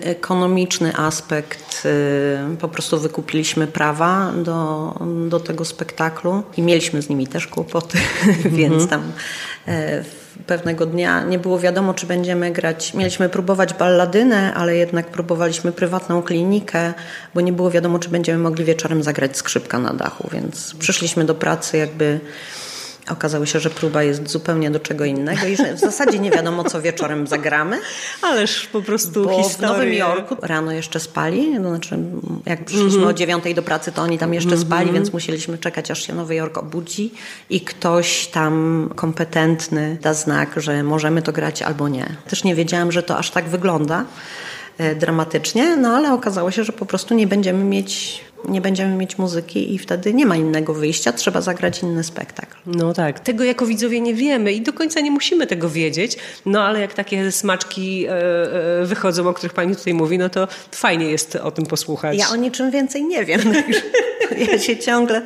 [0.04, 1.88] ekonomiczny aspekt,
[2.60, 4.94] po prostu wykupiliśmy prawa do,
[5.30, 7.98] do tego spektaklu i mieliśmy z nimi też kłopoty,
[8.28, 8.56] mhm.
[8.56, 9.12] więc tam
[10.48, 12.94] pewnego dnia nie było wiadomo, czy będziemy grać.
[12.94, 16.94] Mieliśmy próbować balladynę, ale jednak próbowaliśmy prywatną klinikę,
[17.34, 21.36] bo nie było wiadomo, czy będziemy mogli wieczorem zagrać skrzypka na dachu, więc przyszliśmy do
[21.36, 22.20] pracy jakby
[23.10, 26.64] Okazało się, że próba jest zupełnie do czego innego i że w zasadzie nie wiadomo,
[26.64, 27.80] co wieczorem zagramy.
[28.22, 29.68] Ależ po prostu Bo historię.
[29.68, 31.98] w Nowym Jorku rano jeszcze spali, to znaczy
[32.46, 33.10] jak przyszliśmy mm -hmm.
[33.10, 34.68] o dziewiątej do pracy, to oni tam jeszcze mm -hmm.
[34.68, 37.12] spali, więc musieliśmy czekać, aż się Nowy Jork obudzi
[37.50, 42.06] i ktoś tam kompetentny da znak, że możemy to grać albo nie.
[42.30, 44.06] Też nie wiedziałam, że to aż tak wygląda
[44.78, 49.18] e, dramatycznie, no ale okazało się, że po prostu nie będziemy mieć nie będziemy mieć
[49.18, 52.58] muzyki i wtedy nie ma innego wyjścia, trzeba zagrać inny spektakl.
[52.66, 56.64] No tak, tego jako widzowie nie wiemy i do końca nie musimy tego wiedzieć, no
[56.64, 58.12] ale jak takie smaczki e,
[58.82, 62.18] e, wychodzą, o których pani tutaj mówi, no to fajnie jest o tym posłuchać.
[62.18, 63.42] Ja o niczym więcej nie wiem.
[64.52, 65.22] ja się ciągle,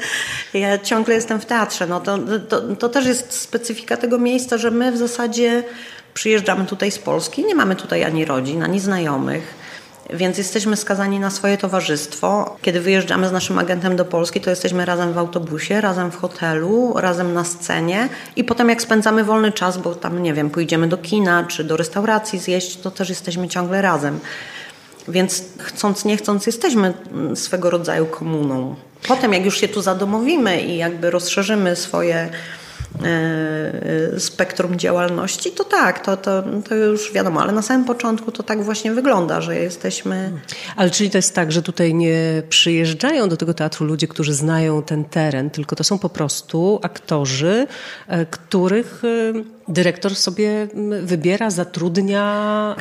[0.53, 1.88] ja ciągle jestem w teatrze.
[1.88, 2.19] No to,
[2.49, 5.64] to, to też jest specyfika tego miejsca, że my w zasadzie
[6.14, 9.62] przyjeżdżamy tutaj z Polski, nie mamy tutaj ani rodzin, ani znajomych
[10.14, 12.57] więc jesteśmy skazani na swoje towarzystwo.
[12.61, 16.94] Kiedy wyjeżdżamy z naszym agentem do Polski, to jesteśmy razem w autobusie, razem w hotelu,
[16.95, 20.98] razem na scenie i potem jak spędzamy wolny czas, bo tam, nie wiem, pójdziemy do
[20.98, 24.19] kina czy do restauracji zjeść, to też jesteśmy ciągle razem.
[25.07, 26.94] Więc chcąc, nie chcąc, jesteśmy
[27.35, 28.76] swego rodzaju komuną.
[29.07, 32.30] Potem, jak już się tu zadomowimy i jakby rozszerzymy swoje
[34.17, 38.63] spektrum działalności, to tak, to, to, to już wiadomo, ale na samym początku to tak
[38.63, 40.31] właśnie wygląda, że jesteśmy.
[40.75, 44.83] Ale czyli to jest tak, że tutaj nie przyjeżdżają do tego teatru ludzie, którzy znają
[44.83, 47.67] ten teren, tylko to są po prostu aktorzy,
[48.07, 50.68] e, których e, dyrektor sobie
[51.03, 52.23] wybiera, zatrudnia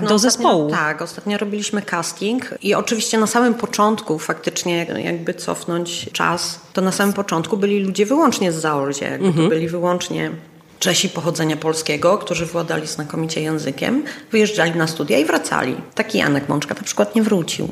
[0.00, 0.70] no, do ostatnio, zespołu.
[0.70, 6.92] Tak, ostatnio robiliśmy casting i oczywiście na samym początku, faktycznie jakby cofnąć czas, to na
[6.92, 9.48] samym początku byli ludzie wyłącznie z Zaolzie, jakby mhm.
[9.48, 10.30] byli wyłącznie
[10.82, 15.76] Czesi pochodzenia polskiego, którzy władali znakomicie językiem, wyjeżdżali na studia i wracali.
[15.94, 17.68] Taki Janek Mączka na przykład nie wrócił.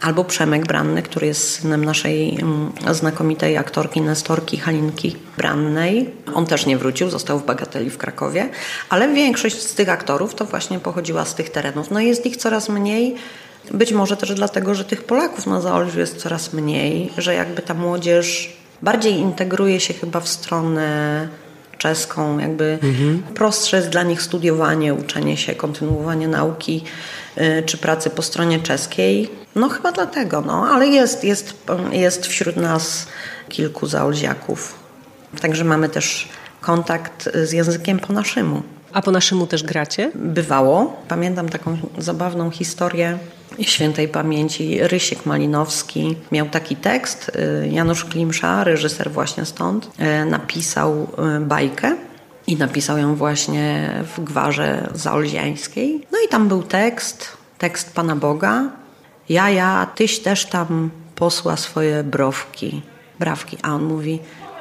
[0.00, 6.10] Albo Przemek Branny, który jest synem naszej mm, znakomitej aktorki, nestorki Halinki Brannej.
[6.34, 8.48] On też nie wrócił, został w Bagateli w Krakowie,
[8.88, 11.90] ale większość z tych aktorów to właśnie pochodziła z tych terenów.
[11.90, 13.14] No jest ich coraz mniej.
[13.70, 17.74] Być może też dlatego, że tych Polaków na Zaolziu jest coraz mniej, że jakby ta
[17.74, 21.28] młodzież bardziej integruje się chyba w stronę
[21.78, 23.22] czeską, jakby mhm.
[23.34, 26.84] prostsze jest dla nich studiowanie, uczenie się, kontynuowanie nauki
[27.38, 29.30] y, czy pracy po stronie czeskiej.
[29.54, 31.54] No chyba dlatego, no, ale jest, jest,
[31.92, 33.06] jest wśród nas
[33.48, 34.74] kilku zaolziaków.
[35.40, 36.28] Także mamy też
[36.60, 38.62] kontakt z językiem po naszemu.
[38.92, 40.12] A po naszemu też gracie?
[40.14, 41.02] Bywało.
[41.08, 43.18] Pamiętam taką zabawną historię
[43.60, 47.32] świętej pamięci Rysiek Malinowski miał taki tekst.
[47.64, 49.90] Y, Janusz Klimsza, reżyser właśnie stąd,
[50.22, 51.96] y, napisał y, bajkę
[52.46, 56.06] i napisał ją właśnie w gwarze zaolziańskiej.
[56.12, 58.70] No i tam był tekst, tekst Pana Boga.
[59.28, 62.82] Ja, ja, tyś też tam posła swoje browki,
[63.18, 63.58] brawki.
[63.62, 64.20] A on mówi,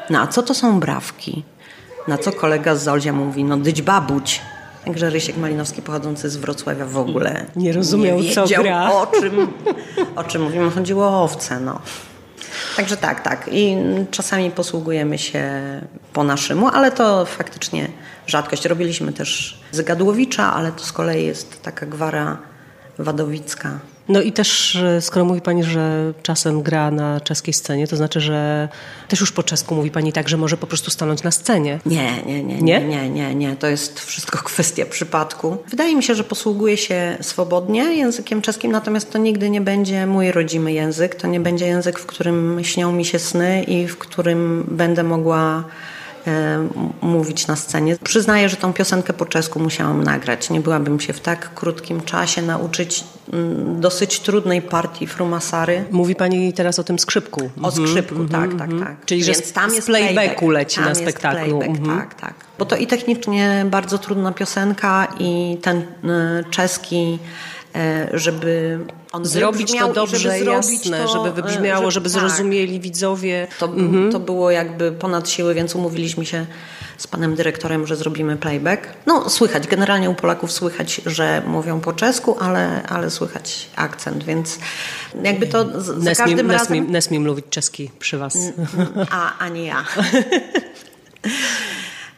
[0.10, 1.44] no a co to są brawki?
[2.08, 4.42] Na co kolega z Zolzia mówi, no dyć babuć.
[4.88, 8.92] Także Rysiek Malinowski pochodzący z Wrocławia w ogóle nie rozumiał, nie co gra.
[8.92, 9.48] O czym,
[10.16, 10.72] o czym mówimy.
[10.72, 11.82] Chodziło o owce, no.
[12.78, 13.50] Także tak, tak.
[13.52, 13.78] I
[14.12, 15.44] czasami posługujemy się
[16.14, 17.88] po naszemu, ale to faktycznie
[18.28, 18.66] rzadkość.
[18.66, 22.38] Robiliśmy też Zygadłowicza, ale to z kolei jest taka gwara
[23.00, 23.80] wadowicka.
[24.10, 28.22] No i też, e, skoro mówi Pani, że czasem gra na czeskiej scenie, to znaczy,
[28.22, 28.70] że
[29.08, 31.80] też już po czesku mówi Pani tak, że może po prostu stanąć na scenie.
[31.86, 32.80] Nie, nie, nie, Nie?
[32.82, 33.56] nie, nie, nie.
[33.56, 35.58] To jest wszystko kwestia przypadku.
[35.70, 40.32] Wydaje mi się, że posługuję się swobodnie językiem czeskim, natomiast to nigdy nie będzie mój
[40.32, 41.16] rodzimy język.
[41.16, 45.64] To nie będzie język, w którym śnią mi się sny i w którym będę mogła
[47.02, 47.98] mówić na scenie.
[48.04, 50.50] Przyznaję, że tą piosenkę po czesku musiałam nagrać.
[50.50, 55.84] Nie byłabym się w tak krótkim czasie nauczyć mm, dosyć trudnej partii frumasary.
[55.92, 57.50] Mówi Pani teraz o tym skrzypku.
[57.62, 58.72] O skrzypku, tak, tak, tak.
[58.72, 61.60] Mhm, Czyli, że Więc tam z jest playbacku leci tam na spektaklu.
[61.60, 62.00] Playback, Mhm.
[62.00, 62.34] Tak, tak.
[62.60, 65.86] Bo to i technicznie bardzo trudna piosenka i ten y,
[66.52, 67.20] czeski,
[68.14, 68.80] żeby
[69.12, 72.20] on Zrobić to dobrze, żeby jasne, to, żeby y, wybrzmiało, żeby tak.
[72.20, 73.48] zrozumieli widzowie.
[73.60, 73.70] To,
[74.12, 76.46] to było jakby ponad siły, więc umówiliśmy się
[76.98, 78.84] z panem dyrektorem, że zrobimy playback.
[79.06, 84.60] No słychać, generalnie u Polaków słychać, że mówią po czesku, ale, ale słychać akcent, więc
[85.24, 86.92] jakby to z, za każdym razem...
[86.92, 88.38] nesmim mówić czeski przy Was.
[89.12, 89.86] A, a nie ja.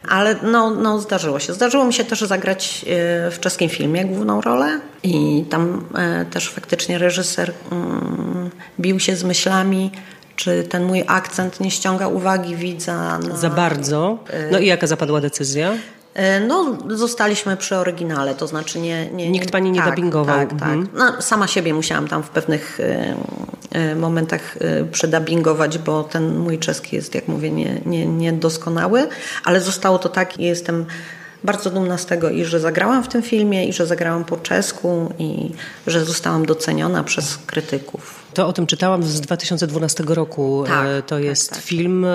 [0.08, 1.52] Ale no, no zdarzyło się.
[1.52, 6.50] Zdarzyło mi się też zagrać e, w czeskim filmie główną rolę i tam e, też
[6.50, 8.50] faktycznie reżyser mm,
[8.80, 9.90] bił się z myślami,
[10.36, 13.18] czy ten mój akcent nie ściąga uwagi widza.
[13.18, 14.18] Na, Za bardzo.
[14.52, 15.72] No i jaka zapadła decyzja?
[16.20, 19.10] E, No, zostaliśmy przy oryginale, to znaczy nie...
[19.10, 20.36] nie Nikt pani nie tak, dubbingował.
[20.38, 20.86] Tak, Mhm.
[20.86, 20.96] tak.
[20.98, 23.14] No, sama siebie musiałam tam w pewnych e,
[23.72, 24.58] e, momentach
[24.92, 29.08] przedubbingować, bo ten mój czeski jest, jak mówię, nie, nie, niedoskonały,
[29.44, 30.86] ale zostało to tak i jestem
[31.44, 35.12] bardzo dumna z tego i że zagrałam w tym filmie i że zagrałam po czesku
[35.18, 35.50] i
[35.86, 38.19] że zostałam doceniona przez krytyków.
[38.34, 40.64] To o tym czytałam z 2012 roku.
[40.66, 41.58] Tak, E, to tak, jest tak.
[41.58, 42.04] film.
[42.04, 42.08] e,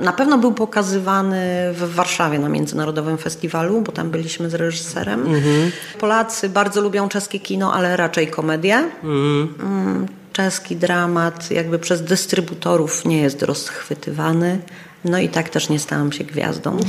[0.00, 1.40] Na pewno był pokazywany
[1.72, 5.26] w Warszawie na Międzynarodowym Festiwalu, bo tam byliśmy z reżyserem.
[6.00, 8.84] Polacy bardzo lubią czeskie kino, ale raczej komedię.
[9.04, 14.58] Mm, Czeski dramat jakby przez dystrybutorów nie jest rozchwytywany.
[15.04, 16.76] No i tak też nie stałam się gwiazdą.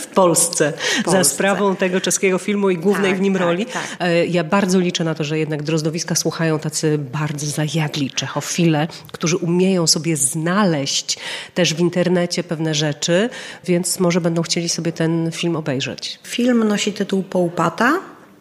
[0.00, 1.24] w Polsce, za Polsce.
[1.24, 3.66] sprawą tego czeskiego filmu i głównej Tak, w nim tak, roli.
[3.66, 3.82] tak.
[4.00, 9.36] E, Ja bardzo liczę na to, że jednak drozdowiska słuchają tacy bardzo zajadli czechofile, którzy
[9.36, 11.18] umieją sobie znaleźć
[11.54, 13.30] też w internecie pewne rzeczy,
[13.64, 16.18] więc może będą chcieli sobie ten film obejrzeć.
[16.22, 17.92] Film nosi tytuł Połpata,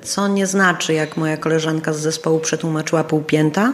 [0.03, 3.73] co nie znaczy, jak moja koleżanka z zespołu przetłumaczyła półpięta,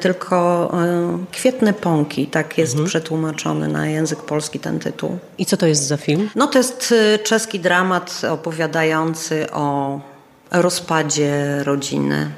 [0.00, 5.18] tylko e, kwietne pąki, tak jest przetłumaczony na język polski ten tytuł.
[5.38, 6.30] I co to jest za film?
[6.34, 10.00] No to jest y, czeski dramat opowiadający o
[10.50, 12.30] rozpadzie rodziny.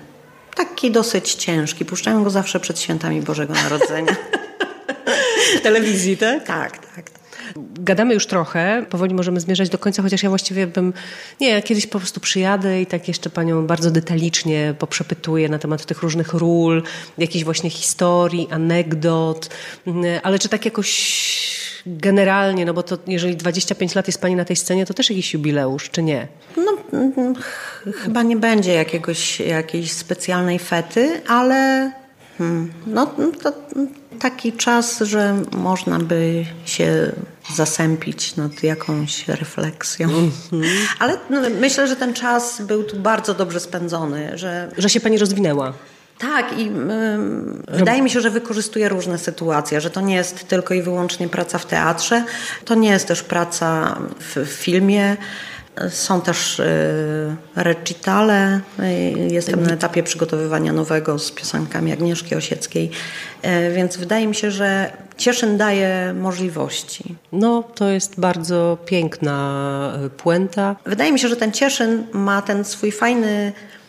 [0.57, 1.85] Taki dosyć ciężki.
[1.85, 4.17] Puszczają go zawsze przed świętami Bożego Narodzenia.
[5.59, 6.45] W telewizji, tak?
[6.47, 7.20] tak, tak.
[7.75, 10.93] Gadamy już trochę, powoli możemy zmierzać do końca, chociaż ja właściwie bym,
[11.41, 15.87] nie, ja kiedyś po prostu przyjadę i tak jeszcze panią bardzo detalicznie poprzepytuję na temat
[15.87, 16.83] tych różnych ról,
[17.19, 19.51] jakichś właśnie historii, anegdot,
[19.87, 20.91] mm, ale czy tak jakoś
[21.87, 25.35] generalnie, no bo to jeżeli 25 lat jest pani na tej scenie, to też jakiś
[25.35, 26.29] jubileusz, czy nie?
[26.57, 31.93] No, mm, ch- chyba nie będzie jakiegoś, jakiejś specjalnej fety, ale
[32.39, 33.53] hmm, no, to
[34.21, 37.13] taki czas, że można by się
[37.55, 40.09] zasępić nad jakąś refleksją.
[40.99, 45.19] Ale no, myślę, że ten czas był tu bardzo dobrze spędzony, że Że się pani
[45.19, 45.73] rozwinęła.
[46.19, 50.75] tak, i ym, wydaje mi się, że wykorzystuje różne sytuacje, że to nie jest tylko
[50.75, 52.25] i wyłącznie praca w teatrze,
[52.65, 55.17] to nie jest też praca w, w filmie.
[55.89, 58.61] Są też y, recitale.
[58.81, 62.91] Y, Jestem na etapie przygotowywania nowego z piosenkami Agnieszki Osieckiej,
[63.45, 67.15] y, więc wydaje mi się, że Cieszyn daje możliwości.
[67.33, 70.77] No, to jest bardzo piękna e, puenta.
[70.87, 73.80] Wydaje mi się, że ten Cieszyn ma ten swój fajny e,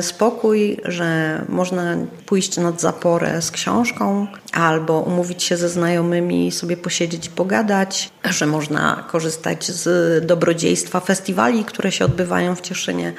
[0.00, 1.96] spokój, że można
[2.26, 8.46] pójść nad zaporę z książką albo umówić się ze znajomymi, sobie posiedzieć i pogadać, że
[8.46, 13.12] można korzystać z dobrodziejstwa festiwali, które się odbywają w Cieszynie.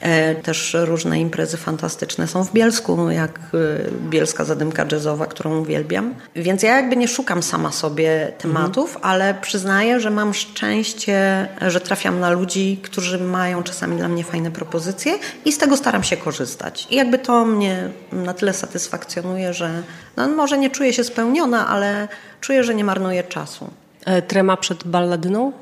[0.00, 6.14] E, Też różne imprezy fantastyczne są w Bielsku, jak e, Bielska Zadymka Jazzowa, którą uwielbiam.
[6.36, 12.20] Więc ja jakby nie szukam sama sobie tematów, ale przyznaję, że mam szczęście, że trafiam
[12.20, 15.12] na ludzi, którzy mają czasami dla mnie fajne propozycje
[15.44, 16.86] i z tego staram się korzystać.
[16.90, 19.82] I jakby to mnie na tyle satysfakcjonuje, że
[20.16, 22.08] no może nie czuję się spełniona, ale
[22.40, 23.70] czuję, że nie marnuję czasu.
[24.06, 25.52] E, Trema przed balladyną?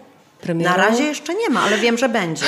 [0.40, 0.70] Premierą?
[0.70, 2.46] Na razie jeszcze nie ma, ale wiem, że będzie.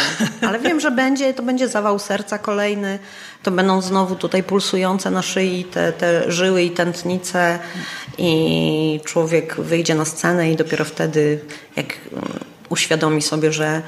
[0.48, 2.98] Ale wiem, że będzie, to będzie zawał serca kolejny.
[3.42, 7.58] To będą znowu tutaj pulsujące na szyi te, te żyły i tętnice
[8.18, 11.40] i człowiek wyjdzie na scenę i dopiero wtedy,
[11.76, 12.24] jak mm,
[12.68, 13.82] uświadomi sobie, że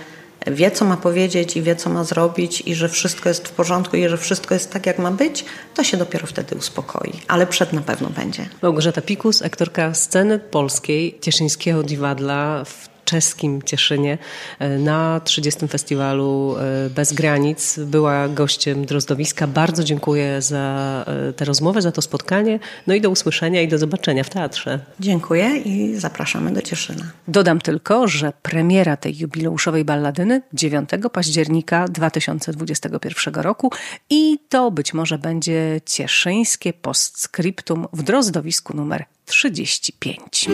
[0.46, 3.96] wie, co ma powiedzieć i wie, co ma zrobić i że wszystko jest w porządku
[3.96, 7.12] i że wszystko jest tak, jak ma być, to się dopiero wtedy uspokoi.
[7.28, 8.48] Ale przed na pewno będzie.
[8.62, 14.18] Małgorzata Pikus, aktorka sceny polskiej Cieszyńskiego Dziwadla w czeskim Cieszynie
[14.58, 15.68] e, na 30.
[15.68, 17.78] festiwalu e, Bez Granic.
[17.78, 19.46] Była gościem Drozdowiska.
[19.46, 22.58] Bardzo dziękuję za e, tę rozmowę, za to spotkanie.
[22.86, 24.78] No i do usłyszenia i do zobaczenia w teatrze.
[25.00, 27.04] Dziękuję i zapraszamy do Cieszyna.
[27.28, 33.70] Dodam tylko, że premiera tej jubileuszowej balladyny 9 października 2021 roku
[34.10, 40.48] i to być może będzie cieszyńskie postscriptum w Drozdowisku numer 35.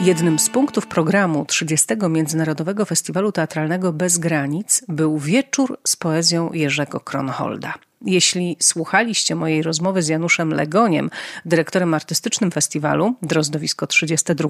[0.00, 1.86] Jednym z punktów programu 30.
[2.08, 7.74] Międzynarodowego Festiwalu Teatralnego Bez Granic był wieczór z poezją Jerzego Kronholda.
[8.02, 11.10] Jeśli słuchaliście mojej rozmowy z Januszem Legoniem,
[11.44, 14.48] dyrektorem artystycznym festiwalu Drozdowisko 32,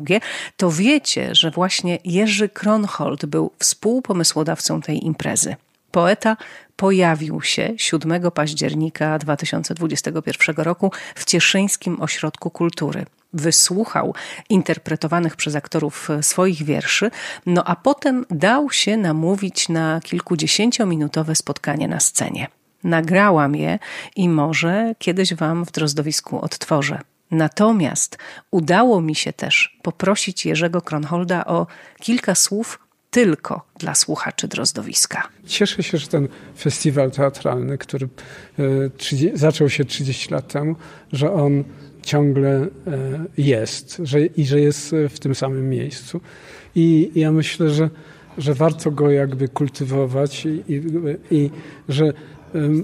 [0.56, 5.56] to wiecie, że właśnie Jerzy Kronhold był współpomysłodawcą tej imprezy.
[5.96, 6.36] Poeta
[6.76, 14.14] pojawił się 7 października 2021 roku w Cieszyńskim Ośrodku Kultury wysłuchał
[14.48, 17.10] interpretowanych przez aktorów swoich wierszy,
[17.46, 22.46] no a potem dał się namówić na kilkudziesięciominutowe spotkanie na scenie.
[22.84, 23.78] Nagrałam je
[24.16, 27.00] i może kiedyś Wam w drozdowisku odtworzę.
[27.30, 28.18] Natomiast
[28.50, 31.66] udało mi się też poprosić Jerzego Kronholda o
[32.00, 35.28] kilka słów tylko dla słuchaczy Drozdowiska.
[35.46, 36.28] Cieszę się, że ten
[36.58, 38.08] festiwal teatralny, który
[38.58, 40.76] e, zaczął się 30 lat temu,
[41.12, 41.64] że on
[42.02, 42.68] ciągle e,
[43.38, 46.20] jest że, i że jest w tym samym miejscu.
[46.74, 47.90] I ja myślę, że,
[48.38, 50.82] że warto go jakby kultywować i, i,
[51.30, 51.50] i
[51.88, 52.12] że e,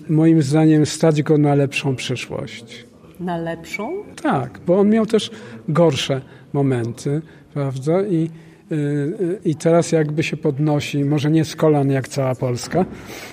[0.09, 2.86] moim zdaniem stać go na lepszą przyszłość.
[3.20, 4.05] Na lepszą?
[4.23, 5.31] Tak, bo on miał też
[5.69, 6.20] gorsze
[6.53, 7.23] momenty,
[7.55, 8.03] prawda?
[8.03, 8.51] I, e,
[9.44, 12.85] i teraz jakby się podnosi, może nie z kolan jak cała Polska,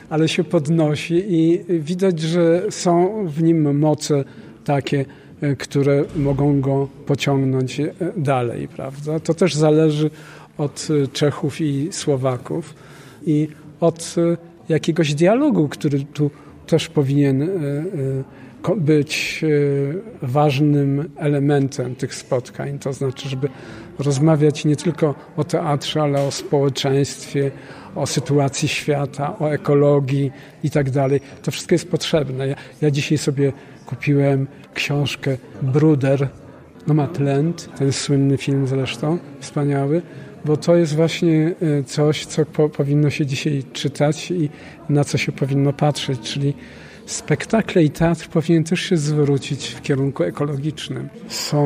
[0.10, 4.24] ale się podnosi i widać, że są w nim moce
[4.66, 5.06] takie,
[5.42, 7.82] E, które mogą go pociągnąć
[8.18, 9.20] dalej, prawda?
[9.20, 10.10] To też zależy
[10.58, 12.76] od Czechów i Słowaków
[13.26, 13.48] i
[13.80, 14.16] od
[14.70, 16.32] jakiegoś dialogu, który tu
[16.68, 17.50] też powinien
[18.78, 19.46] być
[20.22, 22.80] ważnym elementem tych spotkań.
[22.80, 23.50] To znaczy, żeby
[24.00, 27.52] rozmawiać nie tylko o teatrze, ale o społeczeństwie,
[27.96, 30.32] o sytuacji świata, o ekologii
[30.64, 31.22] i tak dalej.
[31.44, 32.48] To wszystko jest potrzebne.
[32.48, 33.54] Ja, ja dzisiaj sobie
[33.86, 36.30] kupiłem książkę Bruder
[36.88, 40.02] Nomadland, ten słynny film zresztą, wspaniały,
[40.46, 44.50] bo to jest właśnie e, coś, co po, powinno się dzisiaj czytać i
[44.90, 46.54] na co się powinno patrzeć, czyli
[47.10, 51.10] spektakle i teatr powinien też się zwrócić w kierunku ekologicznym.
[51.28, 51.60] Są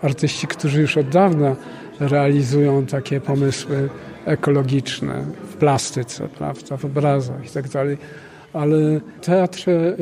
[0.00, 1.56] e, artyści, którzy już od dawna
[2.00, 3.88] realizują takie pomysły
[4.24, 7.64] ekologiczne w plastyce, prawda, w obrazach i tak
[8.52, 9.96] ale teatr e,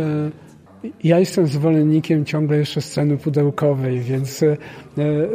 [1.05, 4.57] ja jestem zwolennikiem ciągle jeszcze sceny pudełkowej, więc, e,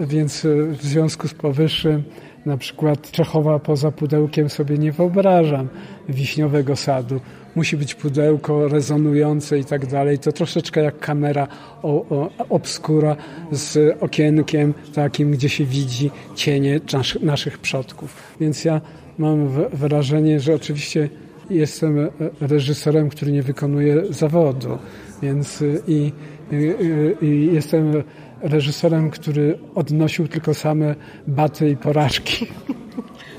[0.08, 2.04] więc w związku z powyższym
[2.46, 5.68] na przykład Czechowa poza pudełkiem sobie nie wyobrażam
[6.10, 7.20] wiśniowego sadu.
[7.56, 10.20] Musi być pudełko rezonujące i tak dalej.
[10.20, 11.48] To troszeczkę jak kamera
[11.84, 13.16] o, o, obskura
[13.52, 18.36] z okienkiem takim, gdzie się widzi cienie nas, naszych przodków.
[18.40, 18.82] Więc ja
[19.18, 21.10] mam wrażenie, że oczywiście
[21.50, 22.10] jestem
[22.42, 24.78] reżyserem, który nie wykonuje zawodu.
[25.22, 26.12] Więc y, i,
[26.52, 28.04] i, y, i jestem
[28.42, 30.96] reżyserem, który odnosił tylko same
[31.28, 32.48] baty i porażki.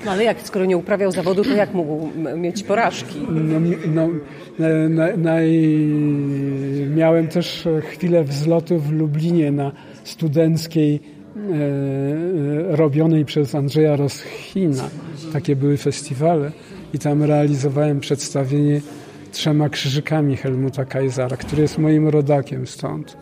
[0.04, 3.18] No ale jak, skoro nie uprawiał zawodu, to jak mógł mieć porażki?
[3.30, 4.08] No, no
[4.88, 5.36] na, na,
[6.96, 9.72] miałem też chwilę wzlotu w Lublinie na
[10.04, 14.90] studenckiej e, robionej przez Andrzeja Roschina.
[15.32, 16.52] Takie były festiwale
[16.94, 18.80] i tam realizowałem przedstawienie
[19.32, 23.16] trzema krzyżykami Helmuta Kaisara, który jest moim rodakiem stąd.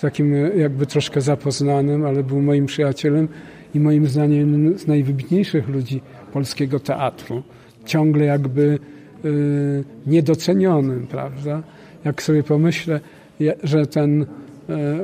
[0.00, 3.28] Takim jakby troszkę zapoznanym, ale był moim przyjacielem
[3.74, 6.00] i moim zdaniem z najwybitniejszych ludzi
[6.32, 7.42] polskiego teatru.
[7.84, 8.78] Ciągle jakby
[9.24, 11.62] y, niedocenionym, prawda?
[12.04, 13.00] Jak sobie pomyślę,
[13.62, 14.26] że ten y,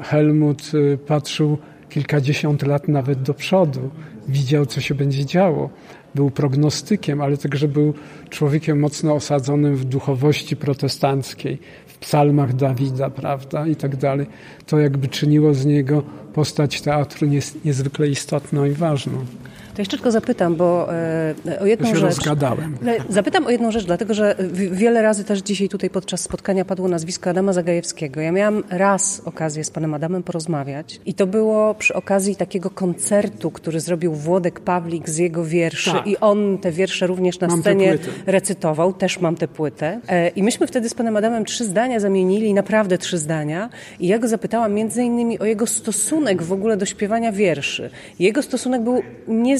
[0.03, 0.63] Helmut
[1.07, 1.59] patrzył
[1.89, 3.91] kilkadziesiąt lat nawet do przodu,
[4.29, 5.71] widział, co się będzie działo
[6.15, 7.95] był prognostykiem, ale także był
[8.33, 14.27] człowiekiem mocno osadzonym w duchowości protestanckiej, w psalmach Dawida, prawda, i tak dalej.
[14.67, 16.03] To jakby czyniło z niego
[16.35, 17.29] postać teatru
[17.65, 19.25] niezwykle istotną i ważną.
[19.75, 22.17] To jeszcze tylko zapytam, bo e, o jedną ja się rzecz.
[22.17, 22.77] rozgadałem.
[23.09, 27.31] Zapytam o jedną rzecz, dlatego że wiele razy też dzisiaj tutaj podczas spotkania padło nazwisko
[27.31, 28.21] Adama Zagajewskiego.
[28.21, 33.51] Ja miałam raz okazję z panem Adamem porozmawiać i to było przy okazji takiego koncertu,
[33.51, 36.07] który zrobił Włodek Pawlik z jego wierszy Tak.
[36.07, 38.93] i on te wiersze również na Mam scenie recytował.
[38.93, 40.01] Też mam tę płytę.
[40.09, 43.71] E, I myśmy wtedy z panem Adamem trzy zdania zamienili, naprawdę trzy zdania.
[44.01, 47.91] I ja go zapytałam między innymi o jego stosunek w ogóle do śpiewania wierszy.
[48.19, 49.03] Jego stosunek był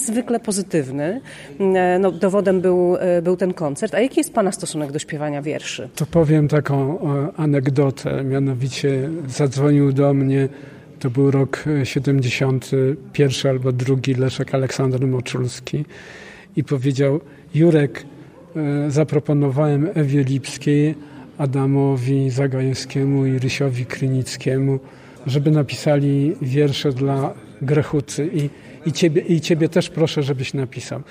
[0.09, 1.21] niezwykle pozytywny.
[1.61, 3.95] E, No, dowodem był, e, był ten koncert.
[3.95, 5.89] A jaki jest pana stosunek do śpiewania wierszy?
[5.95, 8.25] To powiem taką e, anegdotę.
[8.25, 10.49] Mianowicie zadzwonił do mnie,
[10.99, 15.85] to był rok e, 71 albo drugi, Leszek Aleksander Moczulski
[16.57, 17.21] i powiedział,
[17.55, 18.05] Jurek,
[18.89, 20.95] zaproponowałem Ewie Lipskiej,
[21.39, 24.79] Adamowi Zagajewskiemu i Rysiowi Krynickiemu,
[25.27, 28.51] żeby napisali wiersze dla Grechuty i,
[28.87, 31.03] i, ciebie, i ciebie też proszę, żebyś napisał.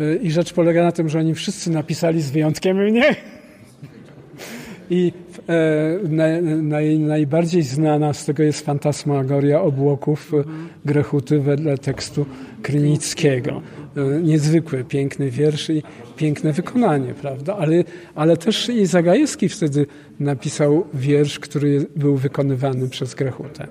[0.00, 3.16] E, I rzecz polega na tym, że oni wszyscy napisali z wyjątkiem mnie.
[4.90, 5.12] I
[5.48, 10.44] e, naj, naj, najbardziej znana z tego jest fantasmagoria obłoków e,
[10.84, 12.26] Grechuty wedle tekstu
[12.62, 13.62] Krynickiego.
[13.96, 15.82] E, niezwykły, piękny wiersz i
[16.16, 17.56] piękne wykonanie, prawda?
[17.56, 19.86] Ale, ale też i Zagajewski wtedy
[20.20, 23.66] napisał wiersz, który był wykonywany przez Grechutę.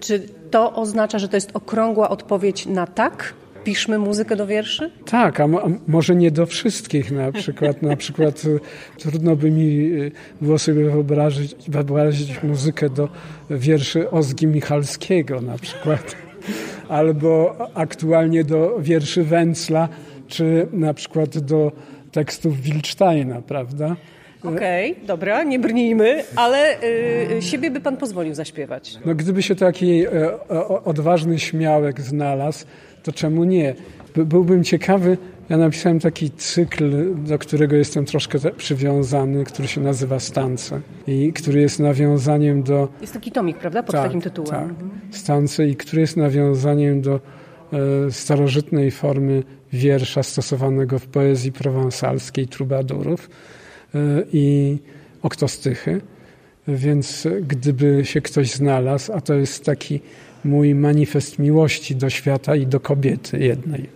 [0.00, 3.34] Czy to oznacza, że to jest okrągła odpowiedź na tak?
[3.64, 4.90] Piszmy muzykę do wierszy?
[5.10, 7.82] Tak, a, a może nie do wszystkich na przykład.
[7.82, 10.10] Na przykład e, trudno by mi e,
[10.40, 13.08] było sobie wyobrazić, wyobrazić muzykę do
[13.50, 16.16] wierszy Ozgi Michalskiego na przykład.
[16.88, 19.88] Albo aktualnie do wierszy Węcla,
[20.28, 21.72] czy na przykład do
[22.12, 23.96] tekstów Wilcztajna, prawda?
[24.42, 28.98] Okej, okay, dobra, nie brnijmy, ale y, siebie by pan pozwolił zaśpiewać.
[29.04, 30.10] No gdyby się taki e,
[30.48, 32.64] o, odważny śmiałek znalazł,
[33.02, 33.74] to czemu nie?
[34.14, 35.18] By, byłbym ciekawy,
[35.48, 41.60] ja napisałem taki cykl, do którego jestem troszkę przywiązany, który się nazywa Stance i który
[41.60, 42.88] jest nawiązaniem do...
[43.00, 44.50] Jest taki tomik, prawda, pod tak, takim tytułem.
[44.50, 44.68] Tak,
[45.10, 47.20] Stance i który jest nawiązaniem do
[47.72, 49.42] e, starożytnej formy
[49.72, 53.30] wiersza stosowanego w poezji prowansalskiej trubadurów
[54.32, 54.78] i
[55.22, 56.00] oktostychy.
[56.68, 60.00] Więc gdyby się ktoś znalazł, a to jest taki
[60.44, 63.88] mój manifest miłości do świata i do kobiety jednej.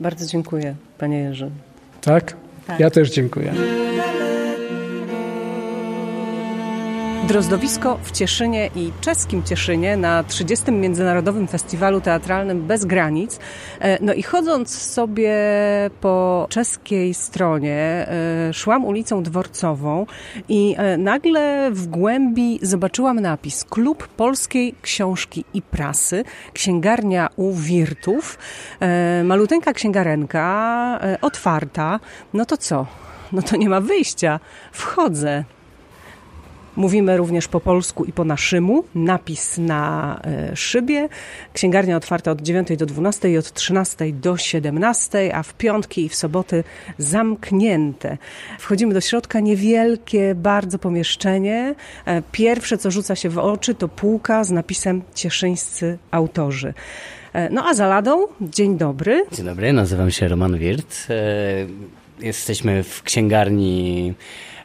[0.00, 1.50] Bardzo dziękuję, panie Jerzy.
[2.00, 2.36] Tak?
[2.66, 2.80] tak.
[2.80, 3.54] Ja też dziękuję.
[7.28, 10.72] Drozdowisko w Cieszynie i czeskim Cieszynie na 30.
[10.72, 13.38] Międzynarodowym Festiwalu Teatralnym Bez Granic.
[14.00, 15.34] No i chodząc sobie
[16.00, 18.06] po czeskiej stronie,
[18.52, 20.06] szłam ulicą Dworcową
[20.48, 28.38] i nagle w głębi zobaczyłam napis Klub Polskiej Książki i Prasy, księgarnia u Wirtów.
[29.24, 32.00] Maluteńka księgarenka, otwarta.
[32.34, 32.86] No to co?
[33.32, 34.40] No to nie ma wyjścia.
[34.72, 35.44] Wchodzę.
[36.76, 38.84] Mówimy również po polsku i po naszemu.
[38.94, 41.08] Napis na e, szybie.
[41.52, 46.08] Księgarnia otwarta od 9 do 12 i od 13 do 17, a w piątki i
[46.08, 46.64] w soboty
[46.98, 48.18] zamknięte.
[48.58, 51.74] Wchodzimy do środka, niewielkie bardzo pomieszczenie.
[52.06, 56.74] E, pierwsze, co rzuca się w oczy, to półka z napisem Cieszyńscy autorzy.
[57.32, 59.24] E, no a za ladą, dzień dobry.
[59.32, 61.06] Dzień dobry, nazywam się Roman Wirt.
[62.20, 64.14] Jesteśmy w księgarni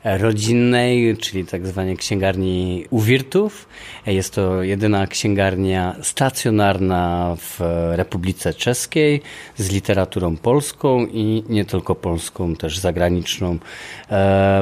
[0.06, 3.68] rodzinnej, czyli tak zwanej księgarni Uwirtów.
[4.06, 7.60] Jest to jedyna księgarnia stacjonarna w
[7.92, 9.22] Republice Czeskiej
[9.58, 13.58] z literaturą polską i nie tylko polską, też zagraniczną.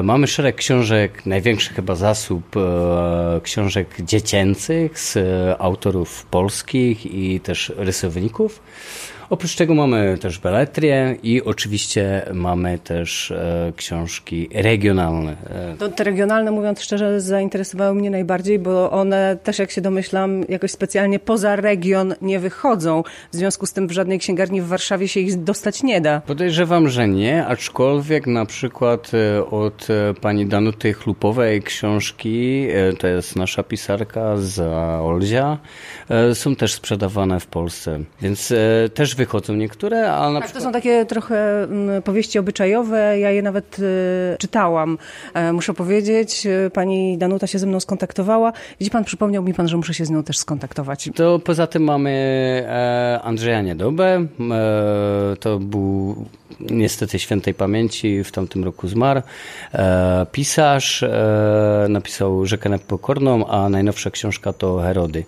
[0.02, 2.44] Mamy szereg książek, największy chyba zasób
[3.42, 5.18] książek dziecięcych z
[5.58, 8.60] autorów polskich i też rysowników.
[9.34, 15.36] Oprócz tego mamy też beletrię i oczywiście mamy też e, książki regionalne.
[15.78, 20.70] To te regionalne, mówiąc szczerze, zainteresowały mnie najbardziej, bo one też, jak się domyślam, jakoś
[20.70, 23.02] specjalnie poza region nie wychodzą.
[23.32, 26.20] W związku z tym w żadnej księgarni w Warszawie się ich dostać nie da.
[26.20, 29.10] Podejrzewam, że nie, aczkolwiek na przykład
[29.50, 29.88] od
[30.20, 32.66] pani Danuty Chlupowej książki,
[32.98, 34.60] to jest nasza pisarka z
[35.02, 35.58] Olzia,
[36.34, 38.52] są też sprzedawane w Polsce, więc
[38.94, 40.64] też wychodzą niektóre, ale na tak, przykład...
[40.64, 43.82] to są takie trochę mm, powieści obyczajowe, ja je nawet y,
[44.38, 44.98] czytałam.
[45.34, 48.52] E, muszę powiedzieć, y, pani Danuta się ze mną skontaktowała.
[48.80, 51.10] Widzi pan, przypomniał mi pan, że muszę się z nią też skontaktować.
[51.14, 52.10] To poza tym mamy
[52.68, 54.26] e, Andrzeja Niedobę.
[54.50, 56.24] E, to był
[56.60, 59.22] niestety świętej pamięci w tamtym roku zmarł.
[59.74, 65.24] E, pisarz e, napisał Rzekę Nepokorną, a najnowsza książka to Herody,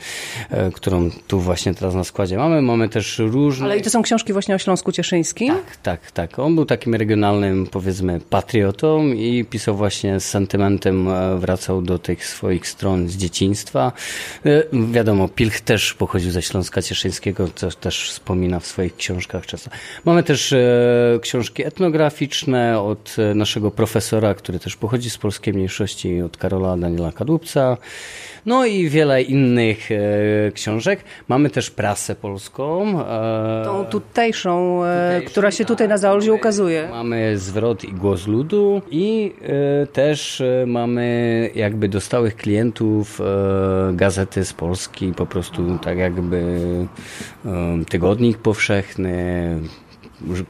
[0.50, 2.62] e, którą tu właśnie teraz na składzie mamy.
[2.62, 3.66] Mamy też różne...
[3.66, 5.54] Ale i to są książki właśnie o Śląsku Cieszyńskim?
[5.54, 6.38] Tak, tak, tak.
[6.38, 11.08] On był takim regionalnym, powiedzmy, patriotą i pisał właśnie z sentymentem,
[11.38, 13.92] wracał do tych swoich stron z dzieciństwa.
[14.92, 19.72] Wiadomo, Pilch też pochodził ze Śląska Cieszyńskiego, co też wspomina w swoich książkach czasem.
[20.04, 20.54] Mamy też
[21.20, 27.12] książki etnograficzne od e, naszego profesora, który też pochodzi z polskiej mniejszości, od Karola Daniela
[27.12, 27.76] Kadłubca.
[28.46, 31.04] No i wiele innych e, książek.
[31.28, 33.00] Mamy też prasę polską.
[33.00, 36.88] E, Tą tutejszą, e, która się tutaj na Zaolziu ukazuje.
[36.90, 39.32] Mamy zwrot i głos ludu i
[39.92, 43.20] też mamy jakby do stałych klientów
[43.92, 46.60] gazety z Polski, po prostu tak jakby
[47.88, 49.58] tygodnik powszechny,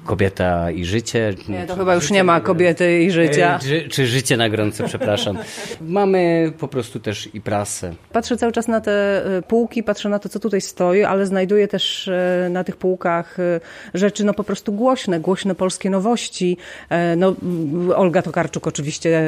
[0.04, 1.34] Kobieta i życie.
[1.48, 3.58] Nie, to chyba już nie ma kobiety i życia.
[3.62, 5.38] Czy, czy życie na gorąco, przepraszam.
[5.80, 7.94] Mamy po prostu też i prasę.
[8.12, 11.68] Patrzę cały czas na te e, półki, patrzę na to, co tutaj stoi, ale znajduję
[11.68, 13.60] też e, na tych półkach e,
[13.94, 16.56] rzeczy no po prostu głośne, głośne polskie nowości.
[17.16, 17.34] No,
[17.96, 19.22] Olga Tokarczuk oczywiście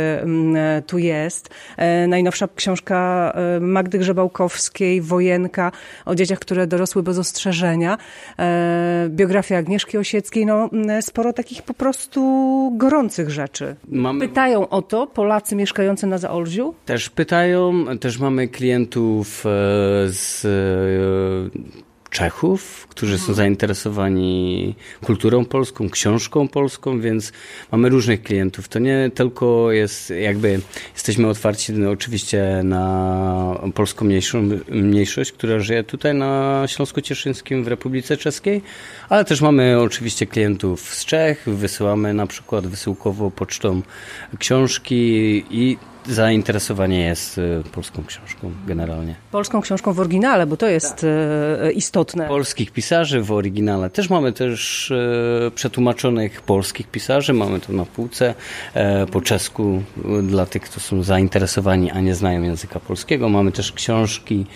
[0.86, 1.50] tu jest.
[2.08, 5.72] Najnowsza książka Magdy Grzebałkowskiej, Wojenka,
[6.04, 7.98] o dzieciach, które dorosły bez ostrzeżenia.
[9.08, 12.20] Biografia Agnieszki Osieckiej, no, sporo takich po prostu
[12.76, 13.76] gorących rzeczy.
[13.88, 14.28] Mamy...
[14.28, 16.74] Pytają o to Polacy mieszkający na Zaolziu?
[16.84, 19.50] Też pytają, też mamy klientów e,
[20.08, 24.74] z e, Czechów, którzy są zainteresowani
[25.04, 27.32] kulturą polską, książką polską, więc
[27.72, 28.68] mamy różnych klientów.
[28.68, 30.60] To nie tylko jest jakby,
[30.94, 34.06] jesteśmy otwarci no, oczywiście na polską
[34.68, 38.62] mniejszość, która żyje tutaj na Śląsku Cieszyńskim w Republice Czeskiej,
[39.08, 43.82] ale też mamy oczywiście klientów z Czech, wysyłamy na przykład wysyłkowo pocztą
[44.38, 45.78] książki i
[46.08, 49.14] zainteresowanie jest y, polską książką generalnie.
[49.30, 51.76] Polską książką w oryginale, bo to jest tak.
[51.76, 52.28] istotne.
[52.28, 53.90] Polskich pisarzy w oryginale.
[53.90, 58.34] Też mamy też y, przetłumaczonych polskich pisarzy, mamy to na półce
[58.74, 59.82] e, po czesku
[60.22, 63.28] dla tych, którzy są zainteresowani, a nie znają języka polskiego.
[63.28, 64.46] Mamy też książki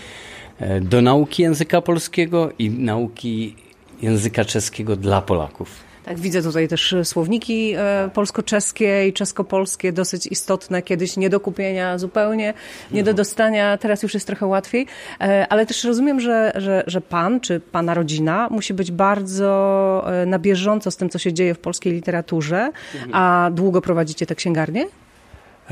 [0.59, 3.57] e, do nauki języka polskiego i nauki
[4.03, 5.92] języka czeskiego dla Polaków.
[6.05, 11.99] Tak, widzę tutaj też słowniki e, polsko-czeskie i czesko-polskie, dosyć istotne, kiedyś nie do kupienia
[11.99, 12.55] zupełnie,
[12.91, 14.87] nie do dostania, teraz już jest trochę łatwiej,
[15.21, 20.27] e, ale też rozumiem, że, że, że pan czy pana rodzina musi być bardzo e,
[20.27, 22.71] na bieżąco z tym, co się dzieje w polskiej literaturze,
[23.13, 24.87] a długo prowadzicie tę księgarnię?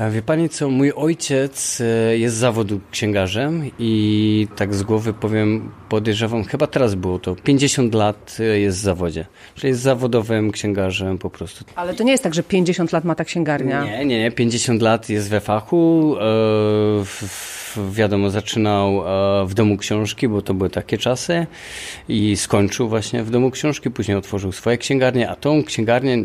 [0.09, 6.43] Wie pani co, mój ojciec e, jest zawodu księgarzem i tak z głowy powiem, podejrzewam,
[6.43, 9.25] chyba teraz było to, 50 lat e, jest w zawodzie,
[9.55, 11.65] czyli jest zawodowym księgarzem po prostu.
[11.75, 13.85] Ale to nie jest tak, że 50 lat ma ta księgarnia?
[13.85, 19.03] Nie, nie, nie, 50 lat jest we fachu, e, wiadomo, zaczynał
[19.45, 21.47] w domu książki, bo to były takie czasy
[22.09, 26.23] i skończył właśnie w domu książki, później otworzył swoje księgarnie, a tą księgarnię,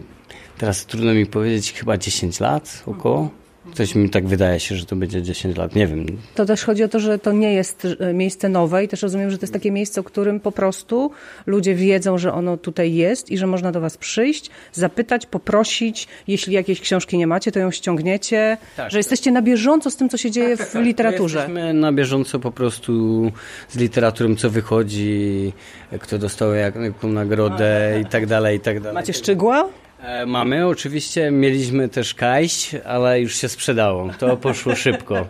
[0.58, 3.30] teraz trudno mi powiedzieć, chyba 10 lat około.
[3.74, 6.06] Coś mi tak wydaje się, że to będzie 10 lat, nie wiem.
[6.34, 9.30] To też chodzi o to, że to nie jest e, miejsce nowe i też rozumiem,
[9.30, 11.10] że to jest takie miejsce, o którym po prostu
[11.46, 16.08] ludzie wiedzą, że ono tutaj jest i że można do was przyjść, zapytać, poprosić.
[16.28, 18.56] Jeśli jakieś książki nie macie, to ją ściągniecie.
[18.76, 18.90] Tak.
[18.90, 20.84] Że jesteście na bieżąco z tym, co się dzieje tak, tak, w tak.
[20.84, 21.38] literaturze.
[21.38, 22.92] Jesteśmy na bieżąco po prostu
[23.68, 25.52] z literaturą, co wychodzi,
[26.00, 28.94] kto dostał jaką nagrodę i tak dalej, i tak dalej.
[28.94, 29.68] Macie szczegóła?
[30.00, 34.10] E, mamy, oczywiście mieliśmy też kajść, ale już się sprzedało.
[34.18, 35.26] To poszło szybko.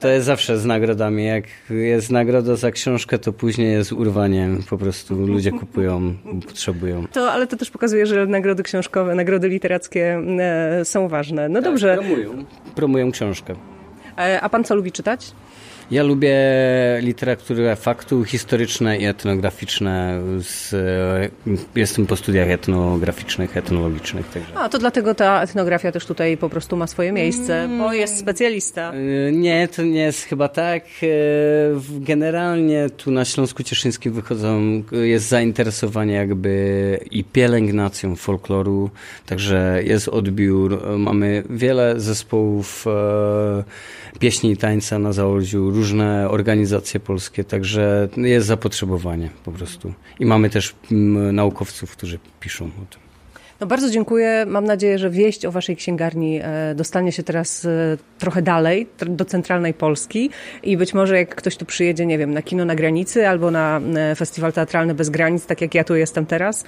[0.00, 1.24] To jest zawsze z nagrodami.
[1.24, 4.62] Jak jest nagroda za książkę, to później jest urwaniem.
[4.70, 6.14] Po prostu ludzie kupują,
[6.46, 7.06] potrzebują.
[7.12, 11.48] To, ale to też pokazuje, że nagrody książkowe, nagrody literackie e, są ważne.
[11.48, 11.98] No tak, dobrze.
[11.98, 13.54] Promują, promują książkę.
[14.18, 15.32] E, a pan co lubi czytać?
[15.90, 16.36] Ja lubię
[17.00, 20.20] literaturę faktu, historyczne i etnograficzne.
[20.38, 20.76] Z,
[21.74, 24.28] jestem po studiach etnograficznych, etnologicznych.
[24.28, 24.58] Także.
[24.58, 28.92] A, to dlatego ta etnografia też tutaj po prostu ma swoje miejsce, bo jest specjalista.
[28.94, 30.84] Y, nie, to nie jest chyba tak.
[31.02, 31.08] Y,
[32.00, 38.90] generalnie tu na Śląsku Cieszyńskim wychodzą, jest zainteresowanie jakby i pielęgnacją folkloru,
[39.26, 40.98] także jest odbiór.
[40.98, 43.64] Mamy wiele zespołów e,
[44.18, 49.92] pieśni i tańca na Zaolziu, różne organizacje polskie, także jest zapotrzebowanie po prostu.
[50.20, 53.09] I mamy też mm, naukowców, którzy piszą o tym.
[53.60, 54.44] No bardzo dziękuję.
[54.46, 59.24] Mam nadzieję, że wieść o Waszej księgarni e, dostanie się teraz e, trochę dalej, do
[59.24, 60.30] centralnej Polski
[60.62, 63.80] i być może jak ktoś tu przyjedzie, nie wiem, na kino na granicy albo na
[63.96, 66.64] e, festiwal teatralny bez granic, tak jak ja tu jestem teraz,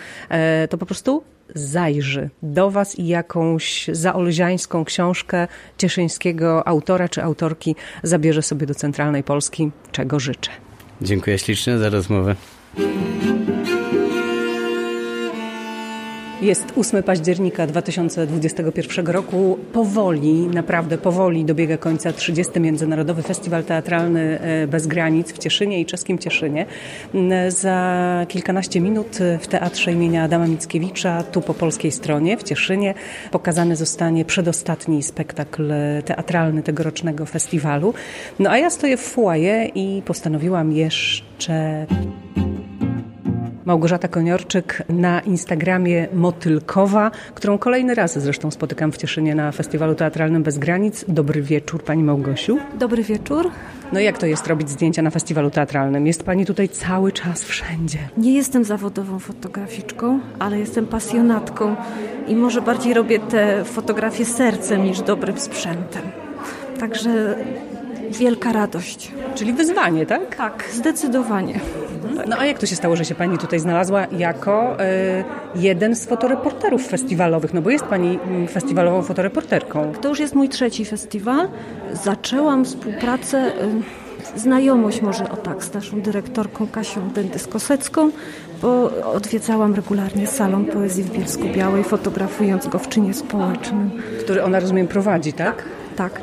[0.71, 1.23] to po prostu
[1.55, 5.49] zajrzy do Was i jakąś zaolziańską książkę
[5.79, 10.51] cieszyńskiego autora czy autorki zabierze sobie do centralnej Polski, czego życzę.
[11.03, 12.37] Dziękuję ślicznie za rozmowę.
[16.43, 19.59] Jest 8 października 2021 roku.
[19.73, 22.61] Powoli, naprawdę powoli dobiega końca 30.
[22.61, 26.67] Międzynarodowy Festiwal Teatralny e, Bez Granic w Cieszynie i czeskim Cieszynie.
[27.49, 32.95] Za kilkanaście minut w Teatrze imienia Adama Mickiewicza, tu po polskiej stronie w Cieszynie,
[33.31, 35.73] pokazany zostanie przedostatni spektakl
[36.05, 37.95] teatralny tegorocznego festiwalu.
[38.39, 41.87] No a ja stoję w foyer i postanowiłam jeszcze
[43.65, 50.43] Małgorzata Koniorczyk na Instagramie Motylkowa, którą kolejny raz zresztą spotykam w Cieszynie na Festiwalu Teatralnym
[50.43, 51.05] Bez Granic.
[51.09, 52.59] Dobry wieczór Pani Małgosiu.
[52.79, 53.51] Dobry wieczór.
[53.93, 56.07] No jak to jest robić zdjęcia na festiwalu teatralnym?
[56.07, 57.99] Jest Pani tutaj cały czas wszędzie.
[58.17, 61.77] Nie jestem zawodową fotograficzką, ale jestem pasjonatką
[62.29, 66.03] i może bardziej robię te fotografie sercem niż dobrym sprzętem.
[66.81, 67.37] Także
[68.11, 69.13] wielka radość.
[69.35, 70.37] Czyli wyzwanie, tak?
[70.37, 71.61] Tak, zdecydowanie.
[72.27, 75.25] No a jak to się stało, że się Pani tutaj znalazła jako y,
[75.55, 77.55] jeden z fotoreporterów festiwalowych?
[77.55, 79.93] No bo jest Pani mm, festiwalową fotoreporterką.
[80.01, 81.49] To już jest mój trzeci festiwal.
[81.93, 83.53] Zaczęłam współpracę...
[83.63, 84.03] Y,
[84.37, 88.11] znajomość może o tak z naszą dyrektorką Kasią Dendys-Kosecką,
[88.63, 93.91] bo odwiedzałam regularnie salon poezji w Bielsku Białej, fotografując go w czynie społecznym.
[94.21, 95.65] Który ona, rozumiem, prowadzi, tak?
[95.97, 96.21] Tak.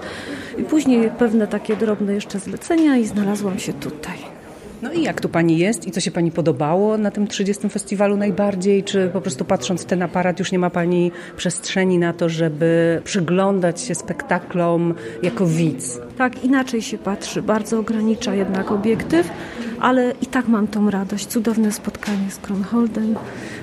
[0.58, 4.39] I później pewne takie drobne jeszcze zlecenia i znalazłam się tutaj.
[4.82, 7.70] No i jak tu Pani jest i co się Pani podobało na tym 30.
[7.70, 8.84] festiwalu najbardziej?
[8.84, 13.02] Czy po prostu patrząc w ten aparat już nie ma Pani przestrzeni na to, żeby
[13.04, 14.94] przyglądać się spektaklom
[15.24, 16.00] jako widz?
[16.18, 17.42] Tak, inaczej się patrzy.
[17.42, 19.32] Bardzo ogranicza jednak obiektyw,
[19.80, 21.28] ale i tak mam tą radość.
[21.28, 23.16] Cudowne spotkanie z Kronholdem,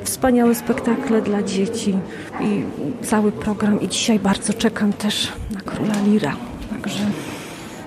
[0.04, 1.94] wspaniałe spektakle dla dzieci
[2.40, 2.62] i
[3.04, 3.80] cały program.
[3.80, 6.36] I dzisiaj bardzo czekam też na Króla Lira.
[6.70, 7.00] Także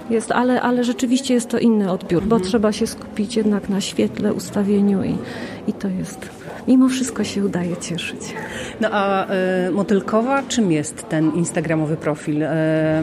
[0.09, 4.33] jest, ale, ale rzeczywiście jest to inny odbiór, bo trzeba się skupić jednak na świetle,
[4.33, 5.17] ustawieniu i,
[5.67, 6.38] i to jest
[6.69, 8.33] mimo wszystko się udaje cieszyć.
[8.81, 9.27] No a
[9.67, 12.43] y, Motylkowa, czym jest ten instagramowy profil?
[12.43, 12.47] Y,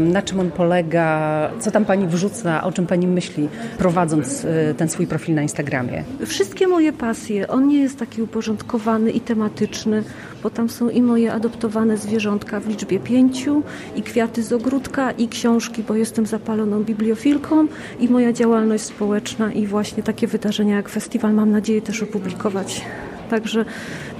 [0.00, 1.50] na czym on polega?
[1.60, 2.62] Co tam Pani wrzuca?
[2.64, 3.48] O czym Pani myśli,
[3.78, 6.04] prowadząc y, ten swój profil na Instagramie?
[6.26, 7.48] Wszystkie moje pasje.
[7.48, 10.02] On nie jest taki uporządkowany i tematyczny,
[10.42, 13.62] bo tam są i moje adoptowane zwierzątka w liczbie pięciu,
[13.96, 17.66] i kwiaty z ogródka, i książki, bo jestem zapaloną bibliofilką,
[18.00, 22.84] i moja działalność społeczna, i właśnie takie wydarzenia jak festiwal mam nadzieję też opublikować
[23.30, 23.64] Także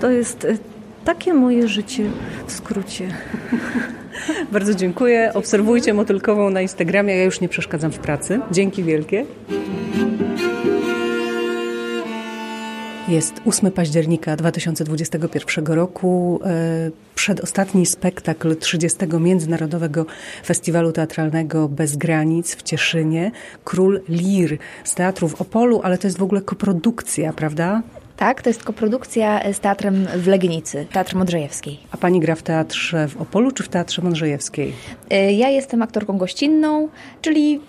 [0.01, 0.59] to jest e,
[1.05, 2.11] takie moje życie
[2.47, 3.09] w skrócie.
[4.53, 5.31] Bardzo dziękuję.
[5.35, 7.17] Obserwujcie Motylkową na Instagramie.
[7.17, 8.41] Ja już nie przeszkadzam w pracy.
[8.51, 9.27] Dzięki wielkie.
[13.09, 16.41] Jest 8 października 2021 roku.
[16.45, 18.99] E, przedostatni spektakl 30.
[19.21, 20.07] Międzynarodowego
[20.47, 23.31] Festiwalu Teatralnego Bez Granic w Cieszynie.
[23.65, 27.83] Król Lir z Teatru w Opolu, ale to jest w ogóle koprodukcja, prawda?
[28.17, 31.81] Tak, to jest koprodukcja z teatrem w Legnicy, Teatr Modrzejewskiej.
[31.91, 34.73] A pani gra w teatrze w Opolu czy w Teatrze Modrzejewskiej?
[35.13, 36.89] Y, ja jestem aktorką gościnną,
[37.21, 37.61] czyli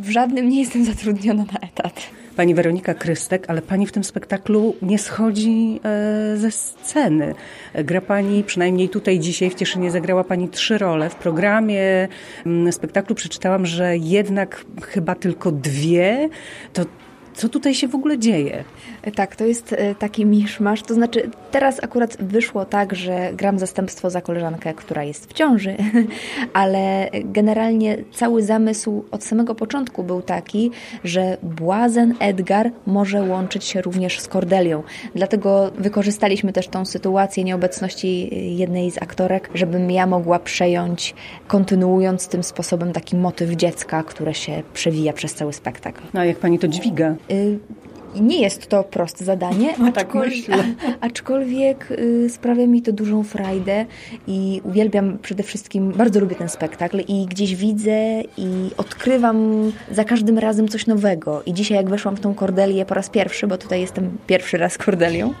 [0.00, 2.02] w żadnym nie jestem zatrudniona na etat.
[2.36, 7.34] Pani Weronika Krystek, ale pani w tym spektaklu nie schodzi e, ze sceny.
[7.74, 11.10] Gra pani, przynajmniej tutaj dzisiaj w Cieszynie zagrała pani trzy role.
[11.10, 12.08] W programie
[12.46, 16.28] mm, spektaklu przeczytałam, że jednak chyba tylko dwie.
[16.72, 16.84] To
[17.34, 18.64] co tutaj się w ogóle dzieje?
[19.14, 20.82] Tak, to jest e, taki miszmasz.
[20.82, 25.76] To znaczy, teraz akurat wyszło tak, że gram zastępstwo za koleżankę, która jest w ciąży,
[26.52, 30.70] ale generalnie cały zamysł od samego początku był taki,
[31.04, 34.82] że błazen Edgar może łączyć się również z Kordelią.
[35.14, 41.14] Dlatego wykorzystaliśmy też tą sytuację nieobecności jednej z aktorek, żebym ja mogła przejąć,
[41.46, 46.02] kontynuując tym sposobem taki motyw dziecka, które się przewija przez cały spektakl.
[46.14, 47.14] No a jak pani to dźwiga?
[47.30, 47.58] Y
[48.20, 50.64] nie jest to proste zadanie, no, tak myślę.
[51.00, 53.86] aczkolwiek y, sprawia mi to dużą frajdę
[54.26, 60.38] i uwielbiam przede wszystkim, bardzo lubię ten spektakl i gdzieś widzę i odkrywam za każdym
[60.38, 61.42] razem coś nowego.
[61.46, 64.78] I dzisiaj jak weszłam w tą Kordelię po raz pierwszy, bo tutaj jestem pierwszy raz
[64.78, 65.34] Kordelią,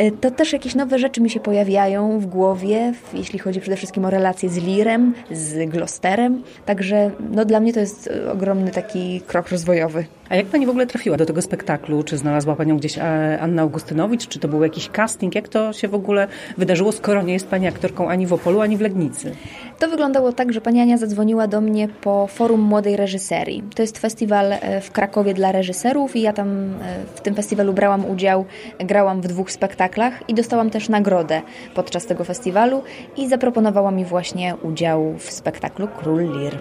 [0.00, 4.04] y, to też jakieś nowe rzeczy mi się pojawiają w głowie, jeśli chodzi przede wszystkim
[4.04, 6.42] o relacje z Lirem, z Glosterem.
[6.66, 10.04] Także no, dla mnie to jest ogromny taki krok rozwojowy.
[10.28, 12.02] A jak pani w ogóle trafiła do tego spektaklu?
[12.02, 14.28] Czy znalazła panią gdzieś e, Anna Augustynowicz?
[14.28, 15.34] Czy to był jakiś casting?
[15.34, 16.28] Jak to się w ogóle
[16.58, 19.32] wydarzyło, skoro nie jest pani aktorką ani w Opolu, ani w Legnicy?
[19.78, 23.62] To wyglądało tak, że pani Ania zadzwoniła do mnie po Forum Młodej Reżyserii.
[23.74, 26.74] To jest festiwal e, w Krakowie dla reżyserów i ja tam e,
[27.14, 28.44] w tym festiwalu brałam udział,
[28.78, 31.42] grałam w dwóch spektaklach i dostałam też nagrodę
[31.74, 32.82] podczas tego festiwalu
[33.16, 36.58] i zaproponowała mi właśnie udział w spektaklu Król Lir.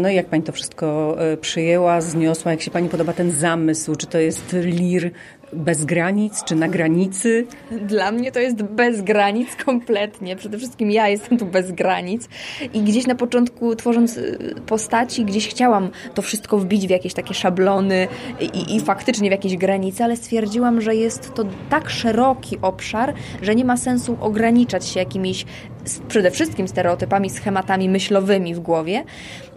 [0.00, 2.50] No i jak pani to wszystko przyjęła, zniosła?
[2.50, 3.96] Jak się pani podoba ten zamysł?
[3.96, 5.10] Czy to jest Lir
[5.52, 7.46] bez granic, czy na granicy?
[7.70, 10.36] Dla mnie to jest bez granic kompletnie.
[10.36, 12.28] Przede wszystkim ja jestem tu bez granic
[12.74, 17.34] i gdzieś na początku tworząc y, postaci, gdzieś chciałam to wszystko wbić w jakieś takie
[17.34, 18.08] szablony
[18.40, 23.54] i, i faktycznie w jakieś granice, ale stwierdziłam, że jest to tak szeroki obszar, że
[23.54, 25.44] nie ma sensu ograniczać się jakimiś
[26.08, 29.04] przede wszystkim stereotypami, schematami myślowymi w głowie.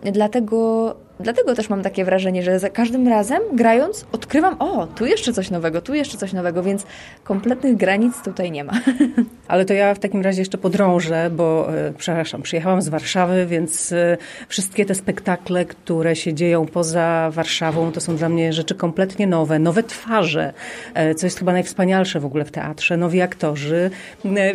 [0.04, 5.34] Dlatego Dlatego też mam takie wrażenie, że za każdym razem grając odkrywam, o, tu jeszcze
[5.34, 6.86] coś nowego, tu jeszcze coś nowego, więc
[7.24, 8.74] kompletnych granic tutaj nie ma.
[9.48, 13.92] Ale to ja w takim razie jeszcze podrążę, bo e, przepraszam, przyjechałam z Warszawy, więc
[13.92, 14.18] e,
[14.48, 19.60] wszystkie te spektakle, które się dzieją poza Warszawą, to są dla mnie rzeczy kompletnie nowe,
[19.60, 20.54] nowe twarze,
[20.94, 23.90] e, co jest chyba najwspanialsze w ogóle w teatrze, nowi aktorzy,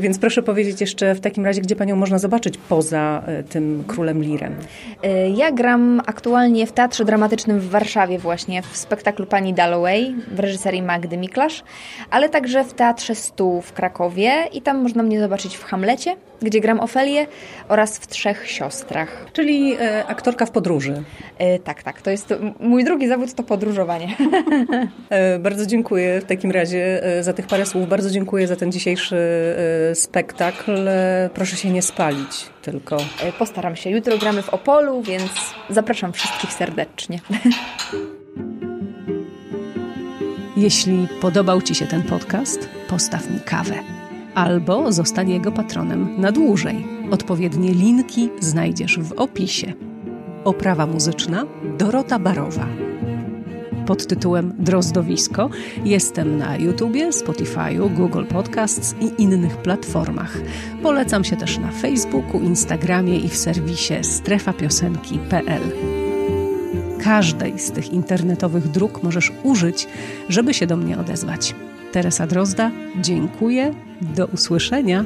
[0.00, 4.54] więc proszę powiedzieć jeszcze w takim razie, gdzie panią można zobaczyć poza tym Królem Lirem.
[5.36, 10.82] Ja gram aktualnie w Teatrze Dramatycznym w Warszawie właśnie, w spektaklu Pani Dalloway w reżyserii
[10.82, 11.62] Magdy Miklasz,
[12.10, 16.60] ale także w Teatrze Stół w Krakowie i tam można mnie zobaczyć w Hamlecie, gdzie
[16.60, 17.26] gram Ofelię
[17.68, 19.26] oraz w Trzech Siostrach.
[19.32, 21.02] Czyli e, aktorka w podróży.
[21.38, 22.02] E, tak, tak.
[22.02, 24.16] To jest mój drugi zawód to podróżowanie.
[25.10, 27.88] e, bardzo dziękuję w takim razie e, za tych parę słów.
[27.88, 29.16] Bardzo dziękuję za ten dzisiejszy
[29.90, 30.88] e, spektakl.
[30.88, 32.96] E, proszę się nie spalić tylko.
[33.38, 33.90] Postaram się.
[33.90, 35.32] Jutro gramy w Opolu, więc
[35.70, 37.20] zapraszam wszystkich serdecznie.
[40.56, 43.97] Jeśli podobał Ci się ten podcast, postaw mi kawę
[44.38, 46.86] albo zostań jego patronem na dłużej.
[47.10, 49.72] Odpowiednie linki znajdziesz w opisie.
[50.44, 51.44] Oprawa muzyczna
[51.78, 52.66] Dorota Barowa.
[53.86, 55.50] Pod tytułem Drozdowisko
[55.84, 60.38] jestem na YouTubie, Spotify'u, Google Podcasts i innych platformach.
[60.82, 65.62] Polecam się też na Facebooku, Instagramie i w serwisie strefapiosenki.pl.
[67.04, 69.88] Każdej z tych internetowych dróg możesz użyć,
[70.28, 71.54] żeby się do mnie odezwać.
[71.92, 72.70] Teresa Drozda,
[73.00, 73.74] dziękuję.
[74.00, 75.04] Do usłyszenia.